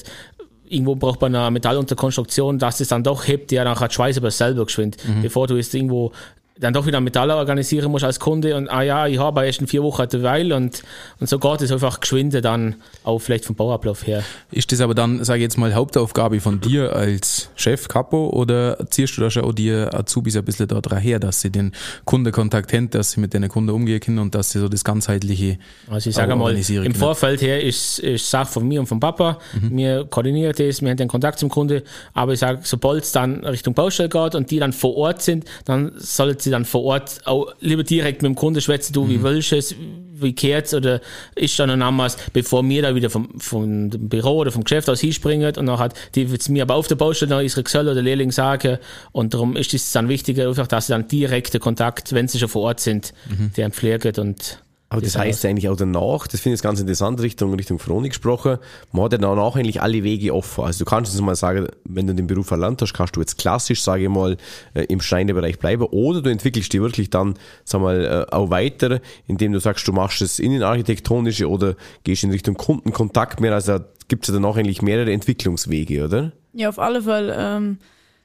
irgendwo 0.68 0.94
braucht 0.94 1.20
man 1.20 1.34
eine 1.34 1.50
Metallunterkonstruktion, 1.50 2.58
dass 2.58 2.80
es 2.80 2.88
dann 2.88 3.02
doch 3.02 3.26
hebt, 3.26 3.52
ja, 3.52 3.62
dann 3.64 3.78
hat 3.78 3.92
Schweiß 3.92 4.16
aber 4.18 4.30
selber 4.30 4.64
geschwind, 4.64 4.96
bevor 5.20 5.46
du 5.46 5.56
jetzt 5.56 5.74
irgendwo 5.74 6.12
dann 6.58 6.74
doch 6.74 6.86
wieder 6.86 7.00
Metall 7.00 7.30
organisieren 7.30 7.90
musst 7.90 8.04
als 8.04 8.20
Kunde 8.20 8.56
und 8.56 8.68
ah 8.68 8.82
ja, 8.82 9.06
ich 9.06 9.18
habe 9.18 9.44
erst 9.44 9.60
in 9.60 9.66
vier 9.66 9.82
Wochen 9.82 10.06
derweil 10.08 10.52
und, 10.52 10.82
und 11.18 11.28
so 11.28 11.38
geht 11.38 11.62
es 11.62 11.72
einfach 11.72 12.00
geschwinde 12.00 12.40
dann 12.40 12.76
auch 13.04 13.18
vielleicht 13.20 13.46
vom 13.46 13.56
Bauablauf 13.56 14.06
her. 14.06 14.22
Ist 14.50 14.70
das 14.70 14.80
aber 14.80 14.94
dann, 14.94 15.24
sage 15.24 15.38
ich 15.38 15.44
jetzt 15.44 15.56
mal, 15.56 15.74
Hauptaufgabe 15.74 16.40
von 16.40 16.60
dir 16.60 16.94
als 16.94 17.50
Chef, 17.56 17.88
Capo, 17.88 18.28
oder 18.28 18.86
ziehst 18.90 19.16
du 19.16 19.22
da 19.22 19.30
schon 19.30 19.44
auch 19.44 19.52
die 19.52 19.72
Azubis 19.72 20.36
ein 20.36 20.44
bisschen 20.44 20.68
da 20.68 20.80
her, 20.96 21.18
dass 21.18 21.40
sie 21.40 21.50
den 21.50 21.72
Kundenkontakt 22.04 22.72
haben, 22.72 22.90
dass 22.90 23.12
sie 23.12 23.20
mit 23.20 23.32
den 23.32 23.48
Kunden 23.48 23.70
umgehen 23.70 24.00
können 24.00 24.18
und 24.18 24.34
dass 24.34 24.50
sie 24.50 24.60
so 24.60 24.68
das 24.68 24.84
ganzheitliche 24.84 25.58
Also 25.88 26.10
ich 26.10 26.16
sage 26.16 26.36
mal, 26.36 26.54
im 26.54 26.62
können? 26.62 26.94
Vorfeld 26.94 27.40
her 27.40 27.62
ist, 27.62 27.98
ist 27.98 28.28
Sache 28.28 28.52
von 28.52 28.68
mir 28.68 28.80
und 28.80 28.86
vom 28.86 29.00
Papa. 29.00 29.38
Wir 29.70 30.04
koordinieren 30.04 30.54
das, 30.56 30.82
wir 30.82 30.90
haben 30.90 30.96
den 30.96 31.08
Kontakt 31.08 31.38
zum 31.38 31.48
Kunde, 31.48 31.82
aber 32.12 32.34
ich 32.34 32.40
sage, 32.40 32.60
sobald 32.62 33.04
es 33.04 33.12
dann 33.12 33.44
Richtung 33.44 33.74
Baustelle 33.74 34.08
geht 34.08 34.34
und 34.34 34.50
die 34.50 34.58
dann 34.58 34.72
vor 34.72 34.96
Ort 34.96 35.22
sind, 35.22 35.44
dann 35.64 35.92
sollten 35.96 36.41
sie 36.42 36.50
dann 36.50 36.64
vor 36.64 36.85
Ort 36.85 37.20
auch 37.24 37.52
lieber 37.61 37.83
direkt 37.83 38.22
mit 38.22 38.31
dem 38.31 38.35
Kunde 38.35 38.61
schwätzen, 38.61 38.92
du, 38.92 39.09
wie 39.09 39.22
willst 39.22 39.52
du 39.52 39.57
es, 39.57 39.74
wie 40.14 40.35
kehrt's 40.35 40.74
oder 40.74 41.00
ist 41.35 41.59
dann 41.59 41.78
noch 41.78 41.87
anders, 41.87 42.16
bevor 42.33 42.68
wir 42.68 42.83
da 42.83 42.94
wieder 42.94 43.11
vom, 43.11 43.40
vom 43.40 43.90
Büro 43.90 44.38
oder 44.38 44.52
vom 44.52 44.64
Geschäft 44.64 44.88
aus 44.88 45.00
hinspringen 45.00 45.57
und 45.57 45.64
nachher 45.64 45.90
die 46.14 46.31
wird's 46.31 46.48
mir 46.48 46.62
aber 46.62 46.76
auf 46.76 46.88
der 46.88 46.96
Baustelle 46.96 47.31
noch 47.31 47.40
unsere 47.40 47.62
Gesell 47.62 47.88
oder 47.88 48.02
Lehrling 48.02 48.33
sagen 48.33 48.78
und 49.12 49.35
darum 49.35 49.57
ist 49.57 49.74
es 49.74 49.92
dann 49.92 50.09
wichtiger, 50.09 50.48
einfach, 50.48 50.66
dass 50.66 50.87
sie 50.87 50.92
dann 50.92 51.09
direkte 51.09 51.59
Kontakt, 51.59 52.12
wenn 52.12 52.28
sie 52.28 52.38
schon 52.38 52.48
vor 52.48 52.62
Ort 52.62 52.81
sind, 52.81 53.12
die 53.57 53.62
einen 53.62 53.72
pflegen 53.72 54.14
und 54.20 54.62
Aber 54.92 55.00
das 55.00 55.16
heißt 55.16 55.46
eigentlich 55.46 55.70
auch 55.70 55.76
danach, 55.76 56.26
das 56.26 56.40
finde 56.40 56.57
ich 56.57 56.61
ganz 56.61 56.78
interessant, 56.78 57.18
Richtung, 57.22 57.55
Richtung 57.55 57.78
Froni 57.78 58.11
gesprochen, 58.11 58.59
man 58.92 59.05
hat 59.05 59.12
ja 59.12 59.18
danach 59.18 59.57
eigentlich 59.57 59.81
alle 59.81 60.02
Wege 60.02 60.35
offen. 60.35 60.64
Also 60.64 60.85
du 60.85 60.85
kannst 60.85 61.11
jetzt 61.11 61.22
mal 61.22 61.35
sagen, 61.35 61.66
wenn 61.85 62.07
du 62.07 62.14
den 62.14 62.26
Beruf 62.26 62.50
erlernt 62.50 62.83
hast, 62.83 62.92
kannst 62.92 63.16
du 63.16 63.20
jetzt 63.20 63.38
klassisch, 63.38 63.83
sage 63.83 64.02
ich 64.02 64.11
mal, 64.11 64.37
äh, 64.74 64.85
im 64.85 65.00
Schreinerbereich 65.00 65.59
bleiben 65.59 65.85
oder 65.85 66.20
du 66.20 66.28
entwickelst 66.28 66.74
dich 66.74 66.83
wirklich 66.83 67.09
dann, 67.09 67.37
sag 67.64 67.81
mal, 67.81 68.05
äh, 68.05 68.35
auch 68.35 68.50
weiter, 68.50 69.00
indem 69.26 69.52
du 69.52 69.61
sagst, 69.61 69.88
du 69.88 69.92
machst 69.94 70.20
das 70.20 70.38
innenarchitektonische 70.38 71.48
oder 71.48 71.74
gehst 72.05 72.24
in 72.24 72.31
Richtung 72.31 72.57
Kundenkontakt 72.57 73.40
mehr. 73.40 73.55
Also 73.55 73.78
da 73.78 73.85
gibt 74.09 74.28
es 74.28 74.35
ja 74.35 74.38
danach 74.38 74.59
eigentlich 74.59 74.83
mehrere 74.83 75.11
Entwicklungswege, 75.11 76.05
oder? 76.05 76.33
Ja, 76.52 76.68
auf 76.68 76.78
alle 76.78 77.00
Fälle 77.00 77.35
ähm, 77.38 77.78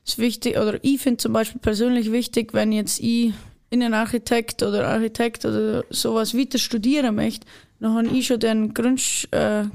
ist 0.05 0.17
wichtig, 0.17 0.57
oder 0.57 0.79
ich 0.81 0.99
finde 0.99 1.19
zum 1.19 1.31
Beispiel 1.31 1.61
persönlich 1.61 2.11
wichtig, 2.11 2.53
wenn 2.53 2.73
jetzt 2.73 2.99
ich 2.99 3.31
Innenarchitekt 3.69 4.63
oder 4.63 4.87
Architekt 4.87 5.45
oder 5.45 5.83
sowas 5.89 6.35
weiter 6.37 6.57
studieren 6.57 7.15
möchte, 7.15 7.45
dann 7.79 7.93
habe 7.93 8.07
ich 8.07 8.27
schon 8.27 8.39
den 8.39 8.73
Grund, 8.73 9.27
äh, 9.31 9.65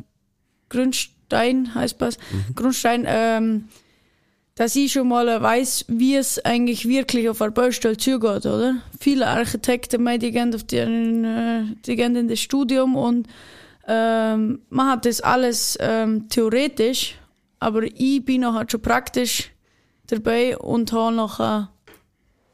Grundstein, 0.68 1.74
heißt 1.74 2.00
das, 2.00 2.18
Grundstein, 2.55 3.05
ähm, 3.07 3.68
dass 4.55 4.76
ich 4.76 4.92
schon 4.92 5.09
mal 5.09 5.42
weiß, 5.42 5.87
wie 5.88 6.16
es 6.16 6.44
eigentlich 6.44 6.87
wirklich 6.87 7.28
auf 7.28 7.38
der 7.38 7.50
Baustelle 7.50 7.96
zugeht, 7.96 8.46
oder? 8.46 8.76
Viele 8.98 9.26
Architekten, 9.26 10.05
die 10.20 10.31
gehen 10.31 10.55
auf 10.55 10.64
den, 10.64 11.24
äh, 11.24 11.62
die 11.87 11.96
gehen 11.96 12.16
in 12.16 12.28
das 12.28 12.40
Studium 12.40 12.96
und 12.96 13.28
ähm, 13.87 14.61
man 14.68 14.88
hat 14.88 15.07
das 15.07 15.20
alles 15.20 15.76
ähm, 15.81 16.28
theoretisch, 16.28 17.16
aber 17.59 17.83
ich 17.85 18.24
bin 18.24 18.42
noch 18.42 18.55
halt 18.55 18.70
schon 18.70 18.83
praktisch 18.83 19.50
dabei 20.07 20.57
und 20.57 20.92
habe 20.92 21.14
noch 21.14 21.40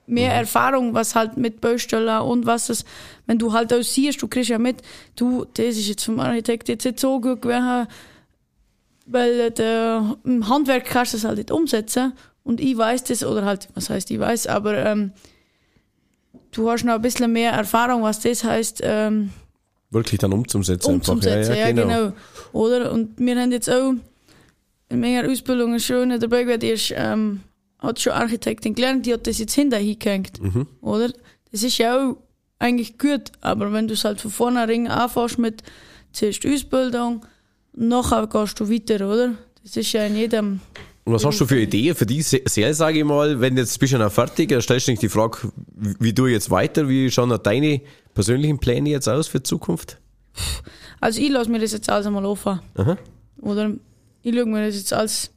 mehr 0.09 0.33
Erfahrung, 0.35 0.94
was 0.94 1.14
halt 1.14 1.37
mit 1.37 1.61
Baustellen 1.61 2.23
und 2.23 2.47
was 2.47 2.68
es, 2.71 2.85
wenn 3.27 3.38
du 3.38 3.53
halt 3.53 3.73
auch 3.73 3.83
siehst, 3.83 4.21
du 4.23 4.29
kriegst 4.29 4.51
ja 4.51 4.59
mit, 4.59 4.83
du, 5.16 5.44
das 5.55 5.77
ist 5.77 5.88
jetzt 5.88 6.05
vom 6.05 6.18
Architekt 6.18 6.68
jetzt 6.68 6.85
nicht 6.85 6.99
so 6.99 7.21
gut 7.21 7.42
gewesen, 7.42 7.87
weil 9.07 9.51
der, 9.51 10.16
im 10.25 10.49
Handwerk 10.49 10.87
kannst 10.87 11.12
du 11.12 11.18
das 11.18 11.25
halt 11.25 11.38
nicht 11.38 11.51
umsetzen 11.51 12.12
und 12.42 12.61
ich 12.61 12.77
weiß 12.77 13.05
das, 13.05 13.25
oder 13.25 13.44
halt, 13.44 13.68
was 13.75 13.90
heißt 13.90 14.11
ich 14.11 14.18
weiß, 14.18 14.47
aber 14.47 14.79
ähm, 14.79 15.12
du 16.53 16.71
hast 16.71 16.85
noch 16.85 16.94
ein 16.94 17.03
bisschen 17.03 17.33
mehr 17.33 17.53
Erfahrung, 17.53 18.03
was 18.03 18.21
das 18.21 18.44
heißt, 18.44 18.81
ähm, 18.83 19.31
Wirklich 19.90 20.18
dann 20.18 20.33
umzusetzen. 20.33 20.94
umzusetzen, 20.94 21.53
einfach. 21.53 21.57
ja, 21.57 21.73
genau. 21.73 22.12
Oder? 22.53 22.92
Und 22.92 23.18
wir 23.18 23.40
haben 23.40 23.53
jetzt 23.53 23.71
auch 23.71 23.94
in 24.90 25.01
meiner 25.01 25.29
Ausbildung 25.31 25.71
eine 25.71 25.81
schöne 25.81 26.18
dabei 26.18 26.44
gewesen, 26.44 26.75
ist, 26.75 26.92
ähm, 26.94 27.40
hat 27.78 28.00
schon 28.00 28.12
Architektin 28.12 28.74
gelernt, 28.74 29.06
die 29.06 29.14
hat 29.14 29.26
das 29.26 29.38
jetzt 29.38 29.54
hinterher 29.54 29.86
hingehängt. 29.86 30.40
Oder? 30.80 31.12
Das 31.52 31.62
ist 31.62 31.78
ja 31.78 31.96
auch 31.96 32.16
eigentlich 32.58 32.98
gut, 32.98 33.32
aber 33.40 33.72
wenn 33.72 33.88
du 33.88 33.94
es 33.94 34.04
halt 34.04 34.20
von 34.20 34.30
vornherein 34.30 34.88
anfängst 34.88 35.38
mit 35.38 35.62
zuerst 36.12 36.44
Ausbildung, 36.46 37.24
nachher 37.72 38.26
gehst 38.26 38.58
du 38.60 38.68
weiter, 38.68 39.08
oder? 39.08 39.34
Das 39.62 39.76
ist 39.76 39.92
ja 39.92 40.04
in 40.06 40.16
jedem. 40.16 40.60
Und 41.04 41.14
was 41.14 41.24
hast 41.24 41.40
du 41.40 41.46
für 41.46 41.58
Ideen 41.58 41.94
für 41.94 42.04
die 42.04 42.20
Serie, 42.20 42.74
sage 42.74 42.98
ich 42.98 43.04
mal, 43.04 43.40
wenn 43.40 43.56
jetzt 43.56 43.78
bist 43.78 43.94
du 43.94 43.98
noch 43.98 44.12
fertig, 44.12 44.50
dann 44.50 44.60
stellst 44.60 44.88
du 44.88 44.92
dich 44.92 45.00
die 45.00 45.08
Frage, 45.08 45.50
wie 45.74 46.12
du 46.12 46.26
jetzt 46.26 46.50
weiter, 46.50 46.88
wie 46.88 47.10
schauen 47.10 47.38
deine 47.42 47.80
persönlichen 48.12 48.58
Pläne 48.58 48.90
jetzt 48.90 49.08
aus 49.08 49.28
für 49.28 49.38
die 49.38 49.44
Zukunft? 49.44 49.98
Also 51.00 51.20
ich 51.20 51.30
lasse 51.30 51.50
mir 51.50 51.60
das 51.60 51.72
jetzt 51.72 51.88
alles 51.88 52.06
einmal 52.06 52.26
offen. 52.26 52.60
Aha. 52.74 52.98
Oder 53.40 53.72
ich 54.22 54.34
schaue 54.34 54.46
mir 54.46 54.66
das 54.66 54.74
jetzt 54.74 54.92
alles, 54.92 55.30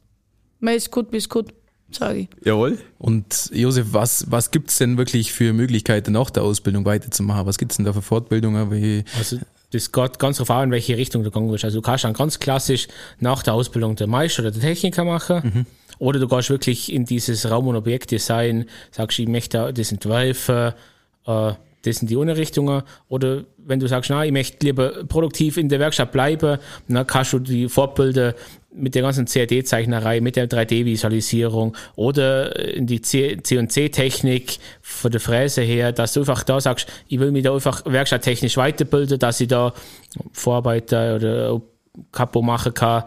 meist 0.60 0.90
gut 0.90 1.10
bis 1.10 1.28
gut, 1.28 1.54
sage 1.94 2.20
ich. 2.20 2.28
Jawohl. 2.44 2.78
Und 2.98 3.50
Josef, 3.52 3.88
was, 3.92 4.30
was 4.30 4.50
gibt's 4.50 4.78
denn 4.78 4.96
wirklich 4.98 5.32
für 5.32 5.52
Möglichkeiten 5.52 6.12
nach 6.12 6.30
der 6.30 6.42
Ausbildung 6.42 6.84
weiterzumachen? 6.84 7.46
Was 7.46 7.58
gibt's 7.58 7.76
denn 7.76 7.84
da 7.84 7.92
für 7.92 8.02
Fortbildungen? 8.02 9.04
Also 9.16 9.38
das 9.70 9.92
geht 9.92 10.18
ganz 10.18 10.36
darauf 10.36 10.50
an, 10.50 10.64
in 10.64 10.70
welche 10.70 10.96
Richtung 10.96 11.22
du 11.22 11.30
gegangen 11.30 11.50
bist. 11.50 11.64
Also 11.64 11.78
du 11.78 11.82
kannst 11.82 12.04
dann 12.04 12.12
ganz 12.12 12.38
klassisch 12.38 12.88
nach 13.20 13.42
der 13.42 13.54
Ausbildung 13.54 13.96
der 13.96 14.06
Meister 14.06 14.42
oder 14.42 14.50
der 14.50 14.60
Techniker 14.60 15.04
machen. 15.04 15.66
Oder 15.98 16.18
du 16.18 16.26
gehst 16.28 16.50
wirklich 16.50 16.92
in 16.92 17.04
dieses 17.04 17.48
Raum- 17.48 17.68
und 17.68 17.76
Objektdesign, 17.76 18.66
sagst, 18.90 19.18
ich 19.18 19.28
möchte 19.28 19.72
das 19.72 19.92
entwerfen, 19.92 20.72
äh, 21.26 21.52
das 21.82 21.96
sind 21.96 22.10
die 22.10 22.16
Unterrichtungen. 22.16 22.82
Oder 23.08 23.44
wenn 23.58 23.80
du 23.80 23.86
sagst, 23.86 24.10
na, 24.10 24.24
ich 24.24 24.32
möchte 24.32 24.64
lieber 24.66 25.04
produktiv 25.04 25.56
in 25.56 25.68
der 25.68 25.80
Werkstatt 25.80 26.12
bleiben, 26.12 26.58
dann 26.88 27.06
kannst 27.06 27.32
du 27.32 27.38
die 27.38 27.68
Fortbilder 27.68 28.34
mit 28.74 28.94
der 28.94 29.02
ganzen 29.02 29.26
CAD-Zeichnerei, 29.26 30.20
mit 30.20 30.36
der 30.36 30.48
3D-Visualisierung 30.48 31.76
oder 31.94 32.58
in 32.74 32.86
die 32.86 33.02
C&C-Technik 33.02 34.58
von 34.80 35.10
der 35.10 35.20
Fräse 35.20 35.60
her, 35.60 35.92
dass 35.92 36.14
du 36.14 36.20
einfach 36.20 36.42
da 36.42 36.60
sagst, 36.60 36.88
ich 37.08 37.20
will 37.20 37.32
mich 37.32 37.44
da 37.44 37.52
einfach 37.52 37.82
werkstatttechnisch 37.84 38.56
weiterbilden, 38.56 39.18
dass 39.18 39.40
ich 39.40 39.48
da 39.48 39.74
Vorarbeiter 40.32 41.16
oder 41.16 41.60
Kapo 42.10 42.42
machen 42.42 42.72
kann. 42.72 43.04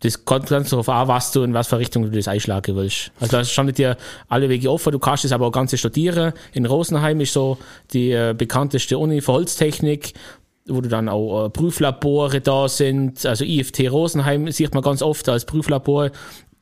Das 0.00 0.24
kommt 0.24 0.46
ganz 0.48 0.70
darauf 0.70 0.88
an, 0.88 1.08
was 1.08 1.32
du 1.32 1.42
in 1.42 1.54
was 1.54 1.68
für 1.68 1.78
Richtung 1.78 2.04
du 2.04 2.10
das 2.10 2.28
einschlagen 2.28 2.76
willst. 2.76 3.10
Also 3.18 3.38
da 3.38 3.44
standen 3.44 3.74
dir 3.74 3.96
alle 4.28 4.48
Wege 4.48 4.70
offen. 4.70 4.92
Du 4.92 4.98
kannst 4.98 5.24
es 5.24 5.32
aber 5.32 5.46
auch 5.46 5.52
ganz 5.52 5.76
studieren. 5.76 6.32
In 6.52 6.66
Rosenheim 6.66 7.20
ist 7.20 7.32
so 7.32 7.58
die 7.92 8.12
äh, 8.12 8.34
bekannteste 8.36 8.98
Uni 8.98 9.20
für 9.20 9.32
Holztechnik, 9.32 10.12
wo 10.66 10.80
du 10.80 10.88
dann 10.88 11.08
auch 11.08 11.46
äh, 11.46 11.50
Prüflabore 11.50 12.40
da 12.40 12.68
sind. 12.68 13.26
Also 13.26 13.44
IFT 13.44 13.90
Rosenheim 13.90 14.50
sieht 14.52 14.72
man 14.74 14.82
ganz 14.82 15.02
oft 15.02 15.28
als 15.28 15.44
Prüflabor. 15.44 16.10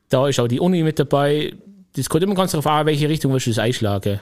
Da 0.08 0.28
ist 0.28 0.40
auch 0.40 0.48
die 0.48 0.60
Uni 0.60 0.82
mit 0.82 0.98
dabei. 0.98 1.52
Das 1.94 2.08
kommt 2.08 2.22
immer 2.22 2.34
ganz 2.34 2.52
darauf 2.52 2.66
an, 2.68 2.86
welche 2.86 3.08
Richtung 3.08 3.32
willst 3.32 3.46
du 3.46 3.50
das 3.50 3.58
einschlagen. 3.58 4.20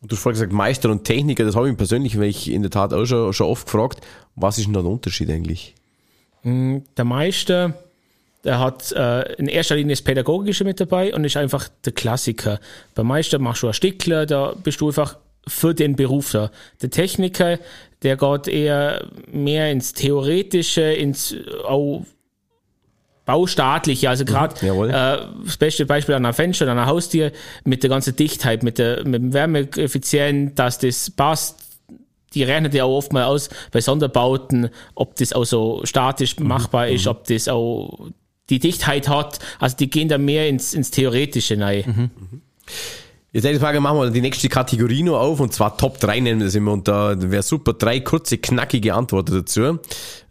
Und 0.00 0.10
du 0.10 0.16
hast 0.16 0.22
vorhin 0.22 0.34
gesagt, 0.34 0.52
Meister 0.52 0.90
und 0.90 1.04
Techniker, 1.04 1.44
das 1.44 1.54
habe 1.54 1.66
ich 1.66 1.72
mich 1.72 1.78
persönlich, 1.78 2.18
weil 2.18 2.28
ich 2.28 2.50
in 2.50 2.62
der 2.62 2.70
Tat 2.70 2.94
auch 2.94 3.04
schon, 3.04 3.32
schon 3.32 3.46
oft 3.48 3.66
gefragt, 3.66 4.00
was 4.34 4.58
ist 4.58 4.64
denn 4.64 4.72
da 4.72 4.80
der 4.80 4.90
Unterschied 4.90 5.30
eigentlich? 5.30 5.74
Der 6.44 7.04
Meister, 7.04 7.74
der 8.44 8.58
hat 8.58 8.90
äh, 8.92 9.34
in 9.34 9.46
erster 9.46 9.76
Linie 9.76 9.94
das 9.94 10.02
Pädagogische 10.02 10.64
mit 10.64 10.80
dabei 10.80 11.14
und 11.14 11.24
ist 11.24 11.36
einfach 11.36 11.68
der 11.84 11.92
Klassiker. 11.92 12.58
Beim 12.94 13.06
Meister 13.06 13.38
machst 13.38 13.62
du 13.62 13.68
ein 13.68 13.74
Stickler, 13.74 14.26
da 14.26 14.54
bist 14.62 14.80
du 14.80 14.88
einfach 14.88 15.16
für 15.46 15.74
den 15.74 15.96
Beruf 15.96 16.32
da. 16.32 16.50
Der 16.80 16.90
Techniker, 16.90 17.58
der 18.02 18.16
geht 18.16 18.48
eher 18.48 19.06
mehr 19.30 19.70
ins 19.70 19.92
Theoretische, 19.92 20.82
ins 20.82 21.34
auch 21.64 22.04
baustaatliche, 23.24 24.08
also 24.08 24.24
gerade 24.24 24.54
jawohl. 24.66 24.90
äh, 24.90 25.18
das 25.44 25.56
beste 25.56 25.86
Beispiel 25.86 26.14
an 26.16 26.24
einem 26.24 26.34
Fenster, 26.34 26.64
an 26.64 26.72
einer 26.72 26.86
Haustier 26.86 27.30
mit 27.64 27.84
der 27.84 27.90
ganzen 27.90 28.16
Dichtheit, 28.16 28.64
mit, 28.64 28.78
der, 28.78 29.04
mit 29.04 29.22
dem 29.22 29.32
Wärmeeffizient, 29.32 30.58
dass 30.58 30.78
das 30.78 31.10
passt. 31.10 31.61
Die 32.34 32.42
rechnen 32.42 32.72
ja 32.72 32.84
auch 32.84 32.96
oft 32.96 33.12
mal 33.12 33.24
aus 33.24 33.50
bei 33.70 33.80
Sonderbauten, 33.80 34.70
ob 34.94 35.16
das 35.16 35.32
auch 35.32 35.44
so 35.44 35.80
statisch 35.84 36.38
machbar 36.38 36.88
ist, 36.88 37.06
ob 37.06 37.24
das 37.24 37.48
auch 37.48 38.08
die 38.50 38.58
Dichtheit 38.58 39.08
hat. 39.08 39.38
Also 39.58 39.76
die 39.76 39.90
gehen 39.90 40.08
da 40.08 40.18
mehr 40.18 40.48
ins, 40.48 40.74
ins 40.74 40.90
Theoretische 40.90 41.58
rein. 41.60 42.10
Jetzt 43.34 43.46
eine 43.46 43.58
Frage, 43.58 43.80
machen 43.80 43.98
wir 43.98 44.10
die 44.10 44.20
nächste 44.20 44.50
Kategorie 44.50 45.02
noch 45.02 45.18
auf, 45.18 45.40
und 45.40 45.54
zwar 45.54 45.78
Top 45.78 45.98
3 45.98 46.20
nennen 46.20 46.40
wir 46.40 46.46
das 46.46 46.54
immer, 46.54 46.72
und 46.72 46.86
da 46.86 47.14
wäre 47.18 47.42
super, 47.42 47.72
drei 47.72 48.00
kurze, 48.00 48.36
knackige 48.36 48.92
Antworten 48.92 49.32
dazu. 49.32 49.78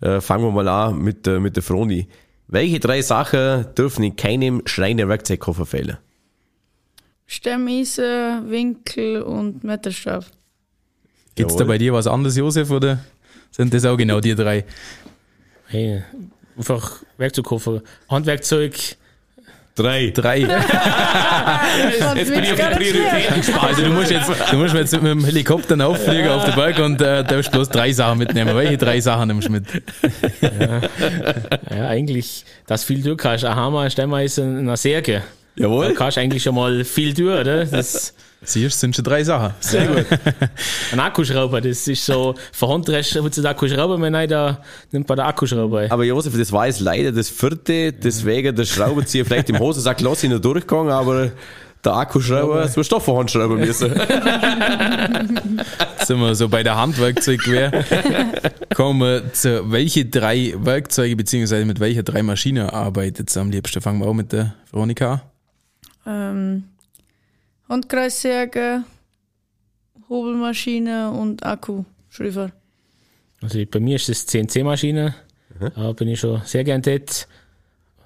Äh, 0.01 0.21
fangen 0.21 0.43
wir 0.43 0.51
mal 0.51 0.67
an 0.67 0.99
mit, 0.99 1.25
äh, 1.25 1.39
mit 1.39 1.55
der 1.55 1.63
Froni. 1.63 2.07
Welche 2.47 2.79
drei 2.79 3.01
Sachen 3.01 3.73
dürfen 3.75 4.03
in 4.03 4.15
keinem 4.15 4.61
Schreiner-Werkzeugkoffer 4.65 5.65
fehlen? 5.65 5.97
Stemmeisen, 7.25 8.51
Winkel 8.51 9.23
und 9.23 9.63
Meterstab. 11.31 11.35
gibt's 11.35 11.55
da 11.55 11.63
bei 11.65 11.77
dir 11.77 11.93
was 11.93 12.07
anderes, 12.07 12.35
Josef, 12.37 12.69
oder 12.69 12.99
sind 13.51 13.73
das 13.73 13.85
auch 13.85 13.97
genau 13.97 14.19
die 14.19 14.35
drei? 14.35 14.65
Hey, 15.67 16.03
einfach 16.57 16.97
Werkzeugkoffer, 17.17 17.81
Handwerkzeug. 18.09 18.97
Drei. 19.73 20.11
Drei. 20.13 20.39
Jetzt 22.15 22.33
bin 22.33 22.43
ich 22.43 22.51
auf 22.51 22.57
die 22.59 22.75
Priorität. 22.75 23.55
Also 23.61 23.83
du 23.83 23.89
musst 23.91 24.11
jetzt, 24.11 24.29
du 24.51 24.57
musst 24.57 24.75
jetzt 24.75 24.91
mit 24.91 25.03
dem 25.05 25.23
Helikopter 25.23 25.87
auffliegen 25.87 26.27
auf 26.27 26.43
den 26.43 26.55
Berg 26.55 26.77
und 26.79 27.01
äh, 27.01 27.23
darfst 27.23 27.51
bloß 27.51 27.69
drei 27.69 27.93
Sachen 27.93 28.19
mitnehmen. 28.19 28.53
Welche 28.53 28.77
drei 28.77 28.99
Sachen 28.99 29.29
nimmst 29.29 29.47
du 29.47 29.51
mit? 29.53 29.65
Ja, 30.41 31.87
eigentlich, 31.87 32.43
das 32.67 32.83
viel 32.83 33.01
durch 33.01 33.17
kannst. 33.17 33.45
Ein 33.45 33.55
Hammer, 33.55 33.81
ein 33.81 33.91
Stemmeisen, 33.91 34.59
eine 34.59 34.75
Säge. 34.75 35.23
Da 35.55 35.63
Jawohl. 35.63 35.93
kannst 35.93 36.17
du 36.17 36.21
eigentlich 36.21 36.43
schon 36.43 36.55
mal 36.55 36.83
viel 36.83 37.13
durch, 37.13 37.39
oder? 37.39 37.65
Das, 37.65 38.13
Siehst, 38.43 38.79
sind 38.79 38.95
schon 38.95 39.05
drei 39.05 39.23
Sachen. 39.23 39.53
Sehr 39.59 39.85
gut. 39.87 40.05
ein 40.91 40.99
Akkuschrauber, 40.99 41.61
das 41.61 41.87
ist 41.87 42.03
so, 42.03 42.33
von 42.51 42.69
Hand 42.69 42.87
du 42.87 42.93
heutzutage 42.93 43.49
Akkuschrauber, 43.49 43.99
mehr 43.99 44.09
nein, 44.09 44.27
da 44.27 44.63
nimmt 44.91 45.07
man 45.07 45.17
den 45.17 45.25
Akkuschrauber. 45.25 45.85
Aber 45.89 46.03
Josef, 46.03 46.35
das 46.35 46.51
war 46.51 46.65
jetzt 46.65 46.79
leider 46.79 47.11
das 47.11 47.29
vierte, 47.29 47.93
deswegen 47.93 48.55
der 48.55 48.65
Schraubenzieher 48.65 49.25
vielleicht 49.25 49.49
im 49.51 49.59
Hosensack 49.59 50.01
lass 50.01 50.23
ich 50.23 50.29
noch 50.31 50.39
durchgegangen, 50.39 50.91
aber 50.91 51.31
der 51.83 51.93
Akkuschrauber, 51.93 52.61
das 52.61 52.75
musst 52.75 52.91
du 52.91 52.95
doch 52.95 53.03
von 53.03 53.17
Hand 53.17 53.29
schrauben 53.29 53.59
müssen. 53.59 53.91
Jetzt 53.95 54.07
sind 56.07 56.19
wir 56.19 56.33
so 56.33 56.49
bei 56.49 56.63
der 56.63 56.77
Handwerkzeugwehr. 56.77 57.71
Kommen 58.75 59.01
wir 59.01 59.33
zu, 59.33 59.71
welche 59.71 60.05
drei 60.05 60.55
Werkzeuge 60.57 61.15
beziehungsweise 61.15 61.65
mit 61.65 61.79
welcher 61.79 62.01
drei 62.03 62.23
Maschinen 62.23 62.69
arbeitet 62.69 63.35
ihr 63.35 63.41
am 63.41 63.51
liebsten? 63.51 63.81
Fangen 63.81 63.99
wir 63.99 64.07
auch 64.07 64.13
mit 64.13 64.31
der 64.31 64.55
Veronika 64.71 65.21
an. 66.05 66.61
Ähm, 66.61 66.63
Handkreissäge, 67.71 68.83
Hobelmaschine 70.09 71.09
und 71.11 71.45
Akkuschriffer. 71.45 72.51
Also 73.41 73.63
bei 73.65 73.79
mir 73.79 73.95
ist 73.95 74.09
das 74.09 74.25
CNC-Maschine, 74.25 75.15
da 75.75 75.93
bin 75.93 76.09
ich 76.09 76.19
schon 76.19 76.41
sehr 76.43 76.65
gern 76.65 76.81
dort. 76.81 77.29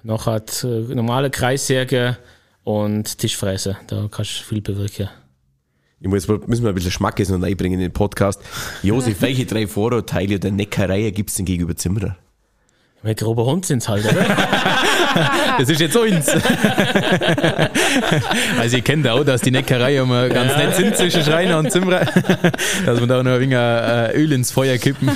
Noch 0.04 0.26
hat 0.26 0.62
äh, 0.62 0.94
normale 0.94 1.30
Kreissäge 1.30 2.16
und 2.62 3.18
Tischfräse, 3.18 3.76
da 3.88 4.08
kannst 4.08 4.38
du 4.38 4.44
viel 4.44 4.60
bewirken. 4.60 5.08
Ich 5.98 6.08
muss, 6.08 6.28
müssen 6.28 6.62
wir 6.62 6.68
ein 6.68 6.74
bisschen 6.76 6.92
Schmackes 6.92 7.28
noch 7.30 7.42
einbringen 7.42 7.80
in 7.80 7.86
den 7.86 7.92
Podcast. 7.92 8.40
Josef, 8.84 9.20
welche 9.20 9.46
drei 9.46 9.66
Vorurteile 9.66 10.38
der 10.38 10.52
Neckerei 10.52 11.10
gibt's 11.10 11.34
denn 11.34 11.44
gegenüber 11.44 11.74
Zimmerer? 11.74 12.16
Weil 13.02 13.14
grober 13.14 13.44
Hund 13.46 13.64
sind's 13.66 13.88
halt, 13.88 14.04
oder? 14.04 14.24
Das 15.58 15.70
ist 15.70 15.80
jetzt 15.80 15.96
uns. 15.96 16.28
also 18.60 18.76
ihr 18.76 18.82
kennt 18.82 19.08
auch, 19.08 19.24
dass 19.24 19.40
die 19.40 19.50
Neckerei 19.50 19.96
immer 19.96 20.28
ganz 20.28 20.54
nett 20.58 20.76
sind 20.76 20.94
zwischen 20.94 21.22
Schreiner 21.22 21.58
und 21.58 21.72
Zimmerer. 21.72 22.04
Dass 22.84 23.00
wir 23.00 23.06
da 23.06 23.22
noch 23.22 23.30
ein 23.32 23.40
wenig 23.40 23.56
äh, 23.56 24.14
Öl 24.14 24.30
ins 24.32 24.50
Feuer 24.50 24.76
kippen. 24.76 25.08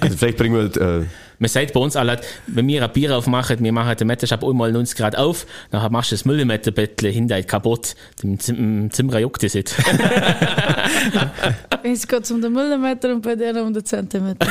Also 0.00 0.16
vielleicht 0.16 0.36
bringen 0.38 0.54
wir, 0.54 0.66
äh, 0.80 1.04
Man 1.40 1.48
sagt 1.48 1.72
bei 1.72 1.80
uns 1.80 1.96
alle, 1.96 2.20
wenn 2.46 2.68
wir 2.68 2.84
ein 2.84 2.92
Bier 2.92 3.16
aufmachen, 3.16 3.56
wir 3.64 3.72
machen 3.72 3.96
den 3.96 4.06
Metterschab 4.06 4.44
einmal 4.44 4.70
90 4.70 4.96
Grad 4.96 5.16
auf, 5.16 5.46
dann 5.72 5.90
machst 5.90 6.12
du 6.12 6.14
das 6.14 6.24
Millimeterbettle 6.24 7.08
hinter 7.08 7.42
kaputt. 7.42 7.96
Dem 8.22 8.38
Zim- 8.38 8.54
dem 8.56 8.90
Zimmerer 8.92 9.18
juckt 9.18 9.42
das 9.42 9.54
nicht. 9.54 9.74
Jetzt 11.82 12.08
geht 12.08 12.22
es 12.22 12.30
um 12.30 12.40
den 12.40 12.52
Millimeter 12.52 13.12
und 13.12 13.22
bei 13.22 13.34
denen 13.34 13.66
um 13.66 13.74
den 13.74 13.84
Zentimeter. 13.84 14.46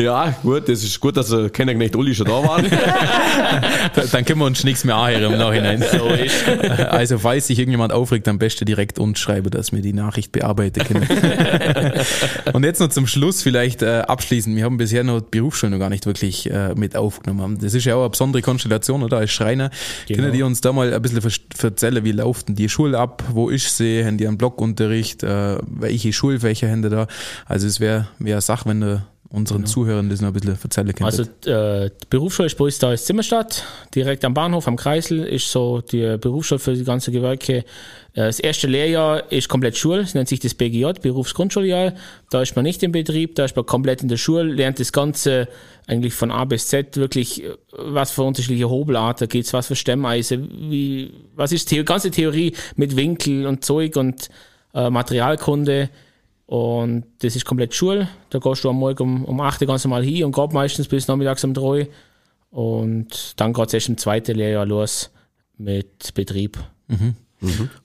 Ja, 0.00 0.34
gut, 0.42 0.68
das 0.68 0.82
ist 0.82 0.98
gut, 1.00 1.16
dass 1.16 1.32
äh, 1.32 1.48
Kennerknecht 1.50 1.96
Uli 1.96 2.14
schon 2.14 2.26
da 2.26 2.42
war. 2.42 2.62
Dann 4.12 4.24
können 4.24 4.40
wir 4.40 4.46
uns 4.46 4.64
nichts 4.64 4.84
mehr 4.84 4.96
anhören 4.96 5.32
im 5.32 5.38
Nachhinein. 5.38 5.84
So 5.90 6.08
ist. 6.08 6.46
Also 6.46 7.18
falls 7.18 7.48
sich 7.48 7.58
irgendjemand 7.58 7.92
aufregt, 7.92 8.28
am 8.28 8.38
besten 8.38 8.64
direkt 8.64 8.98
uns 8.98 9.18
schreiben, 9.18 9.50
dass 9.50 9.72
wir 9.72 9.82
die 9.82 9.92
Nachricht 9.92 10.30
bearbeiten 10.32 10.84
können. 10.84 11.08
Und 12.52 12.64
jetzt 12.64 12.80
noch 12.80 12.88
zum 12.88 13.06
Schluss 13.06 13.42
vielleicht 13.42 13.82
äh, 13.82 14.02
abschließend. 14.06 14.56
Wir 14.56 14.64
haben 14.64 14.76
bisher 14.76 15.02
noch 15.04 15.20
die 15.20 15.38
Berufsschule 15.38 15.72
noch 15.72 15.78
gar 15.78 15.90
nicht 15.90 16.06
wirklich 16.06 16.50
äh, 16.50 16.74
mit 16.74 16.96
aufgenommen. 16.96 17.58
Das 17.60 17.74
ist 17.74 17.84
ja 17.84 17.96
auch 17.96 18.02
eine 18.02 18.10
besondere 18.10 18.42
Konstellation, 18.42 19.02
oder? 19.02 19.18
Als 19.18 19.32
Schreiner. 19.32 19.70
Genau. 20.06 20.20
Können 20.20 20.32
die 20.32 20.42
uns 20.42 20.60
da 20.60 20.72
mal 20.72 20.92
ein 20.92 21.02
bisschen 21.02 21.32
erzählen, 21.60 22.04
wie 22.04 22.12
läuft 22.12 22.48
denn 22.48 22.54
die 22.54 22.68
Schule 22.68 22.98
ab? 22.98 23.24
Wo 23.32 23.48
ist 23.48 23.76
sie? 23.76 24.04
Haben 24.04 24.16
die 24.16 24.28
einen 24.28 24.38
Blockunterricht? 24.38 25.22
Äh, 25.22 25.58
welche 25.66 26.12
Schulfächer 26.12 26.70
haben 26.70 26.82
die 26.82 26.90
da? 26.90 27.08
Also 27.46 27.66
es 27.66 27.80
wäre 27.80 28.06
wär 28.18 28.40
Sache, 28.40 28.68
wenn 28.68 28.80
du 28.80 29.02
unseren 29.32 29.64
Zuhörern 29.64 30.10
das 30.10 30.20
noch 30.20 30.28
ein 30.28 30.32
bisschen 30.32 30.58
erzählen 30.60 30.92
können. 30.92 31.06
Also 31.06 31.22
äh, 31.22 31.88
die 31.90 32.06
Berufsschule 32.10 32.46
ist 32.46 32.58
bei 32.58 32.64
uns 32.64 32.78
da 32.80 32.90
in 32.90 32.98
Zimmerstadt, 32.98 33.64
direkt 33.94 34.24
am 34.24 34.34
Bahnhof, 34.34 34.66
am 34.66 34.74
Kreisel, 34.74 35.24
ist 35.24 35.50
so 35.52 35.80
die 35.80 36.16
Berufsschule 36.18 36.58
für 36.58 36.74
die 36.74 36.82
ganzen 36.82 37.12
Gewerke. 37.12 37.58
Äh, 37.58 37.62
Das 38.14 38.40
erste 38.40 38.66
Lehrjahr 38.66 39.30
ist 39.30 39.48
komplett 39.48 39.76
Schule, 39.76 40.00
es 40.00 40.14
nennt 40.14 40.28
sich 40.28 40.40
das 40.40 40.54
BGJ, 40.54 41.00
Berufsgrundschuljahr. 41.00 41.92
Da 42.30 42.42
ist 42.42 42.56
man 42.56 42.64
nicht 42.64 42.82
im 42.82 42.90
Betrieb, 42.90 43.36
da 43.36 43.44
ist 43.44 43.54
man 43.54 43.64
komplett 43.64 44.02
in 44.02 44.08
der 44.08 44.16
Schule, 44.16 44.42
lernt 44.42 44.80
das 44.80 44.90
Ganze 44.90 45.46
eigentlich 45.86 46.12
von 46.14 46.32
A 46.32 46.44
bis 46.44 46.66
Z 46.66 46.96
wirklich, 46.96 47.44
was 47.70 48.10
für 48.10 48.24
unterschiedliche 48.24 48.68
Hobelarten 48.68 49.28
geht's, 49.28 49.52
was 49.52 49.68
für 49.68 49.76
Stemmeise, 49.76 50.42
wie, 50.42 51.12
was 51.36 51.52
ist 51.52 51.70
die 51.70 51.84
ganze 51.84 52.10
Theorie 52.10 52.52
mit 52.74 52.96
Winkel 52.96 53.46
und 53.46 53.64
Zeug 53.64 53.94
und 53.94 54.28
äh, 54.74 54.90
Materialkunde. 54.90 55.88
Und 56.50 57.04
das 57.20 57.36
ist 57.36 57.44
komplett 57.44 57.74
Schule. 57.74 58.08
Da 58.30 58.40
gehst 58.40 58.64
du 58.64 58.70
am 58.70 58.76
Morgen 58.80 59.00
um, 59.04 59.24
um 59.24 59.40
8 59.40 59.60
Uhr 59.60 59.68
ganz 59.68 59.84
normal 59.84 60.02
hin 60.02 60.24
und 60.24 60.34
gehst 60.34 60.52
meistens 60.52 60.88
bis 60.88 61.06
nachmittags 61.06 61.44
um 61.44 61.54
3 61.54 61.88
Und 62.50 63.34
dann 63.36 63.52
geht 63.52 63.68
es 63.68 63.74
erst 63.74 63.88
im 63.88 63.96
zweiten 63.96 64.36
Lehrjahr 64.36 64.66
los 64.66 65.12
mit 65.58 66.12
Betrieb. 66.12 66.58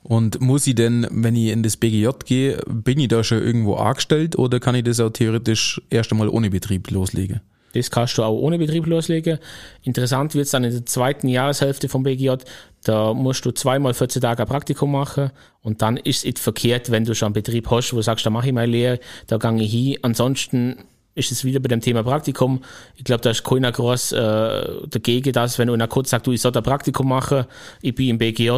Und 0.01 0.41
muss 0.41 0.65
ich 0.65 0.73
denn, 0.73 1.05
wenn 1.11 1.35
ich 1.35 1.51
in 1.51 1.61
das 1.61 1.77
BGJ 1.77 2.09
gehe, 2.25 2.57
bin 2.67 2.99
ich 2.99 3.07
da 3.07 3.23
schon 3.23 3.37
irgendwo 3.43 3.75
angestellt 3.75 4.35
oder 4.35 4.59
kann 4.59 4.73
ich 4.73 4.83
das 4.83 4.99
auch 4.99 5.11
theoretisch 5.11 5.79
erst 5.91 6.11
einmal 6.11 6.29
ohne 6.29 6.49
Betrieb 6.49 6.89
loslegen? 6.89 7.41
Das 7.79 7.91
kannst 7.91 8.17
du 8.17 8.23
auch 8.23 8.37
ohne 8.37 8.57
Betrieb 8.57 8.85
loslegen. 8.85 9.39
Interessant 9.83 10.33
wird 10.33 10.45
es 10.45 10.51
dann 10.51 10.63
in 10.63 10.71
der 10.71 10.85
zweiten 10.85 11.27
Jahreshälfte 11.27 11.89
vom 11.89 12.03
BGJ. 12.03 12.35
Da 12.83 13.13
musst 13.13 13.45
du 13.45 13.51
zweimal 13.51 13.93
14 13.93 14.21
Tage 14.21 14.43
ein 14.43 14.47
Praktikum 14.47 14.91
machen 14.91 15.31
und 15.61 15.81
dann 15.81 15.97
ist 15.97 16.25
es 16.25 16.39
verkehrt, 16.39 16.91
wenn 16.91 17.05
du 17.05 17.15
schon 17.15 17.27
einen 17.27 17.33
Betrieb 17.33 17.69
hast, 17.69 17.91
wo 17.93 17.97
du 17.97 18.03
sagst, 18.03 18.25
da 18.25 18.29
mache 18.29 18.47
ich 18.47 18.53
meine 18.53 18.71
Lehre, 18.71 18.99
da 19.27 19.37
gehe 19.37 19.61
ich 19.61 19.71
hin. 19.71 19.97
Ansonsten 20.01 20.77
ist 21.15 21.31
es 21.31 21.45
wieder 21.45 21.61
bei 21.61 21.69
dem 21.69 21.79
Thema 21.79 22.03
Praktikum. 22.03 22.61
Ich 22.95 23.05
glaube, 23.05 23.21
da 23.21 23.31
ist 23.31 23.43
keiner 23.43 23.71
groß 23.71 24.11
äh, 24.11 24.87
dagegen, 24.87 25.31
dass 25.31 25.57
wenn 25.57 25.69
einer 25.69 25.87
kurz 25.87 26.09
sagt, 26.09 26.27
du, 26.27 26.33
ich 26.33 26.41
soll 26.41 26.51
ein 26.55 26.61
Praktikum 26.61 27.07
machen, 27.07 27.45
ich 27.81 27.95
bin 27.95 28.09
im 28.09 28.17
BGJ, 28.17 28.51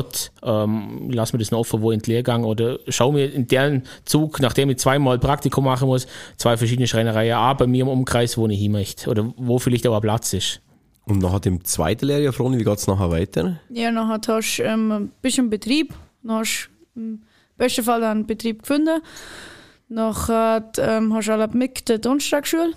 ähm, 0.43 1.09
lass 1.11 1.33
mir 1.33 1.39
das 1.39 1.51
noch 1.51 1.59
offen, 1.59 1.81
wo 1.81 1.91
in 1.91 1.99
den 1.99 2.11
Lehrgang 2.11 2.43
oder 2.43 2.79
schau 2.87 3.11
mir 3.11 3.31
in 3.31 3.47
deren 3.47 3.83
Zug, 4.05 4.41
nachdem 4.41 4.71
ich 4.71 4.77
zweimal 4.77 5.19
Praktikum 5.19 5.65
machen 5.65 5.87
muss, 5.87 6.07
zwei 6.37 6.57
verschiedene 6.57 6.87
Schreinereien 6.87 7.37
an 7.37 7.57
bei 7.57 7.67
mir 7.67 7.83
im 7.83 7.89
Umkreis, 7.89 8.37
wo 8.37 8.47
ich 8.47 8.59
hin 8.59 8.71
möchte 8.71 9.09
oder 9.09 9.31
wo 9.37 9.59
vielleicht 9.59 9.85
auch 9.85 9.95
ein 9.95 10.01
Platz 10.01 10.33
ist. 10.33 10.61
Und 11.05 11.19
nachher 11.19 11.39
dem 11.39 11.63
zweiten 11.63 12.07
Lehrjahr, 12.07 12.33
Froni, 12.33 12.57
wie 12.57 12.63
geht's 12.63 12.87
nachher 12.87 13.11
weiter? 13.11 13.59
Ja, 13.69 13.91
nachher 13.91 14.35
hast 14.35 14.57
du 14.57 14.63
ähm, 14.63 14.91
ein 14.91 15.11
bisschen 15.21 15.49
Betrieb. 15.49 15.93
Dann 16.23 16.37
hast 16.39 16.69
du 16.95 17.01
im 17.01 17.21
besten 17.55 17.83
Fall 17.83 18.03
einen 18.03 18.25
Betrieb 18.25 18.63
gefunden. 18.63 18.99
Nachher 19.89 20.63
ähm, 20.77 21.13
hast 21.13 21.27
du 21.27 21.33
alle 21.33 21.47
mit 21.49 21.87
der 21.89 21.97
Donnerstagsschule. 21.99 22.73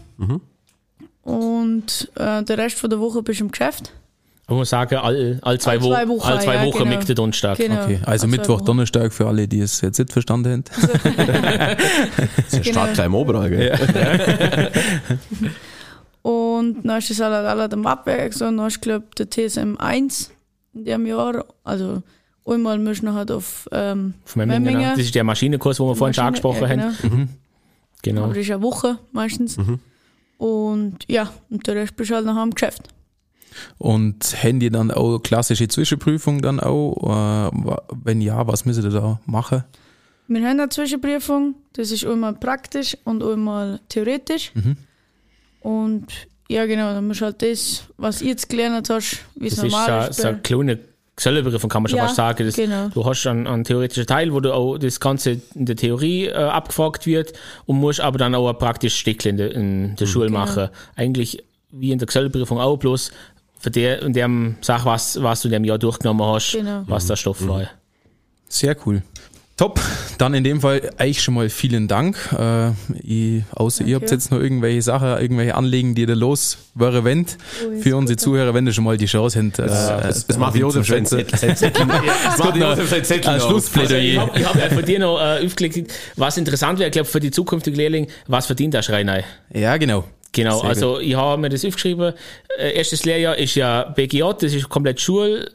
Und 1.23 2.11
äh, 2.15 2.43
der 2.43 2.59
Rest 2.59 2.79
von 2.79 2.89
der 2.91 3.01
Woche 3.01 3.23
bist 3.23 3.41
du 3.41 3.45
im 3.45 3.51
Geschäft. 3.51 3.93
Man 4.49 4.59
muss 4.59 4.71
sagen, 4.71 4.97
all, 4.97 5.39
all 5.43 5.61
zwei, 5.61 5.75
All 5.75 5.81
zwei 5.81 6.09
Wochen, 6.09 6.27
all 6.29 6.41
zwei 6.41 6.55
ja, 6.57 6.65
Wochen 6.67 6.79
genau. 6.85 6.97
mit 6.97 7.09
der 7.09 7.15
Donnerstag. 7.15 7.57
Genau. 7.57 7.85
Okay, 7.85 8.01
also 8.05 8.27
zwei 8.27 8.31
Mittwoch. 8.37 8.61
Donnerstag 8.63 9.13
für 9.13 9.29
alle, 9.29 9.47
die 9.47 9.61
es 9.61 9.81
jetzt 9.81 9.99
nicht 9.99 10.13
verstanden 10.13 10.65
haben. 10.65 10.65
Das 12.37 12.47
ist 12.49 12.53
ja 12.55 12.59
Genau. 12.61 12.73
stark 12.73 12.95
gleich 12.95 13.07
im 13.07 13.15
Oberall, 13.15 13.51
gell? 13.51 14.71
Und 16.23 16.83
dann 16.83 16.99
ist 16.99 17.11
es 17.11 17.21
alle, 17.21 17.49
alle 17.49 17.71
am 17.71 17.87
Abwerk. 17.87 18.35
So, 18.35 18.45
dann 18.47 18.61
hast 18.61 18.79
du, 18.79 18.81
glaube 18.81 19.07
der 19.17 19.31
TSM 19.31 19.77
1 19.79 20.31
in 20.75 20.85
dem 20.85 21.07
Jahr. 21.07 21.45
Also 21.65 22.03
einmal 22.51 22.79
musst 22.79 23.03
du 23.03 23.07
nachher 23.07 23.35
auf 23.35 23.69
ähm, 23.73 24.15
Von 24.25 24.41
Memmingen, 24.41 24.63
Memmingen. 24.65 24.83
genau. 24.83 24.97
Das 24.97 25.05
ist 25.05 25.15
der 25.15 25.25
Maschinenkurs, 25.25 25.81
wo 25.81 25.89
wir 25.89 25.97
vorhin 25.97 26.15
schon 26.15 26.25
angesprochen 26.25 26.63
ja, 26.63 26.69
haben. 26.69 26.95
genau. 27.03 27.27
Genau. 28.03 28.25
Aber 28.25 28.35
das 28.35 28.45
ist 28.45 28.51
eine 28.51 28.63
Woche 28.63 28.99
meistens. 29.13 29.57
Und 30.39 30.97
ja, 31.07 31.31
und 31.51 31.67
der 31.67 31.75
Rest 31.77 31.97
bist 31.97 32.11
du 32.11 32.15
halt 32.15 32.25
nachher 32.27 32.43
im 32.43 32.51
Geschäft. 32.55 32.83
Und 33.79 34.43
haben 34.43 34.61
die 34.61 34.71
dann 34.71 34.91
auch 34.91 35.19
klassische 35.19 35.69
Zwischenprüfung 35.69 36.41
dann 36.41 36.61
auch? 36.61 37.51
Äh, 37.53 37.75
wenn 38.05 38.21
ja, 38.23 38.47
was 38.47 38.65
müssen 38.65 38.83
die 38.85 38.91
da 38.91 39.21
machen? 39.27 39.65
Wir 40.29 40.41
haben 40.49 40.61
eine 40.61 40.69
Zwischenprüfung, 40.69 41.57
das 41.73 41.91
ist 41.91 42.07
einmal 42.07 42.35
praktisch 42.35 42.97
und 43.05 43.23
einmal 43.23 43.81
theoretisch. 43.89 44.53
Und 45.61 46.07
ja, 46.49 46.67
genau, 46.67 46.93
dann 46.95 47.07
musst 47.07 47.21
du 47.21 47.27
halt 47.27 47.43
das, 47.43 47.85
was 47.97 48.23
ihr 48.23 48.29
jetzt 48.31 48.49
gelernt 48.49 48.89
hast, 48.91 49.19
wie 49.37 49.49
es 49.49 49.57
Das 49.57 49.65
ist 49.65 49.73
normal 49.73 50.03
so, 50.05 50.11
ist. 50.11 50.17
so 50.17 50.23
bei- 50.23 50.29
eine 50.31 50.39
kleine 50.41 50.79
Gesellenprüfung, 51.21 51.69
kann 51.71 51.83
man 51.83 51.91
schon 51.91 51.99
Ja, 51.99 52.05
fast 52.05 52.17
sagen. 52.17 52.47
Das, 52.47 52.57
genau. 52.57 52.89
Du 52.89 53.05
hast 53.05 53.27
einen, 53.27 53.47
einen 53.47 53.65
theoretischen 53.65 54.07
Teil, 54.07 54.33
wo 54.33 54.41
du 54.41 54.53
auch 54.55 54.79
das 54.79 54.99
Ganze 55.01 55.41
in 55.55 55.67
der 55.67 55.77
Theorie 55.77 56.27
äh, 56.27 56.33
abgefragt 56.35 57.07
wird 57.07 57.33
und 57.67 57.77
musst 57.79 58.01
aber 58.01 58.19
dann 58.19 58.35
auch 58.35 58.49
ein 58.49 58.59
praktisches 58.59 58.99
Stückchen 58.99 59.33
in 59.33 59.37
der, 59.37 59.55
in 59.55 59.97
der 59.97 60.07
Schule 60.07 60.31
machen. 60.31 60.69
Eigentlich 60.97 61.45
wie 61.71 61.93
in 61.93 61.99
der 61.99 62.07
Gesellenprüfung 62.07 62.59
auch, 62.59 62.77
bloß 62.79 63.13
für 63.59 63.71
der, 63.71 64.03
in 64.03 64.13
dem 64.15 64.57
Sach, 64.63 64.85
was, 64.87 65.23
was 65.23 65.43
du 65.43 65.49
in 65.49 65.53
dem 65.53 65.65
Jahr 65.65 65.79
durchgenommen 65.79 66.25
hast, 66.27 66.53
Genau. 66.53 66.83
was 66.87 67.07
der 67.07 67.17
Stoff 67.17 67.47
war. 67.47 67.69
Sehr 68.49 68.75
cool. 68.87 69.03
Top. 69.61 69.79
Dann 70.17 70.33
in 70.33 70.43
dem 70.43 70.63
Fall 70.63 70.91
euch 70.99 71.21
schon 71.21 71.35
mal 71.35 71.51
vielen 71.51 71.87
Dank. 71.87 72.17
Äh, 72.33 72.71
ich, 73.03 73.43
außer 73.55 73.85
ihr 73.85 73.97
habt 73.97 74.11
jetzt 74.11 74.31
noch 74.31 74.41
irgendwelche 74.41 74.81
Sachen, 74.81 75.09
irgendwelche 75.21 75.55
Anliegen, 75.55 75.95
die 75.95 76.01
ihr 76.07 76.15
los 76.17 76.57
wäre, 76.75 77.05
wenn 77.05 77.27
Oh, 77.27 77.79
für 77.83 77.95
unsere 77.95 78.17
gut. 78.17 78.21
Zuhörer, 78.21 78.55
wenn 78.55 78.67
ihr 78.67 78.73
schon 78.73 78.85
mal 78.85 78.97
die 78.97 79.05
Chance 79.05 79.39
habt. 79.39 79.59
Äh, 79.59 79.67
Das, 79.67 80.27
das 80.27 80.39
macht 80.39 80.57
Josef 80.57 80.87
sein 80.87 81.05
Schätzen. 81.05 81.19
Zettel. 81.29 81.39
Sein 81.39 81.57
Zettel. 81.57 81.87
Das 82.25 82.39
macht 82.39 82.57
Josef 82.57 82.89
sein 82.89 83.05
Zettel. 83.05 83.39
Schlussplädoyer. 83.39 84.01
Ich 84.01 84.19
habe 84.19 84.45
hab 84.45 84.57
ja 84.57 84.71
von 84.71 84.83
dir 84.85 84.99
noch 84.99 85.21
äh, 85.21 85.45
aufgelegt, 85.45 85.93
was 86.17 86.39
interessant 86.39 86.79
wäre, 86.79 86.89
ich 86.89 86.93
glaube, 86.93 87.09
für 87.11 87.21
die 87.21 87.31
zukünftigen 87.31 87.77
Lehrlinge, 87.79 88.07
was 88.29 88.47
verdient 88.47 88.73
der 88.73 88.81
Schreiner? 88.81 89.23
Ja, 89.53 89.77
genau. 89.77 90.05
Genau, 90.33 90.61
Sehr 90.61 90.69
also 90.71 91.01
ich 91.01 91.15
habe 91.17 91.39
mir 91.43 91.51
das 91.51 91.67
aufgeschrieben. 91.67 92.15
Äh, 92.59 92.73
erstes 92.79 93.05
Lehrjahr 93.05 93.37
ist 93.37 93.57
ja 93.57 93.83
BGJ, 93.83 94.23
das 94.41 94.55
ist 94.55 94.69
komplett 94.71 95.01
Schule. 95.03 95.51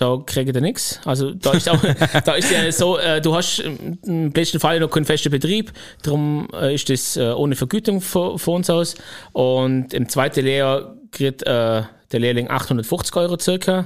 Da 0.00 0.18
kriegt 0.24 0.54
ihr 0.54 0.60
nichts. 0.62 0.98
Also 1.04 1.34
da 1.34 1.52
ist 1.52 1.68
auch, 1.68 1.78
da 2.24 2.32
ist 2.32 2.50
ja 2.50 2.72
so, 2.72 2.96
äh, 2.96 3.20
du 3.20 3.34
hast 3.34 3.58
im 4.06 4.32
besten 4.32 4.58
Fall 4.58 4.80
noch 4.80 4.88
keinen 4.88 5.04
festen 5.04 5.30
Betrieb, 5.30 5.72
darum 6.02 6.48
äh, 6.54 6.74
ist 6.74 6.88
das 6.88 7.18
äh, 7.18 7.30
ohne 7.32 7.54
Vergütung 7.54 8.00
von, 8.00 8.38
von 8.38 8.54
uns 8.54 8.70
aus. 8.70 8.94
Und 9.32 9.92
im 9.92 10.08
zweiten 10.08 10.42
Lehrjahr 10.42 10.96
kriegt 11.10 11.42
äh, 11.42 11.82
der 12.12 12.18
Lehrling 12.18 12.48
850 12.48 13.14
Euro 13.16 13.38
circa 13.38 13.84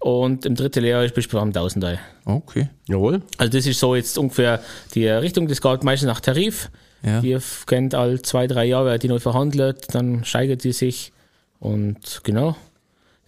und 0.00 0.44
im 0.44 0.56
dritten 0.56 0.82
Lehrjahr 0.82 1.08
bist 1.10 1.32
du 1.32 1.36
beim 1.36 1.48
1000 1.48 1.84
Euro. 1.84 1.98
Okay. 2.24 2.68
Jawohl. 2.88 3.22
Also 3.38 3.52
das 3.52 3.64
ist 3.64 3.78
so 3.78 3.94
jetzt 3.94 4.18
ungefähr 4.18 4.60
die 4.96 5.06
Richtung, 5.06 5.46
das 5.46 5.60
geht 5.60 5.84
meistens 5.84 6.08
nach 6.08 6.20
Tarif. 6.20 6.70
Ja. 7.04 7.20
Die 7.20 7.38
kennt 7.66 7.94
all 7.94 8.20
zwei, 8.22 8.48
drei 8.48 8.64
Jahre, 8.64 8.98
die 8.98 9.06
neu 9.06 9.20
verhandelt, 9.20 9.94
dann 9.94 10.24
steigert 10.24 10.64
die 10.64 10.72
sich 10.72 11.12
und 11.60 12.20
genau. 12.24 12.56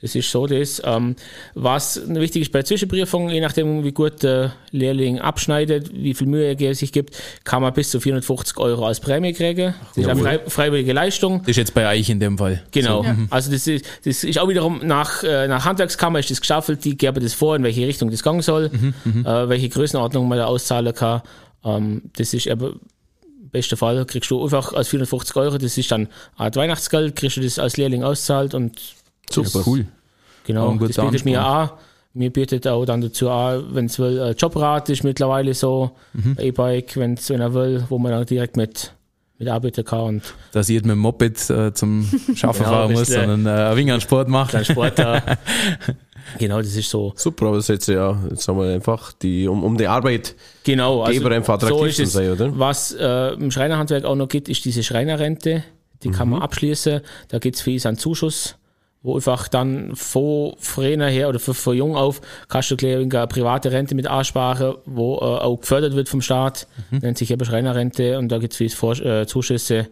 Das 0.05 0.15
ist 0.15 0.31
so 0.31 0.47
das. 0.47 0.83
Ähm, 0.85 1.17
was 1.55 1.99
wichtig 2.07 2.43
ist 2.43 2.53
bei 2.53 2.59
der 2.59 2.67
Zwischenprüfung, 2.67 3.31
je 3.31 3.41
nachdem 3.41 3.85
wie 3.85 3.93
gut 3.93 4.23
der 4.23 4.53
Lehrling 4.71 5.19
abschneidet, 5.19 5.91
wie 5.95 6.13
viel 6.13 6.27
Mühe 6.27 6.55
er 6.55 6.75
sich 6.75 6.93
gibt, 6.93 7.17
kann 7.45 7.63
man 7.63 7.73
bis 7.73 7.89
zu 7.89 8.01
450 8.01 8.59
Euro 8.59 8.87
als 8.87 9.01
Prämie 9.01 9.33
kriegen. 9.33 9.73
Das 9.95 10.05
ist 10.05 10.07
eine 10.07 10.21
frei, 10.21 10.41
freiwillige 10.47 10.93
Leistung. 10.93 11.39
Das 11.39 11.49
ist 11.49 11.57
jetzt 11.57 11.73
bei 11.73 11.91
euch 11.91 12.11
in 12.11 12.21
dem 12.21 12.37
Fall. 12.37 12.63
Genau. 12.71 13.03
Ja. 13.03 13.17
Also 13.31 13.51
das 13.51 13.67
ist, 13.67 13.87
das 14.05 14.25
ist 14.25 14.39
auch 14.39 14.47
wiederum 14.47 14.81
nach, 14.85 15.23
äh, 15.23 15.49
nach 15.49 15.65
Handwerkskammer 15.65 16.19
ist 16.19 16.31
das 16.31 16.43
gestaffelt, 16.43 16.85
die 16.85 16.99
geben 16.99 17.23
das 17.23 17.33
vor, 17.33 17.57
in 17.57 17.63
welche 17.63 17.87
Richtung 17.87 18.11
das 18.11 18.23
gehen 18.23 18.43
soll, 18.43 18.71
äh, 19.07 19.25
welche 19.25 19.71
Größenordnung 19.71 20.29
man 20.29 20.37
da 20.37 20.45
auszahlen 20.45 20.95
kann. 20.95 21.23
Ähm, 21.65 22.03
das 22.15 22.35
ist 22.35 22.47
aber 22.49 22.73
im 23.41 23.49
besten 23.51 23.79
Fall 23.79 24.05
kriegst 24.05 24.31
du 24.31 24.45
einfach 24.45 24.75
als 24.75 24.89
450 24.89 25.35
Euro, 25.37 25.57
das 25.57 25.79
ist 25.79 25.91
dann 25.91 26.09
Art 26.37 26.57
Weihnachtsgeld, 26.57 27.17
kriegst 27.17 27.39
du 27.39 27.41
das 27.41 27.59
als 27.59 27.79
Lehrling 27.79 28.05
auszahlt 28.05 28.53
und 28.53 28.79
Super 29.31 29.63
cool. 29.67 29.87
genau, 30.45 30.71
Ein 30.71 30.79
das 30.79 30.97
bietet 30.97 31.25
mir 31.25 31.43
Ansporn. 31.45 31.69
an. 31.71 31.71
Mir 32.17 32.31
bietet 32.31 32.69
auch 32.69 32.85
dann 32.85 33.01
dazu 33.01 33.29
an, 33.29 33.65
wenn 33.75 33.87
es 33.87 33.99
will, 33.99 34.19
äh, 34.19 34.31
Jobrat 34.33 34.89
ist 34.89 35.03
mittlerweile 35.03 35.53
so, 35.53 35.91
E-Bike, 36.39 36.97
wenn's, 36.97 37.29
wenn 37.29 37.41
er 37.41 37.53
will, 37.55 37.85
wo 37.89 37.99
man 37.99 38.13
dann 38.13 38.25
direkt 38.25 38.57
mit, 38.57 38.93
mit 39.39 39.49
arbeiten 39.49 39.85
kann 39.85 40.01
und 40.01 40.23
Dass 40.53 40.69
ihr 40.69 40.81
mit 40.83 40.93
dem 40.93 40.99
Moped 41.01 41.51
äh, 41.51 41.75
zum 41.75 42.05
Schaffen 42.37 42.61
Genau, 42.63 42.71
fahren 42.73 42.93
muss, 42.93 43.01
bisschen- 43.09 43.29
sondern 43.29 43.47
äh, 43.59 43.63
ein 43.71 43.77
wenig 43.77 43.93
an 43.95 44.01
Sport 44.01 44.29
macht. 44.29 44.55
dann 44.55 44.65
Sport 44.65 44.97
da. 44.97 45.23
genau, 46.39 46.59
das 46.59 46.77
ist 46.77 46.89
so. 46.89 47.13
Super, 47.17 47.47
aber 47.47 47.57
das 47.57 47.65
ist 47.65 47.69
jetzt 47.71 47.89
ja, 47.89 48.17
jetzt 48.31 48.47
haben 48.47 48.59
wir 48.61 48.73
einfach 48.73 49.13
die, 49.15 49.49
um, 49.49 49.65
um 49.65 49.77
die 49.77 49.89
Arbeit 49.89 50.37
Genau, 50.63 51.03
also 51.03 51.27
einfach 51.29 51.55
attraktiv 51.55 51.89
ist 51.89 51.97
zu 51.97 52.03
es. 52.05 52.13
sein, 52.13 52.31
oder? 52.31 52.57
Was 52.57 52.93
äh, 52.93 53.33
im 53.35 53.51
Schreinerhandwerk 53.51 54.05
auch 54.05 54.15
noch 54.15 54.29
gibt, 54.29 54.49
ist 54.49 54.65
diese 54.65 54.85
Schreinerrente. 54.85 55.65
Die 56.05 56.11
kann 56.11 56.29
Mhm. 56.29 56.35
man 56.35 56.43
abschließen. 56.43 57.01
Da 57.29 57.39
gibt's 57.41 57.61
für 57.63 57.73
uns 57.73 57.87
einen 57.87 57.99
Zuschuss, 57.99 58.57
wo 59.05 59.15
einfach 59.17 59.49
dann 59.49 59.95
von 59.95 60.55
früher 60.59 61.07
her 61.07 61.29
oder 61.29 61.39
von, 61.39 61.53
von 61.53 61.77
jung 61.77 61.95
auf 61.95 62.23
kannst 62.49 62.71
du 62.71 62.77
eine 62.87 63.27
private 63.27 63.71
Rente 63.71 63.95
mit 63.95 64.07
ansparen, 64.07 64.77
wo 64.87 65.17
äh, 65.17 65.21
auch 65.21 65.61
gefördert 65.61 65.95
wird 65.95 66.09
vom 66.09 66.23
Staat. 66.23 66.67
Mhm. 66.91 66.99
Nennt 66.99 67.19
sich 67.19 67.31
eben 67.31 67.45
Schreinerrente 67.45 68.19
und 68.19 68.31
da 68.31 68.39
uns 68.39 68.75
Vor 68.75 68.99
äh, 69.01 69.27
Zuschüsse, 69.27 69.89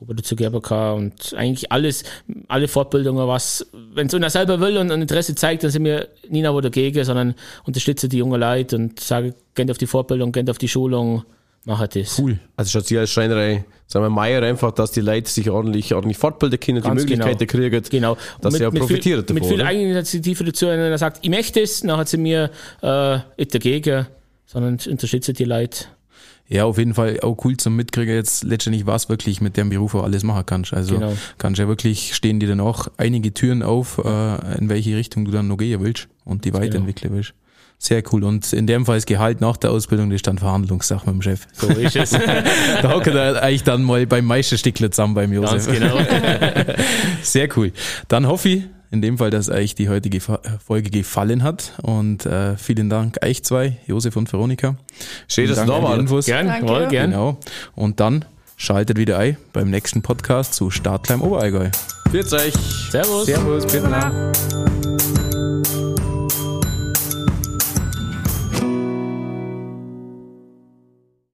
wo 0.00 0.06
man 0.06 0.16
dazu 0.16 0.34
geben 0.34 0.60
kann 0.60 0.96
und 0.96 1.34
eigentlich 1.36 1.70
alles, 1.70 2.02
alle 2.48 2.66
Fortbildungen, 2.66 3.28
was, 3.28 3.64
wenn 3.94 4.08
es 4.08 4.14
einer 4.14 4.28
selber 4.28 4.58
will 4.58 4.76
und 4.76 4.90
ein 4.90 5.02
Interesse 5.02 5.36
zeigt, 5.36 5.62
dann 5.62 5.70
sind 5.70 5.84
wir 5.84 6.08
nie 6.28 6.42
noch 6.42 6.60
dagegen, 6.60 7.04
sondern 7.04 7.36
unterstützen 7.64 8.10
die 8.10 8.18
jungen 8.18 8.40
Leute 8.40 8.74
und 8.74 8.98
sagen, 8.98 9.34
geht 9.54 9.70
auf 9.70 9.78
die 9.78 9.86
Fortbildung, 9.86 10.32
geht 10.32 10.50
auf 10.50 10.58
die 10.58 10.68
Schulung 10.68 11.22
machen 11.64 11.88
das. 11.92 12.18
Cool. 12.18 12.38
Also 12.56 12.70
schaut 12.70 12.86
sie 12.86 12.98
als 12.98 13.10
Schreinerei, 13.10 13.64
sagen 13.86 14.04
wir 14.04 14.10
Meier 14.10 14.42
einfach, 14.42 14.72
dass 14.72 14.90
die 14.92 15.00
Leute 15.00 15.30
sich 15.30 15.50
ordentlich, 15.50 15.94
ordentlich 15.94 16.16
fortbilden 16.18 16.58
können, 16.60 16.76
die 16.82 16.88
Ganz 16.88 17.00
Möglichkeiten 17.02 17.46
kriegen, 17.46 17.82
Genau. 17.90 18.16
dass 18.40 18.54
sie 18.54 18.66
auch 18.66 18.72
profitieren 18.72 19.24
viel, 19.26 19.34
Mit 19.34 19.42
davon. 19.44 19.56
viel? 19.58 19.66
Eigeninitiative 19.66 20.44
dazu, 20.44 20.66
wenn 20.66 20.78
er 20.80 20.98
sagt, 20.98 21.18
ich 21.22 21.30
möchte 21.30 21.60
es, 21.60 21.80
dann 21.80 21.96
hat 21.96 22.08
sie 22.08 22.16
mir 22.16 22.50
äh, 22.82 23.18
nicht 23.36 23.54
dagegen, 23.54 24.06
sondern 24.46 24.78
unterstützt 24.88 25.38
die 25.38 25.44
Leute. 25.44 25.84
Ja, 26.50 26.64
auf 26.64 26.78
jeden 26.78 26.94
Fall 26.94 27.20
auch 27.20 27.36
cool 27.44 27.58
zum 27.58 27.76
Mitkriegen 27.76 28.14
jetzt 28.14 28.42
letztendlich, 28.42 28.86
was 28.86 29.10
wirklich 29.10 29.42
mit 29.42 29.58
dem 29.58 29.68
Beruf 29.68 29.94
auch 29.94 30.04
alles 30.04 30.22
machen 30.22 30.44
kannst. 30.46 30.72
Also 30.72 30.94
Genau. 30.94 31.14
kannst 31.36 31.58
ja 31.58 31.68
wirklich, 31.68 32.14
stehen 32.14 32.40
dir 32.40 32.48
dann 32.48 32.60
auch 32.60 32.88
einige 32.96 33.34
Türen 33.34 33.62
auf, 33.62 33.98
äh, 34.02 34.56
in 34.58 34.70
welche 34.70 34.96
Richtung 34.96 35.26
du 35.26 35.30
dann 35.30 35.46
noch 35.48 35.58
gehen 35.58 35.82
willst 35.82 36.08
und 36.24 36.46
die 36.46 36.54
weiterentwickeln 36.54 37.12
willst. 37.14 37.34
Sehr 37.80 38.02
cool. 38.12 38.24
Und 38.24 38.52
in 38.52 38.66
dem 38.66 38.84
Fall 38.86 38.98
ist 38.98 39.06
Gehalt 39.06 39.40
nach 39.40 39.56
der 39.56 39.70
Ausbildung, 39.70 40.10
das 40.10 40.16
ist 40.16 40.26
dann 40.26 40.36
Verhandlungssache 40.38 41.06
mit 41.06 41.14
dem 41.14 41.22
Chef. 41.22 41.46
So 41.52 41.68
ist 41.68 41.94
es. 41.96 42.10
Da 42.82 42.92
hocken 42.92 43.14
wir 43.14 43.40
eigentlich 43.42 43.62
dann 43.62 43.82
mal 43.84 44.04
beim 44.06 44.24
Meisterstickler 44.24 44.90
zusammen 44.90 45.14
beim 45.14 45.32
Josef. 45.32 45.66
Ganz 45.66 45.78
genau. 45.78 45.96
Sehr 47.22 47.48
cool. 47.56 47.72
Dann 48.08 48.26
hoffe 48.26 48.48
ich 48.48 48.62
in 48.90 49.00
dem 49.02 49.18
Fall, 49.18 49.30
dass 49.30 49.48
euch 49.48 49.74
die 49.74 49.88
heutige 49.88 50.20
Fa- 50.20 50.40
Folge 50.66 50.90
gefallen 50.90 51.42
hat. 51.44 51.72
Und 51.82 52.26
äh, 52.26 52.56
vielen 52.56 52.88
Dank 52.90 53.18
euch 53.22 53.44
zwei, 53.44 53.76
Josef 53.86 54.16
und 54.16 54.32
Veronika. 54.32 54.76
Schön, 55.28 55.46
dass 55.48 55.60
du 55.60 55.66
da 55.66 55.82
warst. 55.82 56.00
Infos. 56.00 56.26
Gern, 56.26 56.46
Danke. 56.48 56.66
jawohl, 56.66 56.88
gern. 56.88 57.10
Genau. 57.12 57.38
Und 57.76 58.00
dann 58.00 58.24
schaltet 58.56 58.96
wieder 58.98 59.18
ein 59.18 59.36
beim 59.52 59.70
nächsten 59.70 60.02
Podcast 60.02 60.54
zu 60.54 60.70
Startkleim 60.70 61.22
Oberallgäu. 61.22 61.68
Grüß 62.10 62.32
euch. 62.32 62.54
Servus. 62.90 63.26
Servus, 63.26 63.66
bitte. 63.66 65.17